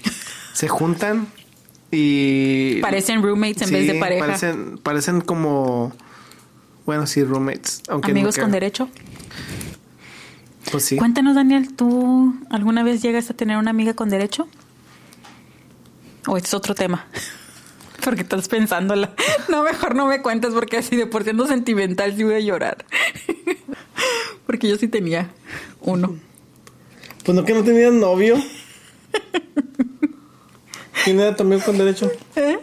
se 0.55 0.69
juntan 0.69 1.27
y... 1.91 2.81
Parecen 2.81 3.23
roommates 3.23 3.63
en 3.63 3.71
vez 3.71 3.87
de 3.87 3.95
pareja. 4.01 4.27
Parecen, 4.27 4.79
parecen 4.79 5.21
como... 5.21 5.93
Bueno, 6.87 7.07
sí, 7.07 7.23
roommates. 7.25 7.83
Aunque 7.89 8.13
Amigos 8.13 8.37
nunca- 8.37 8.43
con 8.43 8.53
derecho. 8.53 8.89
Pues 10.71 10.85
sí. 10.85 10.97
Cuéntanos, 10.97 11.35
Daniel, 11.35 11.75
¿tú 11.75 12.35
alguna 12.51 12.83
vez 12.83 13.03
llegas 13.03 13.29
a 13.31 13.35
tener 13.35 13.57
una 13.57 13.71
amiga 13.71 13.95
con 13.95 14.09
derecho? 14.09 14.49
¿O 16.27 16.37
es 16.37 16.53
otro 16.55 16.75
tema? 16.75 17.07
Porque 18.05 18.23
estás 18.23 18.49
pensándola. 18.49 19.15
No, 19.49 19.63
mejor 19.63 19.95
no 19.95 20.07
me 20.07 20.23
cuentes 20.23 20.53
porque 20.55 20.77
así 20.79 20.97
de 20.97 21.07
por 21.07 21.23
siendo 21.23 21.47
sentimental 21.47 22.15
sí 22.17 22.25
voy 22.25 22.35
a 22.35 22.41
llorar. 22.41 22.85
Porque 24.47 24.69
yo 24.69 24.77
sí 24.77 24.89
tenía 24.89 25.31
uno. 25.81 26.17
Pues 27.25 27.35
no 27.37 27.45
que 27.45 27.55
no 27.55 27.63
tenías 27.63 27.93
novio. 27.93 28.37
¿Quién 31.05 31.21
era 31.21 31.35
amigo 31.39 31.63
con 31.65 31.79
derecho? 31.79 32.11
¿Eh? 32.35 32.59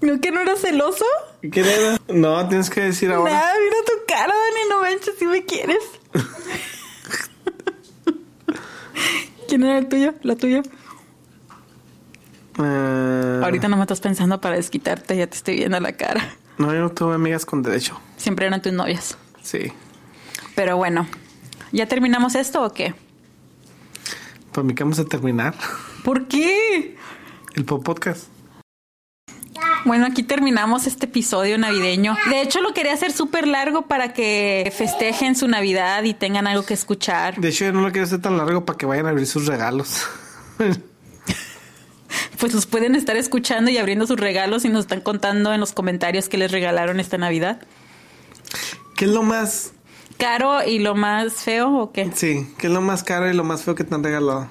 ¿No 0.00 0.20
que 0.20 0.30
no 0.30 0.40
eras 0.40 0.60
celoso? 0.60 1.04
¿Quién 1.50 1.66
era? 1.66 1.98
No, 2.08 2.48
tienes 2.48 2.70
que 2.70 2.80
decir 2.82 3.10
ahora. 3.12 3.32
Nada, 3.32 3.52
mira 3.62 3.76
tu 3.86 3.92
cara, 4.06 4.32
Dani, 4.34 4.68
no 4.70 4.80
manches 4.80 5.14
si 5.18 5.26
me 5.26 5.44
quieres. 5.44 5.82
¿Quién 9.48 9.64
era 9.64 9.78
el 9.78 9.88
tuyo? 9.88 10.14
¿La 10.22 10.36
tuya? 10.36 10.62
Eh, 12.62 13.40
Ahorita 13.42 13.68
no 13.68 13.76
me 13.76 13.82
estás 13.82 14.00
pensando 14.00 14.40
para 14.40 14.56
desquitarte, 14.56 15.16
ya 15.16 15.26
te 15.26 15.36
estoy 15.36 15.56
viendo 15.56 15.78
la 15.80 15.92
cara. 15.92 16.36
No, 16.58 16.72
yo 16.72 16.80
no 16.80 16.90
tuve 16.90 17.14
amigas 17.14 17.44
con 17.46 17.62
derecho. 17.62 17.98
Siempre 18.16 18.46
eran 18.46 18.60
tus 18.62 18.72
novias. 18.72 19.16
Sí. 19.42 19.72
Pero 20.54 20.76
bueno, 20.76 21.06
¿ya 21.72 21.86
terminamos 21.86 22.34
esto 22.34 22.62
o 22.62 22.72
qué? 22.72 22.94
Para 24.52 24.64
mí 24.64 24.74
que 24.74 24.82
vamos 24.82 24.98
a 24.98 25.04
terminar 25.04 25.54
¿Por 26.04 26.26
qué? 26.26 26.96
el 27.54 27.64
pop 27.64 27.84
podcast. 27.84 28.24
Bueno, 29.84 30.06
aquí 30.06 30.22
terminamos 30.22 30.86
este 30.86 31.06
episodio 31.06 31.56
navideño. 31.58 32.16
De 32.28 32.42
hecho, 32.42 32.60
lo 32.60 32.74
quería 32.74 32.92
hacer 32.92 33.12
súper 33.12 33.46
largo 33.46 33.82
para 33.82 34.12
que 34.12 34.72
festejen 34.76 35.34
su 35.34 35.48
Navidad 35.48 36.02
y 36.04 36.14
tengan 36.14 36.46
algo 36.46 36.64
que 36.64 36.74
escuchar. 36.74 37.40
De 37.40 37.48
hecho, 37.48 37.64
yo 37.64 37.72
no 37.72 37.80
lo 37.80 37.90
quiero 37.90 38.06
hacer 38.06 38.20
tan 38.20 38.36
largo 38.36 38.64
para 38.64 38.76
que 38.76 38.86
vayan 38.86 39.06
a 39.06 39.10
abrir 39.10 39.26
sus 39.26 39.46
regalos. 39.46 40.06
Pues 42.38 42.54
los 42.54 42.64
pueden 42.64 42.94
estar 42.94 43.16
escuchando 43.16 43.70
y 43.70 43.76
abriendo 43.76 44.06
sus 44.06 44.18
regalos 44.18 44.64
y 44.64 44.70
nos 44.70 44.80
están 44.80 45.02
contando 45.02 45.52
en 45.52 45.60
los 45.60 45.72
comentarios 45.72 46.30
que 46.30 46.38
les 46.38 46.50
regalaron 46.50 46.98
esta 46.98 47.18
Navidad. 47.18 47.60
¿Qué 48.96 49.04
es 49.04 49.10
lo 49.10 49.22
más... 49.22 49.72
¿Caro 50.16 50.66
y 50.66 50.78
lo 50.78 50.94
más 50.94 51.34
feo 51.34 51.76
o 51.76 51.92
qué? 51.92 52.10
Sí, 52.14 52.50
qué 52.56 52.68
es 52.68 52.72
lo 52.72 52.80
más 52.80 53.04
caro 53.04 53.30
y 53.30 53.34
lo 53.34 53.44
más 53.44 53.62
feo 53.62 53.74
que 53.74 53.84
te 53.84 53.94
han 53.94 54.02
regalado? 54.02 54.48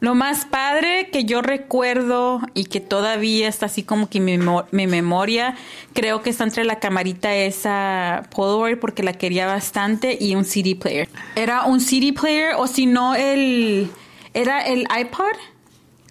Lo 0.00 0.14
más 0.14 0.44
padre 0.44 1.10
que 1.10 1.24
yo 1.24 1.42
recuerdo 1.42 2.40
y 2.54 2.66
que 2.66 2.80
todavía 2.80 3.48
está 3.48 3.66
así 3.66 3.82
como 3.82 4.08
que 4.08 4.20
mi, 4.20 4.38
mi 4.70 4.86
memoria, 4.86 5.56
creo 5.92 6.22
que 6.22 6.30
está 6.30 6.44
entre 6.44 6.64
la 6.64 6.78
camarita 6.78 7.34
esa 7.34 8.22
Polaroid 8.34 8.78
porque 8.78 9.02
la 9.02 9.12
quería 9.12 9.46
bastante 9.46 10.16
y 10.20 10.36
un 10.36 10.44
CD 10.44 10.76
player. 10.76 11.08
Era 11.34 11.64
un 11.64 11.80
CD 11.80 12.12
player 12.12 12.54
o 12.56 12.68
si 12.68 12.86
no 12.86 13.16
el 13.16 13.90
era 14.34 14.60
el 14.60 14.86
iPod 14.96 15.36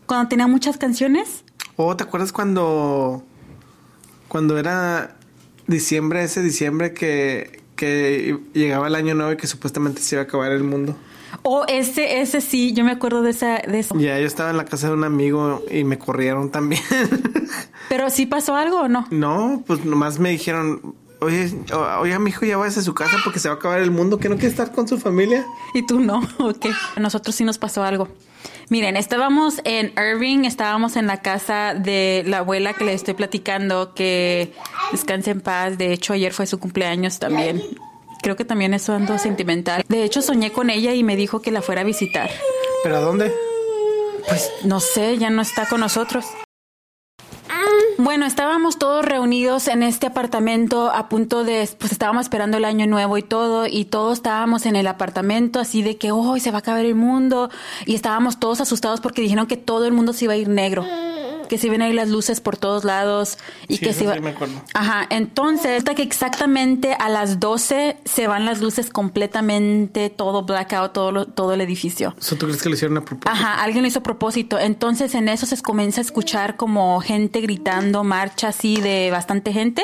cuando 0.06 0.28
tenía 0.28 0.47
muchas 0.47 0.78
canciones. 0.78 1.43
¿O 1.76 1.95
te 1.95 2.04
acuerdas 2.04 2.32
cuando... 2.32 3.23
Cuando 4.28 4.58
era 4.58 5.15
diciembre, 5.67 6.23
ese 6.23 6.41
diciembre 6.41 6.93
que, 6.93 7.62
que 7.78 8.38
llegaba 8.54 8.88
el 8.88 8.95
año 8.95 9.15
nuevo 9.15 9.32
y 9.32 9.38
que 9.38 9.47
supuestamente 9.47 10.02
se 10.02 10.15
iba 10.15 10.23
a 10.23 10.26
acabar 10.26 10.52
el 10.52 10.63
mundo? 10.63 10.97
O 11.50 11.66
ese 11.68 12.20
ese 12.20 12.42
sí, 12.42 12.74
yo 12.74 12.84
me 12.84 12.92
acuerdo 12.92 13.22
de 13.22 13.30
esa 13.30 13.60
de 13.60 13.80
eso. 13.80 13.98
Ya, 13.98 14.20
yo 14.20 14.28
estaba 14.28 14.50
en 14.50 14.58
la 14.58 14.66
casa 14.66 14.88
de 14.88 14.94
un 14.94 15.06
amigo 15.06 15.64
y 15.72 15.86
me 15.86 15.98
corrieron 15.98 16.52
también. 16.52 16.82
Pero 17.90 18.10
sí 18.10 18.26
pasó 18.26 18.56
algo 18.56 18.82
o 18.82 18.88
no? 18.90 19.08
no, 19.12 19.64
pues 19.66 19.86
nomás 19.86 20.20
me 20.20 20.30
dijeron, 20.30 20.94
oye, 21.22 21.50
oye, 22.02 22.20
mi 22.20 22.32
hijo, 22.32 22.46
ya 22.46 22.58
vayas 22.58 22.78
a 22.78 22.82
su 22.82 22.94
casa 22.94 23.16
porque 23.24 23.40
se 23.40 23.48
va 23.48 23.56
a 23.56 23.58
acabar 23.58 23.80
el 23.80 23.92
mundo, 23.92 24.20
que 24.20 24.28
no 24.28 24.36
quiere 24.36 24.50
estar 24.50 24.74
con 24.74 24.90
su 24.90 24.98
familia. 24.98 25.46
Y 25.74 25.86
tú 25.86 26.02
no, 26.02 26.20
ok. 26.40 26.66
A 26.98 27.00
nosotros 27.00 27.34
sí 27.34 27.46
nos 27.46 27.58
pasó 27.58 27.82
algo. 27.84 28.10
Miren, 28.70 28.98
estábamos 28.98 29.62
en 29.64 29.94
Irving, 29.98 30.44
estábamos 30.44 30.98
en 30.98 31.08
la 31.08 31.22
casa 31.22 31.74
de 31.74 32.24
la 32.28 32.40
abuela 32.40 32.74
que 32.74 32.84
les 32.84 32.96
estoy 32.96 33.14
platicando, 33.14 33.94
que 33.94 34.54
descanse 34.92 35.32
en 35.32 35.40
paz. 35.40 35.78
De 35.78 35.94
hecho, 35.94 36.12
ayer 36.12 36.34
fue 36.34 36.46
su 36.46 36.60
cumpleaños 36.60 37.20
también. 37.20 37.64
Creo 38.22 38.36
que 38.36 38.46
también 38.46 38.74
eso 38.74 38.94
ando 38.94 39.18
sentimental. 39.18 39.84
De 39.88 40.04
hecho, 40.04 40.22
soñé 40.22 40.52
con 40.52 40.70
ella 40.70 40.94
y 40.94 41.04
me 41.04 41.16
dijo 41.16 41.42
que 41.42 41.52
la 41.52 41.62
fuera 41.62 41.82
a 41.82 41.84
visitar. 41.86 42.30
¿Pero 42.84 42.98
a 42.98 43.00
dónde? 43.02 43.34
Pues 44.28 44.52
no 44.64 44.80
sé, 44.80 45.18
ya 45.18 45.30
no 45.30 45.42
está 45.42 45.68
con 45.68 45.80
nosotros. 45.80 46.26
Bueno, 48.00 48.28
estábamos 48.28 48.78
todos 48.78 49.04
reunidos 49.04 49.68
en 49.68 49.82
este 49.82 50.06
apartamento 50.06 50.92
a 50.92 51.10
punto 51.10 51.44
de, 51.44 51.68
pues 51.80 51.92
estábamos 51.92 52.22
esperando 52.22 52.58
el 52.58 52.66
año 52.66 52.86
nuevo 52.86 53.18
y 53.18 53.24
todo, 53.24 53.66
y 53.66 53.86
todos 53.86 54.20
estábamos 54.20 54.68
en 54.68 54.76
el 54.76 54.86
apartamento 54.86 55.60
así 55.60 55.82
de 55.82 55.98
que 55.98 56.12
hoy 56.12 56.40
se 56.40 56.52
va 56.52 56.58
a 56.58 56.60
acabar 56.60 56.86
el 56.86 56.94
mundo, 56.94 57.50
y 57.88 57.96
estábamos 57.96 58.40
todos 58.40 58.62
asustados 58.62 59.02
porque 59.02 59.24
dijeron 59.24 59.48
que 59.48 59.58
todo 59.58 59.86
el 59.86 59.94
mundo 59.94 60.14
se 60.14 60.26
iba 60.26 60.34
a 60.34 60.38
ir 60.38 60.48
negro, 60.48 60.86
que 61.50 61.58
se 61.58 61.68
iban 61.68 61.82
a 61.82 61.90
ir 61.90 61.96
las 61.96 62.10
luces 62.10 62.42
por 62.42 62.58
todos 62.58 62.84
lados 62.84 63.38
y 63.68 63.78
Sí, 63.78 63.86
que 63.86 63.94
se 63.94 64.04
iba... 64.04 64.14
sí 64.16 64.20
me 64.20 64.30
acuerdo. 64.32 64.62
Ajá, 64.74 65.06
entonces, 65.10 65.78
hasta 65.80 65.96
que 65.96 66.04
exactamente 66.04 66.94
a 67.00 67.10
las 67.10 67.40
12 67.40 67.98
se 68.06 68.28
van 68.28 68.46
las 68.46 68.62
luces 68.62 68.90
completamente, 68.90 70.10
todo 70.10 70.44
blackout, 70.44 70.94
todo, 70.94 71.12
lo- 71.12 71.26
todo 71.26 71.54
el 71.54 71.62
edificio. 71.62 72.16
¿Eso 72.20 72.36
tú 72.36 72.46
crees 72.48 72.62
que 72.62 72.70
lo 72.70 72.76
hicieron 72.76 72.98
a 72.98 73.02
propósito? 73.06 73.30
Ajá, 73.32 73.62
alguien 73.64 73.82
lo 73.84 73.88
hizo 73.88 74.00
a 74.00 74.04
propósito. 74.04 74.60
Entonces 74.60 75.14
en 75.16 75.30
eso 75.30 75.46
se 75.46 75.62
comienza 75.62 76.02
a 76.02 76.04
escuchar 76.04 76.56
como 76.58 77.00
gente 77.02 77.42
gritando, 77.42 78.04
marcha 78.04 78.50
así 78.50 78.80
de 78.82 79.10
bastante 79.12 79.54
gente. 79.54 79.84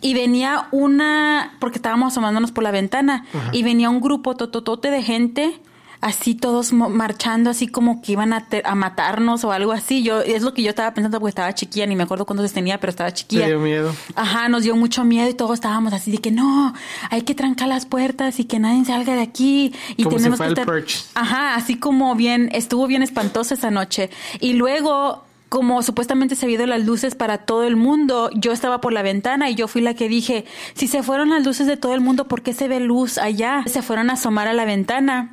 Y 0.00 0.14
venía 0.14 0.68
una, 0.72 1.56
porque 1.60 1.78
estábamos 1.78 2.12
asomándonos 2.12 2.52
por 2.52 2.64
la 2.64 2.70
ventana, 2.70 3.24
y 3.52 3.62
venía 3.62 3.90
un 3.90 4.00
grupo 4.00 4.36
tototote 4.36 4.90
de 4.90 5.02
gente. 5.02 5.60
Así 6.06 6.36
todos 6.36 6.72
marchando, 6.72 7.50
así 7.50 7.66
como 7.66 8.00
que 8.00 8.12
iban 8.12 8.32
a, 8.32 8.46
te- 8.46 8.62
a 8.64 8.76
matarnos 8.76 9.42
o 9.42 9.50
algo 9.50 9.72
así. 9.72 10.04
Yo 10.04 10.20
es 10.20 10.42
lo 10.42 10.54
que 10.54 10.62
yo 10.62 10.70
estaba 10.70 10.94
pensando 10.94 11.18
porque 11.18 11.30
estaba 11.30 11.52
chiquilla, 11.52 11.84
ni 11.86 11.96
me 11.96 12.04
acuerdo 12.04 12.24
cuántos 12.26 12.52
tenía, 12.52 12.78
pero 12.78 12.90
estaba 12.90 13.10
Te 13.10 13.16
chiquilla. 13.16 13.46
dio 13.48 13.58
miedo. 13.58 13.92
Ajá, 14.14 14.48
nos 14.48 14.62
dio 14.62 14.76
mucho 14.76 15.02
miedo 15.04 15.28
y 15.28 15.34
todos 15.34 15.54
estábamos 15.54 15.92
así 15.92 16.12
de 16.12 16.18
que 16.18 16.30
no, 16.30 16.74
hay 17.10 17.22
que 17.22 17.34
trancar 17.34 17.66
las 17.66 17.86
puertas 17.86 18.38
y 18.38 18.44
que 18.44 18.60
nadie 18.60 18.84
salga 18.84 19.14
de 19.14 19.22
aquí 19.22 19.72
y 19.96 20.04
Como 20.04 20.16
si 20.18 20.22
tenemos 20.22 20.36
fuera 20.38 20.54
que 20.54 20.60
estar. 20.60 21.20
Ajá, 21.20 21.54
así 21.56 21.76
como 21.76 22.14
bien, 22.14 22.50
estuvo 22.52 22.86
bien 22.86 23.02
espantosa 23.02 23.54
esa 23.54 23.72
noche. 23.72 24.08
Y 24.38 24.52
luego, 24.52 25.24
como 25.48 25.82
supuestamente 25.82 26.36
se 26.36 26.48
ido 26.48 26.66
las 26.66 26.84
luces 26.86 27.16
para 27.16 27.38
todo 27.38 27.64
el 27.64 27.74
mundo, 27.74 28.30
yo 28.34 28.52
estaba 28.52 28.80
por 28.80 28.92
la 28.92 29.02
ventana 29.02 29.50
y 29.50 29.56
yo 29.56 29.66
fui 29.66 29.80
la 29.82 29.94
que 29.94 30.08
dije, 30.08 30.44
si 30.74 30.86
se 30.86 31.02
fueron 31.02 31.30
las 31.30 31.44
luces 31.44 31.66
de 31.66 31.76
todo 31.76 31.94
el 31.94 32.00
mundo, 32.00 32.28
¿por 32.28 32.42
qué 32.42 32.52
se 32.52 32.68
ve 32.68 32.78
luz 32.78 33.18
allá? 33.18 33.64
Se 33.66 33.82
fueron 33.82 34.08
a 34.10 34.12
asomar 34.12 34.46
a 34.46 34.52
la 34.52 34.64
ventana 34.64 35.32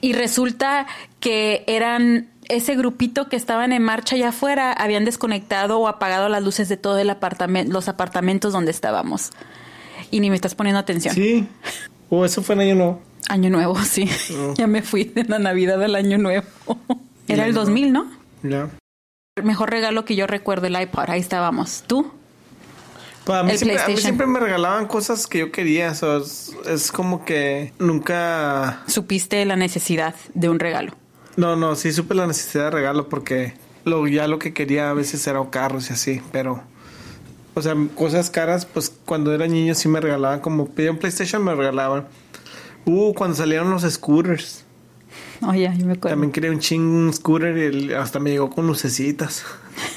y 0.00 0.12
resulta 0.12 0.86
que 1.20 1.64
eran 1.66 2.28
ese 2.48 2.76
grupito 2.76 3.28
que 3.28 3.36
estaban 3.36 3.72
en 3.72 3.82
marcha 3.82 4.16
allá 4.16 4.30
afuera, 4.30 4.72
habían 4.72 5.04
desconectado 5.04 5.78
o 5.78 5.88
apagado 5.88 6.28
las 6.28 6.42
luces 6.42 6.68
de 6.68 6.76
todo 6.76 6.98
el 6.98 7.10
apartamento, 7.10 7.72
los 7.72 7.88
apartamentos 7.88 8.52
donde 8.52 8.70
estábamos. 8.70 9.30
Y 10.10 10.20
ni 10.20 10.30
me 10.30 10.36
estás 10.36 10.54
poniendo 10.54 10.78
atención. 10.78 11.14
Sí. 11.14 11.46
O 12.08 12.24
eso 12.24 12.42
fue 12.42 12.54
en 12.54 12.62
año 12.62 12.74
nuevo. 12.74 13.02
Año 13.28 13.50
nuevo, 13.50 13.78
sí. 13.84 14.08
ya 14.56 14.66
me 14.66 14.82
fui 14.82 15.04
de 15.04 15.24
la 15.24 15.38
Navidad 15.38 15.82
al 15.82 15.94
año 15.94 16.16
nuevo. 16.18 16.46
Era 17.28 17.46
el 17.46 17.52
2000, 17.52 17.92
¿no? 17.92 18.10
Ya. 18.42 18.70
Mejor 19.42 19.70
regalo 19.70 20.04
que 20.04 20.16
yo 20.16 20.26
recuerdo, 20.26 20.66
el 20.66 20.80
iPod. 20.80 21.10
Ahí 21.10 21.20
estábamos. 21.20 21.84
¿Tú? 21.86 22.10
Pues 23.28 23.40
a, 23.40 23.42
mí 23.42 23.58
siempre, 23.58 23.76
a 23.76 23.80
mí 23.80 23.84
PlayStation. 23.84 24.02
siempre 24.02 24.26
me 24.26 24.40
regalaban 24.40 24.86
cosas 24.86 25.26
que 25.26 25.40
yo 25.40 25.52
quería. 25.52 25.90
o 25.90 25.94
sea, 25.94 26.16
es, 26.16 26.56
es 26.66 26.90
como 26.90 27.26
que 27.26 27.74
nunca. 27.78 28.80
Supiste 28.86 29.44
la 29.44 29.54
necesidad 29.54 30.14
de 30.32 30.48
un 30.48 30.58
regalo. 30.58 30.92
No, 31.36 31.54
no, 31.54 31.76
sí 31.76 31.92
supe 31.92 32.14
la 32.14 32.26
necesidad 32.26 32.64
de 32.64 32.70
regalo 32.70 33.10
porque 33.10 33.52
lo, 33.84 34.06
ya 34.08 34.28
lo 34.28 34.38
que 34.38 34.54
quería 34.54 34.88
a 34.88 34.94
veces 34.94 35.26
era 35.26 35.44
carros 35.50 35.90
y 35.90 35.92
así, 35.92 36.22
pero. 36.32 36.62
O 37.52 37.60
sea, 37.60 37.76
cosas 37.94 38.30
caras, 38.30 38.64
pues 38.64 38.90
cuando 39.04 39.34
era 39.34 39.46
niño 39.46 39.74
sí 39.74 39.88
me 39.88 40.00
regalaban. 40.00 40.40
Como 40.40 40.66
pedía 40.66 40.90
un 40.90 40.96
PlayStation, 40.96 41.44
me 41.44 41.54
regalaban. 41.54 42.08
Uh, 42.86 43.12
cuando 43.12 43.36
salieron 43.36 43.68
los 43.68 43.82
scooters. 43.82 44.64
Oye, 45.46 45.70
yo 45.78 45.86
me 45.86 45.92
acuerdo. 45.92 46.08
También 46.10 46.32
quería 46.32 46.50
un 46.50 46.58
ching 46.58 47.12
scooter 47.12 47.56
y 47.56 47.62
el- 47.62 47.94
hasta 47.96 48.18
me 48.18 48.30
llegó 48.30 48.50
con 48.50 48.66
lucecitas. 48.66 49.44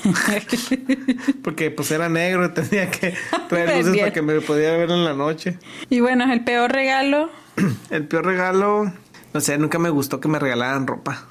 Porque 1.44 1.72
pues 1.72 1.92
era 1.92 2.10
negro 2.10 2.46
y 2.46 2.50
tenía 2.50 2.90
que 2.92 3.16
traer 3.50 3.78
luces 3.78 3.98
para 4.00 4.14
que 4.14 4.22
me 4.22 4.40
podía 4.42 4.72
ver 4.78 4.92
en 4.92 5.04
la 5.04 5.14
noche. 5.14 5.58
y 5.90 6.00
bueno, 6.00 6.32
el 6.32 6.44
peor 6.44 6.72
regalo. 6.72 7.30
El 7.90 8.08
peor 8.08 8.26
regalo, 8.26 8.94
no 9.34 9.42
sé, 9.42 9.58
nunca 9.58 9.78
me 9.78 9.90
gustó 9.90 10.20
que 10.22 10.28
me 10.30 10.40
regalaran 10.40 10.88
ropa. 10.88 11.26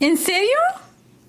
¿En 0.00 0.16
serio? 0.16 0.56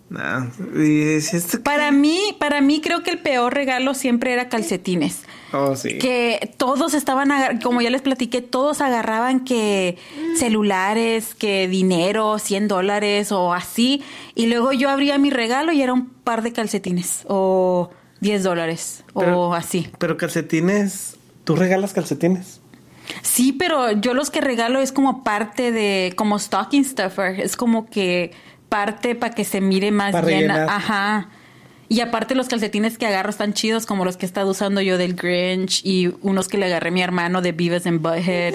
Nah. 0.07 0.45
¿esto 0.77 1.57
qué? 1.57 1.63
Para 1.63 1.91
mí, 1.91 2.19
para 2.39 2.61
mí 2.61 2.79
creo 2.79 3.01
que 3.01 3.09
el 3.09 3.19
peor 3.19 3.53
regalo 3.53 3.93
siempre 3.95 4.33
era 4.33 4.49
calcetines. 4.49 5.23
Oh, 5.51 5.75
sí. 5.75 5.97
Que 5.97 6.53
todos 6.57 6.93
estaban, 6.93 7.59
como 7.61 7.81
ya 7.81 7.89
les 7.89 8.01
platiqué, 8.01 8.41
todos 8.41 8.81
agarraban 8.81 9.43
que 9.45 9.97
celulares, 10.37 11.33
que 11.33 11.67
dinero, 11.67 12.37
100 12.39 12.67
dólares 12.67 13.31
o 13.31 13.53
así. 13.53 14.03
Y 14.35 14.45
luego 14.47 14.73
yo 14.73 14.89
abría 14.89 15.17
mi 15.17 15.29
regalo 15.31 15.71
y 15.71 15.81
era 15.81 15.93
un 15.93 16.07
par 16.09 16.41
de 16.43 16.53
calcetines 16.53 17.23
o 17.27 17.89
10 18.21 18.43
dólares 18.43 19.03
Pero- 19.17 19.41
o 19.49 19.53
así. 19.53 19.89
Pero 19.97 20.17
calcetines, 20.17 21.17
¿tú 21.43 21.55
regalas 21.55 21.93
calcetines? 21.93 22.61
Sí, 23.21 23.53
pero 23.53 23.91
yo 23.91 24.13
los 24.13 24.29
que 24.31 24.41
regalo 24.41 24.79
es 24.79 24.91
como 24.91 25.23
parte 25.23 25.71
de, 25.71 26.13
como 26.15 26.39
stocking 26.39 26.83
stuffer. 26.85 27.39
Es 27.39 27.55
como 27.55 27.85
que 27.87 28.31
parte 28.75 29.15
para 29.15 29.33
que 29.33 29.45
se 29.45 29.61
mire 29.61 29.91
más 29.91 30.11
Pa' 30.11 30.21
llena. 30.21 30.53
rellenar. 30.55 30.69
Ajá. 30.69 31.29
Y 31.87 32.01
aparte 32.01 32.35
los 32.35 32.47
calcetines 32.49 32.97
que 32.97 33.05
agarro 33.05 33.29
están 33.29 33.53
chidos, 33.53 33.85
como 33.85 34.03
los 34.03 34.17
que 34.17 34.25
he 34.25 34.27
estado 34.27 34.51
usando 34.51 34.81
yo 34.81 34.97
del 34.97 35.15
Grinch 35.15 35.81
y 35.85 36.13
unos 36.21 36.47
que 36.49 36.57
le 36.57 36.65
agarré 36.65 36.89
a 36.89 36.91
mi 36.91 37.01
hermano 37.01 37.41
de 37.41 37.53
Beavis 37.53 37.87
and 37.87 38.01
Butthead. 38.01 38.53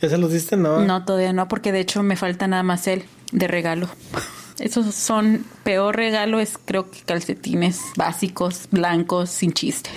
¿Ya 0.00 0.08
se 0.08 0.16
los 0.16 0.32
diste? 0.32 0.56
No. 0.56 0.80
No, 0.80 1.04
todavía 1.04 1.32
no, 1.34 1.46
porque 1.48 1.72
de 1.72 1.80
hecho 1.80 2.02
me 2.02 2.16
falta 2.16 2.46
nada 2.46 2.62
más 2.62 2.86
él 2.86 3.04
de 3.32 3.48
regalo. 3.48 3.88
Esos 4.60 4.94
son, 4.94 5.44
peor 5.62 5.96
regalo 5.96 6.38
es 6.38 6.58
creo 6.62 6.90
que 6.90 7.00
calcetines 7.00 7.80
básicos, 7.96 8.68
blancos, 8.70 9.30
sin 9.30 9.52
chiste. 9.52 9.90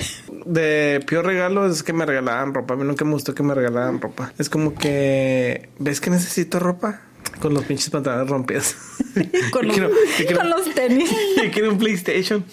De 0.46 1.04
peor 1.06 1.26
regalo 1.26 1.68
es 1.68 1.84
que 1.84 1.94
me 1.94 2.06
regalaban 2.06 2.54
ropa. 2.54 2.74
A 2.74 2.78
mí 2.78 2.84
nunca 2.84 3.06
me 3.06 3.12
gustó 3.12 3.34
que 3.36 3.44
me 3.44 3.54
regalaran 3.54 4.02
ropa. 4.02 4.34
Es 4.38 4.50
como 4.50 4.74
que, 4.74 5.70
¿ves 5.80 6.02
que 6.02 6.10
necesito 6.10 6.60
ropa? 6.60 7.02
Con 7.42 7.54
los 7.54 7.64
pinches 7.66 7.90
pantalones 7.90 8.30
rompidos. 8.30 8.76
Con 9.52 9.68
los, 9.68 9.76
quiero- 9.76 9.90
yo 9.92 10.26
quiero- 10.26 10.38
con 10.40 10.50
los 10.50 10.74
tenis. 10.74 11.10
yo 11.44 11.52
quiero 11.52 11.72
un 11.72 11.78
PlayStation. 11.78 12.44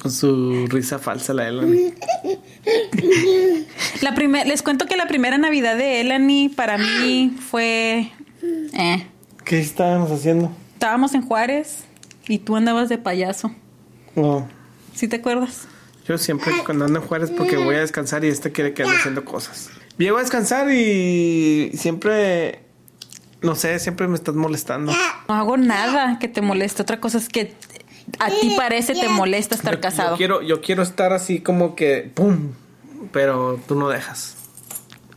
Con 0.00 0.10
su 0.10 0.66
risa 0.66 0.98
falsa, 0.98 1.32
la 1.32 1.46
Elani. 1.48 1.92
La 4.00 4.14
primer, 4.14 4.46
les 4.46 4.62
cuento 4.62 4.86
que 4.86 4.96
la 4.96 5.06
primera 5.06 5.38
Navidad 5.38 5.76
de 5.76 6.00
Elani 6.00 6.48
para 6.48 6.76
mí 6.78 7.36
fue... 7.50 8.10
Eh. 8.72 9.06
¿Qué 9.44 9.60
estábamos 9.60 10.10
haciendo? 10.10 10.50
Estábamos 10.74 11.14
en 11.14 11.22
Juárez 11.22 11.84
y 12.26 12.38
tú 12.38 12.56
andabas 12.56 12.88
de 12.88 12.98
payaso. 12.98 13.52
No. 14.16 14.48
¿Sí 14.94 15.06
te 15.08 15.16
acuerdas? 15.16 15.68
Yo 16.06 16.18
siempre 16.18 16.52
cuando 16.64 16.86
ando 16.86 16.98
en 17.00 17.06
Juárez 17.06 17.30
porque 17.36 17.56
voy 17.56 17.76
a 17.76 17.80
descansar 17.80 18.24
y 18.24 18.28
este 18.28 18.50
quiere 18.50 18.74
que 18.74 18.82
ande 18.82 18.96
haciendo 18.96 19.24
cosas. 19.24 19.70
Llego 19.98 20.16
a 20.16 20.20
descansar 20.20 20.68
y 20.72 21.70
siempre, 21.76 22.61
no 23.42 23.54
sé, 23.54 23.78
siempre 23.78 24.08
me 24.08 24.14
estás 24.14 24.34
molestando. 24.34 24.92
No 25.28 25.34
hago 25.34 25.56
nada 25.56 26.18
que 26.18 26.28
te 26.28 26.40
moleste. 26.42 26.82
Otra 26.82 27.00
cosa 27.00 27.18
es 27.18 27.28
que 27.28 27.54
a 28.18 28.28
ti 28.28 28.54
parece 28.56 28.94
te 28.94 29.08
molesta 29.08 29.54
estar 29.54 29.74
Yo- 29.74 29.80
casado. 29.80 30.10
Yo 30.12 30.16
quiero, 30.16 30.42
yo 30.42 30.60
quiero 30.60 30.82
estar 30.82 31.12
así 31.12 31.40
como 31.40 31.74
que, 31.74 32.10
¡pum! 32.14 32.50
Pero 33.12 33.60
tú 33.66 33.74
no 33.74 33.88
dejas. 33.88 34.36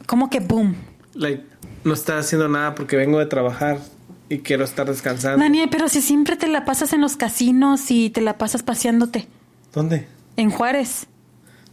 ¿Cómo 0.07 0.29
que 0.29 0.39
boom? 0.39 0.75
Like, 1.13 1.43
no 1.83 1.93
estás 1.93 2.25
haciendo 2.25 2.47
nada 2.49 2.75
porque 2.75 2.95
vengo 2.95 3.19
de 3.19 3.25
trabajar 3.27 3.79
y 4.29 4.39
quiero 4.39 4.63
estar 4.63 4.87
descansando. 4.87 5.39
Daniel, 5.39 5.69
pero 5.71 5.87
si 5.87 6.01
siempre 6.01 6.35
te 6.35 6.47
la 6.47 6.65
pasas 6.65 6.93
en 6.93 7.01
los 7.01 7.15
casinos 7.15 7.89
y 7.91 8.09
te 8.09 8.21
la 8.21 8.37
pasas 8.37 8.63
paseándote 8.63 9.27
¿Dónde? 9.73 10.07
en 10.37 10.49
Juárez. 10.49 11.07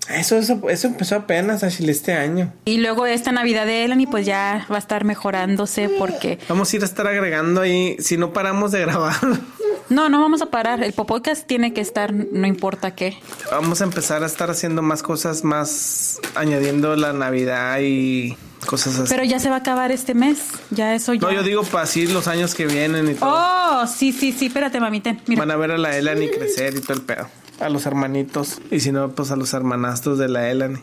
Eso, 0.09 0.37
eso, 0.37 0.69
eso 0.69 0.89
empezó 0.89 1.17
apenas, 1.17 1.63
Ashley, 1.63 1.91
este 1.91 2.13
año. 2.13 2.53
Y 2.65 2.79
luego 2.79 3.07
esta 3.07 3.33
Navidad 3.33 3.67
de 3.67 3.85
Elani 3.85 4.07
pues 4.07 4.27
ya 4.27 4.67
va 4.71 4.77
a 4.77 4.79
estar 4.79 5.05
mejorándose 5.05 5.89
porque... 5.99 6.39
Vamos 6.49 6.73
a 6.73 6.77
ir 6.77 6.83
a 6.83 6.87
estar 6.87 7.07
agregando 7.07 7.61
ahí, 7.61 7.97
si 8.01 8.17
no 8.17 8.33
paramos 8.33 8.73
de 8.73 8.81
grabar, 8.81 9.15
No, 9.89 10.09
no 10.09 10.21
vamos 10.23 10.41
a 10.41 10.47
parar. 10.47 10.83
El 10.83 10.93
podcast 10.95 11.47
tiene 11.47 11.75
que 11.75 11.83
estar 11.83 12.15
no 12.15 12.47
importa 12.47 12.95
qué. 12.95 13.19
vamos 13.51 13.83
a 13.83 13.85
empezar 13.85 14.23
a 14.23 14.27
estar 14.27 14.51
haciendo 14.51 14.81
más 14.81 15.03
cosas, 15.03 15.45
más 15.45 16.19
añadiendo 16.35 16.97
la 16.97 17.13
Navidad 17.13 17.79
y 17.83 18.35
cosas 18.67 18.99
así. 18.99 19.11
Pero 19.11 19.25
ya 19.25 19.39
se 19.39 19.51
va 19.51 19.57
a 19.57 19.59
acabar 19.59 19.93
este 19.93 20.15
mes. 20.15 20.39
Ya 20.71 20.95
eso 20.95 21.13
ya... 21.13 21.21
no, 21.21 21.33
yo 21.33 21.43
digo 21.43 21.63
para 21.65 21.85
así 21.85 22.07
los 22.07 22.27
años 22.27 22.55
que 22.55 22.67
vienen 22.67 23.11
y 23.11 23.15
todo. 23.15 23.31
Oh, 23.35 23.87
sí, 23.87 24.13
sí, 24.13 24.33
sí. 24.33 24.47
Espérate, 24.47 24.81
mamita. 24.81 25.15
Mira. 25.27 25.41
Van 25.41 25.51
a 25.51 25.57
ver 25.57 25.73
a 25.73 25.79
la 25.79 25.95
Elani 25.97 26.31
crecer 26.31 26.75
y 26.75 26.81
todo 26.81 26.95
el 26.95 27.03
pedo. 27.03 27.29
A 27.61 27.69
los 27.69 27.87
hermanitos. 27.87 28.61
Y 28.71 28.81
si 28.81 28.93
no, 28.93 29.11
pues 29.11 29.31
a 29.31 29.37
los 29.37 29.55
hermanastros 29.55 30.19
de 30.19 30.29
la 30.29 30.51
Elani. 30.51 30.79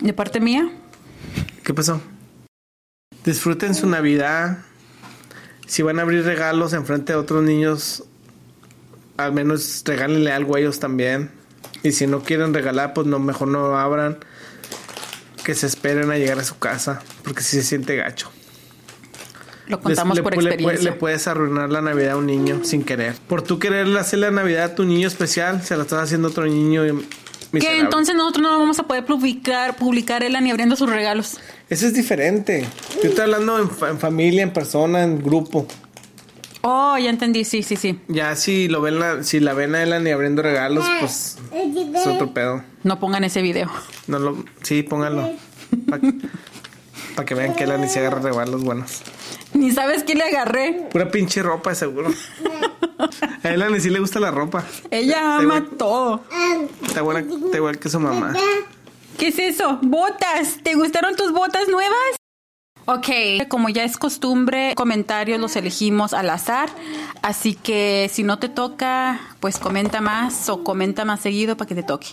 De 0.00 0.12
parte 0.12 0.40
mía, 0.40 0.70
¿Qué 1.64 1.72
pasó? 1.72 1.98
Disfruten 3.24 3.74
su 3.74 3.88
Navidad. 3.88 4.58
Si 5.66 5.82
van 5.82 5.98
a 5.98 6.02
abrir 6.02 6.24
regalos 6.24 6.74
enfrente 6.74 7.14
de 7.14 7.18
otros 7.18 7.42
niños, 7.42 8.04
al 9.16 9.32
menos 9.32 9.82
regálenle 9.86 10.30
algo 10.30 10.56
a 10.56 10.60
ellos 10.60 10.78
también. 10.78 11.30
Y 11.82 11.92
si 11.92 12.06
no 12.06 12.22
quieren 12.22 12.52
regalar, 12.52 12.92
pues 12.92 13.06
no, 13.06 13.18
mejor 13.18 13.48
no 13.48 13.78
abran. 13.78 14.18
Que 15.42 15.54
se 15.54 15.66
esperen 15.66 16.10
a 16.10 16.18
llegar 16.18 16.38
a 16.38 16.44
su 16.44 16.58
casa, 16.58 17.02
porque 17.22 17.42
si 17.42 17.56
se 17.56 17.62
siente 17.62 17.96
gacho. 17.96 18.30
Lo 19.66 19.80
contamos 19.80 20.16
le, 20.16 20.22
por 20.22 20.36
le 20.36 20.50
experiencia. 20.50 20.90
le 20.90 20.96
puedes 20.96 21.26
arruinar 21.26 21.70
la 21.70 21.80
Navidad 21.80 22.12
a 22.12 22.16
un 22.16 22.26
niño 22.26 22.60
sin 22.64 22.82
querer. 22.82 23.14
Por 23.28 23.42
tú 23.42 23.58
querer 23.58 23.86
hacer 23.96 24.18
la 24.18 24.30
Navidad 24.30 24.64
a 24.64 24.74
tu 24.74 24.84
niño 24.84 25.08
especial, 25.08 25.62
se 25.62 25.76
la 25.76 25.82
estás 25.84 26.02
haciendo 26.04 26.28
a 26.28 26.30
otro 26.30 26.44
niño 26.46 26.82
que 26.82 26.92
miserable. 27.52 27.80
entonces 27.80 28.14
nosotros 28.14 28.42
no 28.42 28.58
vamos 28.58 28.78
a 28.78 28.82
poder 28.82 29.04
publicar, 29.06 29.76
publicar 29.76 30.22
Elani 30.22 30.50
abriendo 30.50 30.76
sus 30.76 30.90
regalos. 30.90 31.38
Eso 31.70 31.86
es 31.86 31.94
diferente. 31.94 32.66
Yo 33.02 33.08
estoy 33.08 33.24
hablando 33.24 33.58
en, 33.58 33.70
fa- 33.70 33.90
en 33.90 33.98
familia, 33.98 34.42
en 34.42 34.52
persona, 34.52 35.02
en 35.02 35.22
grupo. 35.22 35.66
Oh, 36.66 36.96
ya 36.98 37.10
entendí. 37.10 37.44
Sí, 37.44 37.62
sí, 37.62 37.76
sí. 37.76 38.00
Ya 38.08 38.34
si 38.36 38.68
lo 38.68 38.80
ven 38.80 38.98
la, 38.98 39.22
si 39.22 39.38
la 39.38 39.52
ven 39.54 39.74
a 39.74 39.82
Elan 39.82 40.06
y 40.06 40.10
abriendo 40.10 40.42
regalos, 40.42 40.84
pues 41.00 41.38
es 41.52 42.06
otro 42.06 42.32
pedo. 42.34 42.62
No 42.82 42.98
pongan 43.00 43.22
ese 43.24 43.42
video. 43.42 43.70
No 44.06 44.18
lo, 44.18 44.44
sí, 44.62 44.82
pónganlo. 44.82 45.30
Para 47.16 47.26
que 47.26 47.34
vean 47.34 47.54
que 47.54 47.64
Elan 47.64 47.84
y 47.84 47.88
se 47.88 48.00
agarra 48.00 48.20
regalos 48.20 48.64
buenos. 48.64 49.02
Ni 49.58 49.70
sabes 49.70 50.02
qué 50.04 50.14
le 50.14 50.24
agarré. 50.24 50.88
Pura 50.90 51.08
pinche 51.10 51.42
ropa, 51.42 51.74
seguro. 51.74 52.12
A 53.42 53.48
Elan 53.48 53.80
sí 53.80 53.90
le 53.90 54.00
gusta 54.00 54.20
la 54.20 54.30
ropa. 54.30 54.64
Ella 54.90 55.36
ama 55.36 55.60
güey. 55.60 55.76
todo. 55.76 56.22
Está 56.86 57.02
buena, 57.02 57.20
está 57.20 57.56
igual 57.56 57.78
que 57.78 57.88
su 57.88 58.00
mamá. 58.00 58.34
¿Qué 59.18 59.28
es 59.28 59.38
eso? 59.38 59.78
Botas. 59.82 60.58
¿Te 60.62 60.74
gustaron 60.74 61.14
tus 61.16 61.32
botas 61.32 61.68
nuevas? 61.68 61.96
Ok, 62.86 63.08
como 63.48 63.70
ya 63.70 63.82
es 63.84 63.96
costumbre, 63.96 64.74
comentarios 64.76 65.40
los 65.40 65.56
elegimos 65.56 66.12
al 66.12 66.28
azar, 66.28 66.68
así 67.22 67.54
que 67.54 68.10
si 68.12 68.22
no 68.24 68.38
te 68.38 68.50
toca, 68.50 69.20
pues 69.40 69.58
comenta 69.58 70.02
más 70.02 70.50
o 70.50 70.62
comenta 70.62 71.06
más 71.06 71.20
seguido 71.20 71.56
para 71.56 71.66
que 71.66 71.74
te 71.74 71.82
toque. 71.82 72.08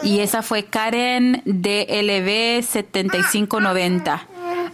Y 0.03 0.19
esa 0.19 0.41
fue 0.43 0.65
Karen 0.65 1.41
DLB 1.45 2.63
7590. 2.63 4.27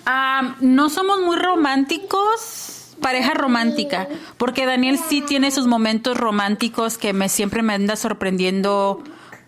Ah, 0.06 0.56
no 0.60 0.90
somos 0.90 1.22
muy 1.22 1.38
románticos, 1.38 2.96
pareja 3.02 3.34
romántica, 3.34 4.08
porque 4.38 4.66
Daniel 4.66 5.00
sí 5.00 5.22
tiene 5.22 5.52
sus 5.52 5.66
momentos 5.66 6.18
románticos 6.18 6.98
que 6.98 7.14
me 7.14 7.30
siempre 7.30 7.64
me 7.64 7.74
anda 7.74 7.96
sorprendiendo 7.96 9.04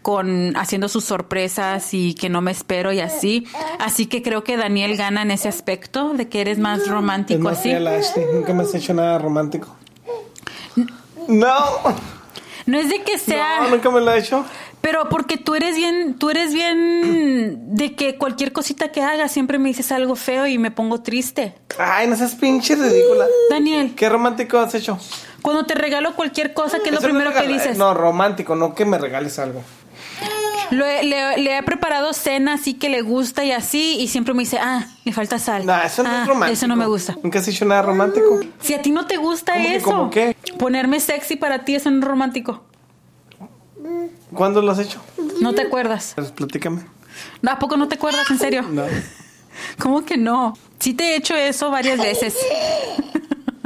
con 0.05 0.55
haciendo 0.55 0.87
sus 0.87 1.03
sorpresas 1.03 1.91
y 1.95 2.13
que 2.13 2.29
no 2.29 2.39
me 2.39 2.51
espero 2.51 2.91
y 2.93 2.99
así. 2.99 3.47
Así 3.79 4.05
que 4.05 4.21
creo 4.21 4.43
que 4.43 4.55
Daniel 4.55 4.95
gana 4.97 5.23
en 5.23 5.31
ese 5.31 5.47
aspecto 5.47 6.13
de 6.13 6.29
que 6.29 6.41
eres 6.41 6.59
más 6.59 6.81
Es 6.81 6.87
romántico 6.89 7.41
más 7.41 7.57
así. 7.57 7.69
fiel 7.69 7.87
Ashley, 7.87 8.23
nunca 8.31 8.53
me 8.53 8.61
has 8.61 8.75
hecho 8.75 8.93
nada 8.93 9.17
romántico. 9.17 9.75
No, 11.27 11.55
No 12.67 12.77
es 12.77 12.87
de 12.89 13.01
que 13.01 13.17
sea, 13.17 13.61
no, 13.61 13.69
nunca 13.71 13.89
me 13.89 13.99
lo 13.99 14.11
he 14.13 14.19
hecho. 14.19 14.45
pero 14.79 15.09
porque 15.09 15.37
tú 15.37 15.55
eres 15.55 15.75
bien, 15.75 16.19
tú 16.19 16.29
eres 16.29 16.53
bien 16.53 17.75
de 17.75 17.95
que 17.95 18.19
cualquier 18.19 18.53
cosita 18.53 18.91
que 18.91 19.01
hagas 19.01 19.31
siempre 19.31 19.57
me 19.57 19.69
dices 19.69 19.91
algo 19.91 20.15
feo 20.15 20.45
y 20.45 20.59
me 20.59 20.69
pongo 20.69 21.01
triste. 21.01 21.55
Ay, 21.79 22.07
no 22.07 22.15
seas 22.15 22.35
pinche 22.35 22.75
ridícula. 22.75 23.25
Daniel, 23.49 23.95
¿Qué 23.95 24.07
romántico 24.07 24.59
has 24.59 24.75
hecho? 24.75 24.99
Cuando 25.41 25.65
te 25.65 25.73
regalo 25.73 26.15
cualquier 26.15 26.53
cosa, 26.53 26.77
¿qué 26.77 26.89
es 26.89 26.91
lo 26.93 26.99
Eso 26.99 27.07
primero 27.07 27.33
que 27.33 27.47
dices? 27.47 27.75
No, 27.75 27.95
romántico, 27.95 28.55
no 28.55 28.75
que 28.75 28.85
me 28.85 28.99
regales 28.99 29.39
algo. 29.39 29.63
Le, 30.71 31.03
le 31.03 31.57
he 31.57 31.63
preparado 31.63 32.13
cena 32.13 32.53
así 32.55 32.73
que 32.73 32.89
le 32.89 33.01
gusta 33.01 33.43
y 33.45 33.51
así, 33.51 33.97
y 33.99 34.07
siempre 34.07 34.33
me 34.33 34.43
dice, 34.43 34.57
ah, 34.59 34.85
le 35.03 35.13
falta 35.13 35.37
sal. 35.39 35.65
No, 35.65 35.75
eso 35.81 36.03
no 36.03 36.09
Ah, 36.09 36.21
es 36.21 36.27
romántico. 36.27 36.53
Eso 36.53 36.67
no 36.67 36.75
me 36.75 36.85
gusta. 36.87 37.15
Nunca 37.23 37.39
has 37.39 37.47
hecho 37.47 37.65
nada 37.65 37.81
romántico. 37.83 38.39
Si 38.61 38.73
a 38.73 38.81
ti 38.81 38.91
no 38.91 39.05
te 39.05 39.17
gusta 39.17 39.53
¿Cómo 39.53 39.65
que 39.65 39.75
eso, 39.75 39.85
cómo 39.85 40.09
qué? 40.09 40.35
ponerme 40.57 40.99
sexy 40.99 41.35
para 41.35 41.65
ti 41.65 41.75
eso 41.75 41.89
no 41.91 41.99
es 41.99 42.05
romántico. 42.05 42.63
¿Cuándo 44.33 44.61
lo 44.61 44.71
has 44.71 44.79
hecho? 44.79 44.99
No 45.39 45.53
te 45.53 45.61
acuerdas. 45.61 46.13
Pues 46.15 46.31
platícame. 46.31 46.81
¿A 47.47 47.59
poco 47.59 47.77
no 47.77 47.87
te 47.87 47.95
acuerdas, 47.95 48.29
en 48.31 48.39
serio? 48.39 48.63
No. 48.63 48.83
¿Cómo 49.79 50.03
que 50.03 50.17
no? 50.17 50.57
Sí 50.79 50.93
te 50.93 51.11
he 51.11 51.15
hecho 51.15 51.35
eso 51.35 51.69
varias 51.71 51.99
veces. 51.99 52.35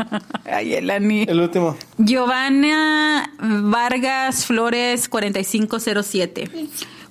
Ay, 0.45 0.73
Elani. 0.75 1.23
El 1.27 1.39
último. 1.41 1.75
Giovanna 1.97 3.31
Vargas 3.39 4.45
Flores 4.45 5.07
4507. 5.09 6.49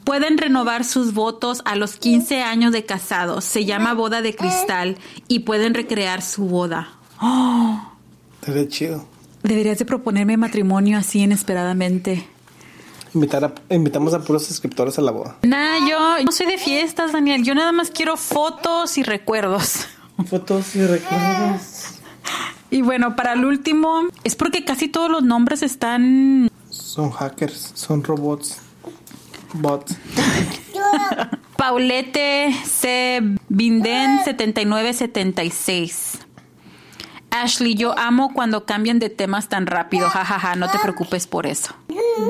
Pueden 0.04 0.38
renovar 0.38 0.84
sus 0.84 1.12
votos 1.12 1.60
a 1.66 1.76
los 1.76 1.96
15 1.96 2.42
años 2.42 2.72
de 2.72 2.84
casados. 2.84 3.44
Se 3.44 3.64
llama 3.64 3.92
boda 3.94 4.22
de 4.22 4.34
cristal 4.34 4.96
y 5.28 5.40
pueden 5.40 5.74
recrear 5.74 6.22
su 6.22 6.44
boda. 6.46 6.90
Oh, 7.20 7.80
Sería 8.44 8.68
chido. 8.68 9.04
deberías 9.42 9.76
de 9.78 9.84
proponerme 9.84 10.36
matrimonio 10.36 10.96
así 10.98 11.20
inesperadamente. 11.20 12.28
Invitar 13.12 13.44
a- 13.44 13.74
invitamos 13.74 14.14
a 14.14 14.20
puros 14.20 14.46
suscriptores 14.46 14.98
a 14.98 15.02
la 15.02 15.10
boda. 15.10 15.36
Nah, 15.42 15.78
yo 15.88 16.22
no 16.24 16.30
soy 16.30 16.46
de 16.46 16.58
fiestas, 16.58 17.10
Daniel. 17.12 17.42
Yo 17.42 17.56
nada 17.56 17.72
más 17.72 17.90
quiero 17.90 18.16
fotos 18.16 18.96
y 18.98 19.02
recuerdos. 19.02 19.86
Fotos 20.30 20.76
y 20.76 20.86
recuerdos. 20.86 21.60
Y 22.70 22.82
bueno, 22.82 23.16
para 23.16 23.32
el 23.32 23.44
último, 23.44 24.02
es 24.24 24.36
porque 24.36 24.64
casi 24.64 24.88
todos 24.88 25.10
los 25.10 25.22
nombres 25.22 25.62
están 25.62 26.50
Son 26.68 27.10
hackers, 27.10 27.72
son 27.74 28.04
robots. 28.04 28.58
Bots. 29.54 29.96
Paulette 31.56 32.52
C. 32.64 33.20
Binden 33.48 34.24
7976. 34.24 36.18
Ashley, 37.30 37.74
yo 37.74 37.98
amo 37.98 38.32
cuando 38.32 38.64
cambian 38.64 38.98
de 38.98 39.10
temas 39.10 39.48
tan 39.48 39.66
rápido, 39.66 40.08
jajaja, 40.08 40.56
no 40.56 40.70
te 40.70 40.78
preocupes 40.78 41.26
por 41.26 41.46
eso. 41.46 41.74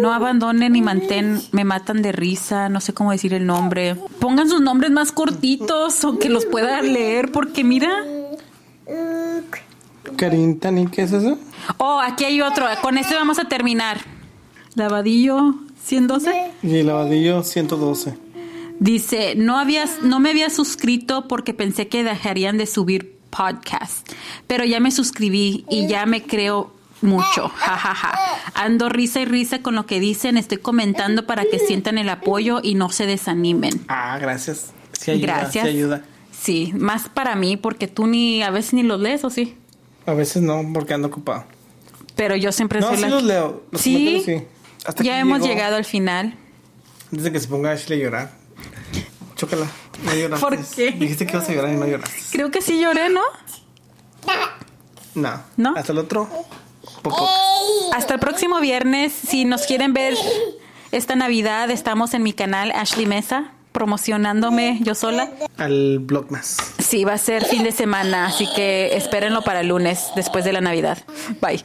No 0.00 0.12
abandonen 0.12 0.74
y 0.76 0.82
mantén, 0.82 1.40
me 1.52 1.64
matan 1.64 2.02
de 2.02 2.12
risa, 2.12 2.68
no 2.68 2.80
sé 2.80 2.94
cómo 2.94 3.12
decir 3.12 3.32
el 3.32 3.46
nombre. 3.46 3.96
Pongan 4.20 4.48
sus 4.48 4.60
nombres 4.60 4.90
más 4.90 5.12
cortitos 5.12 6.04
o 6.04 6.18
que 6.18 6.28
los 6.28 6.46
pueda 6.46 6.82
leer, 6.82 7.30
porque 7.32 7.64
mira. 7.64 8.04
Karin 10.16 10.58
Tani, 10.58 10.86
¿qué 10.86 11.02
es 11.02 11.12
eso? 11.12 11.38
Oh, 11.78 12.00
aquí 12.00 12.24
hay 12.24 12.40
otro, 12.40 12.66
con 12.82 12.98
este 12.98 13.14
vamos 13.14 13.38
a 13.38 13.44
terminar. 13.46 13.98
Lavadillo 14.74 15.54
112. 15.84 16.50
Y 16.62 16.82
lavadillo 16.82 17.42
112. 17.42 18.16
Dice, 18.80 19.34
no 19.36 19.58
habías, 19.58 20.02
no 20.02 20.20
me 20.20 20.30
había 20.30 20.50
suscrito 20.50 21.26
porque 21.26 21.52
pensé 21.54 21.88
que 21.88 22.04
dejarían 22.04 22.58
de 22.58 22.66
subir 22.66 23.16
podcast, 23.30 24.08
pero 24.46 24.64
ya 24.64 24.78
me 24.80 24.90
suscribí 24.90 25.64
y 25.68 25.86
ya 25.88 26.06
me 26.06 26.22
creo 26.22 26.72
mucho, 27.02 27.48
jajaja. 27.56 28.18
Ando 28.54 28.88
risa 28.88 29.20
y 29.20 29.24
risa 29.24 29.62
con 29.62 29.74
lo 29.74 29.86
que 29.86 29.98
dicen, 30.00 30.36
estoy 30.36 30.58
comentando 30.58 31.26
para 31.26 31.44
que 31.44 31.58
sientan 31.58 31.98
el 31.98 32.08
apoyo 32.08 32.60
y 32.62 32.74
no 32.74 32.90
se 32.90 33.06
desanimen. 33.06 33.84
Ah, 33.88 34.16
gracias. 34.20 34.72
Sí 34.92 35.10
ayuda, 35.12 35.26
Gracias. 35.40 35.64
sí 35.64 35.70
ayuda. 35.70 36.04
Sí, 36.30 36.72
más 36.76 37.08
para 37.08 37.34
mí 37.34 37.56
porque 37.56 37.88
tú 37.88 38.06
ni 38.06 38.42
a 38.42 38.50
veces 38.50 38.74
ni 38.74 38.84
los 38.84 39.00
lees 39.00 39.24
o 39.24 39.30
sí, 39.30 39.56
A 40.08 40.14
veces 40.14 40.42
no, 40.42 40.64
porque 40.72 40.94
ando 40.94 41.08
ocupado. 41.08 41.44
pero 42.16 42.34
yo 42.34 42.50
siempre 42.52 42.80
No, 42.80 42.88
soy 42.88 42.96
sí 42.96 43.02
la- 43.02 43.08
los 43.08 43.22
leo. 43.22 43.62
Los 43.70 43.80
Sí, 43.82 44.22
sí. 44.24 44.42
Hasta 44.84 45.02
ya 45.04 45.18
hemos 45.20 45.40
llegó. 45.40 45.52
llegado 45.54 45.76
al 45.76 45.84
final. 45.84 46.34
Dice 47.10 47.30
que 47.32 47.40
se 47.40 47.48
ponga 47.48 47.72
Ashley 47.72 48.00
a 48.00 48.04
llorar. 48.04 48.30
Chócala. 49.36 49.66
No 50.04 50.14
lloraste. 50.14 50.44
¿Por 50.46 50.58
qué? 50.74 50.90
Dijiste 50.92 51.26
que 51.26 51.32
ibas 51.36 51.48
a 51.48 51.52
llorar 51.52 51.72
y 51.72 51.76
no 51.76 51.86
lloraste. 51.86 52.16
Creo 52.32 52.50
que 52.50 52.60
sí 52.62 52.80
lloré, 52.80 53.08
¿no? 53.10 53.20
No. 55.14 55.40
¿No? 55.56 55.74
Hasta 55.76 55.92
el 55.92 55.98
otro. 55.98 56.28
Poco. 57.02 57.28
Hasta 57.94 58.14
el 58.14 58.20
próximo 58.20 58.60
viernes. 58.60 59.12
Si 59.12 59.44
nos 59.44 59.62
quieren 59.66 59.92
ver 59.92 60.14
esta 60.92 61.16
Navidad, 61.16 61.70
estamos 61.70 62.14
en 62.14 62.22
mi 62.22 62.32
canal 62.32 62.70
Ashley 62.72 63.06
Mesa, 63.06 63.52
promocionándome 63.72 64.78
yo 64.82 64.94
sola. 64.94 65.30
Al 65.56 65.98
blog 65.98 66.30
más. 66.30 66.56
Sí, 66.78 67.04
va 67.04 67.14
a 67.14 67.18
ser 67.18 67.44
fin 67.44 67.62
de 67.62 67.72
semana, 67.72 68.26
así 68.26 68.48
que 68.54 68.96
espérenlo 68.96 69.42
para 69.42 69.60
el 69.60 69.68
lunes, 69.68 70.10
después 70.16 70.44
de 70.44 70.52
la 70.52 70.60
Navidad. 70.60 70.98
Bye. 71.40 71.62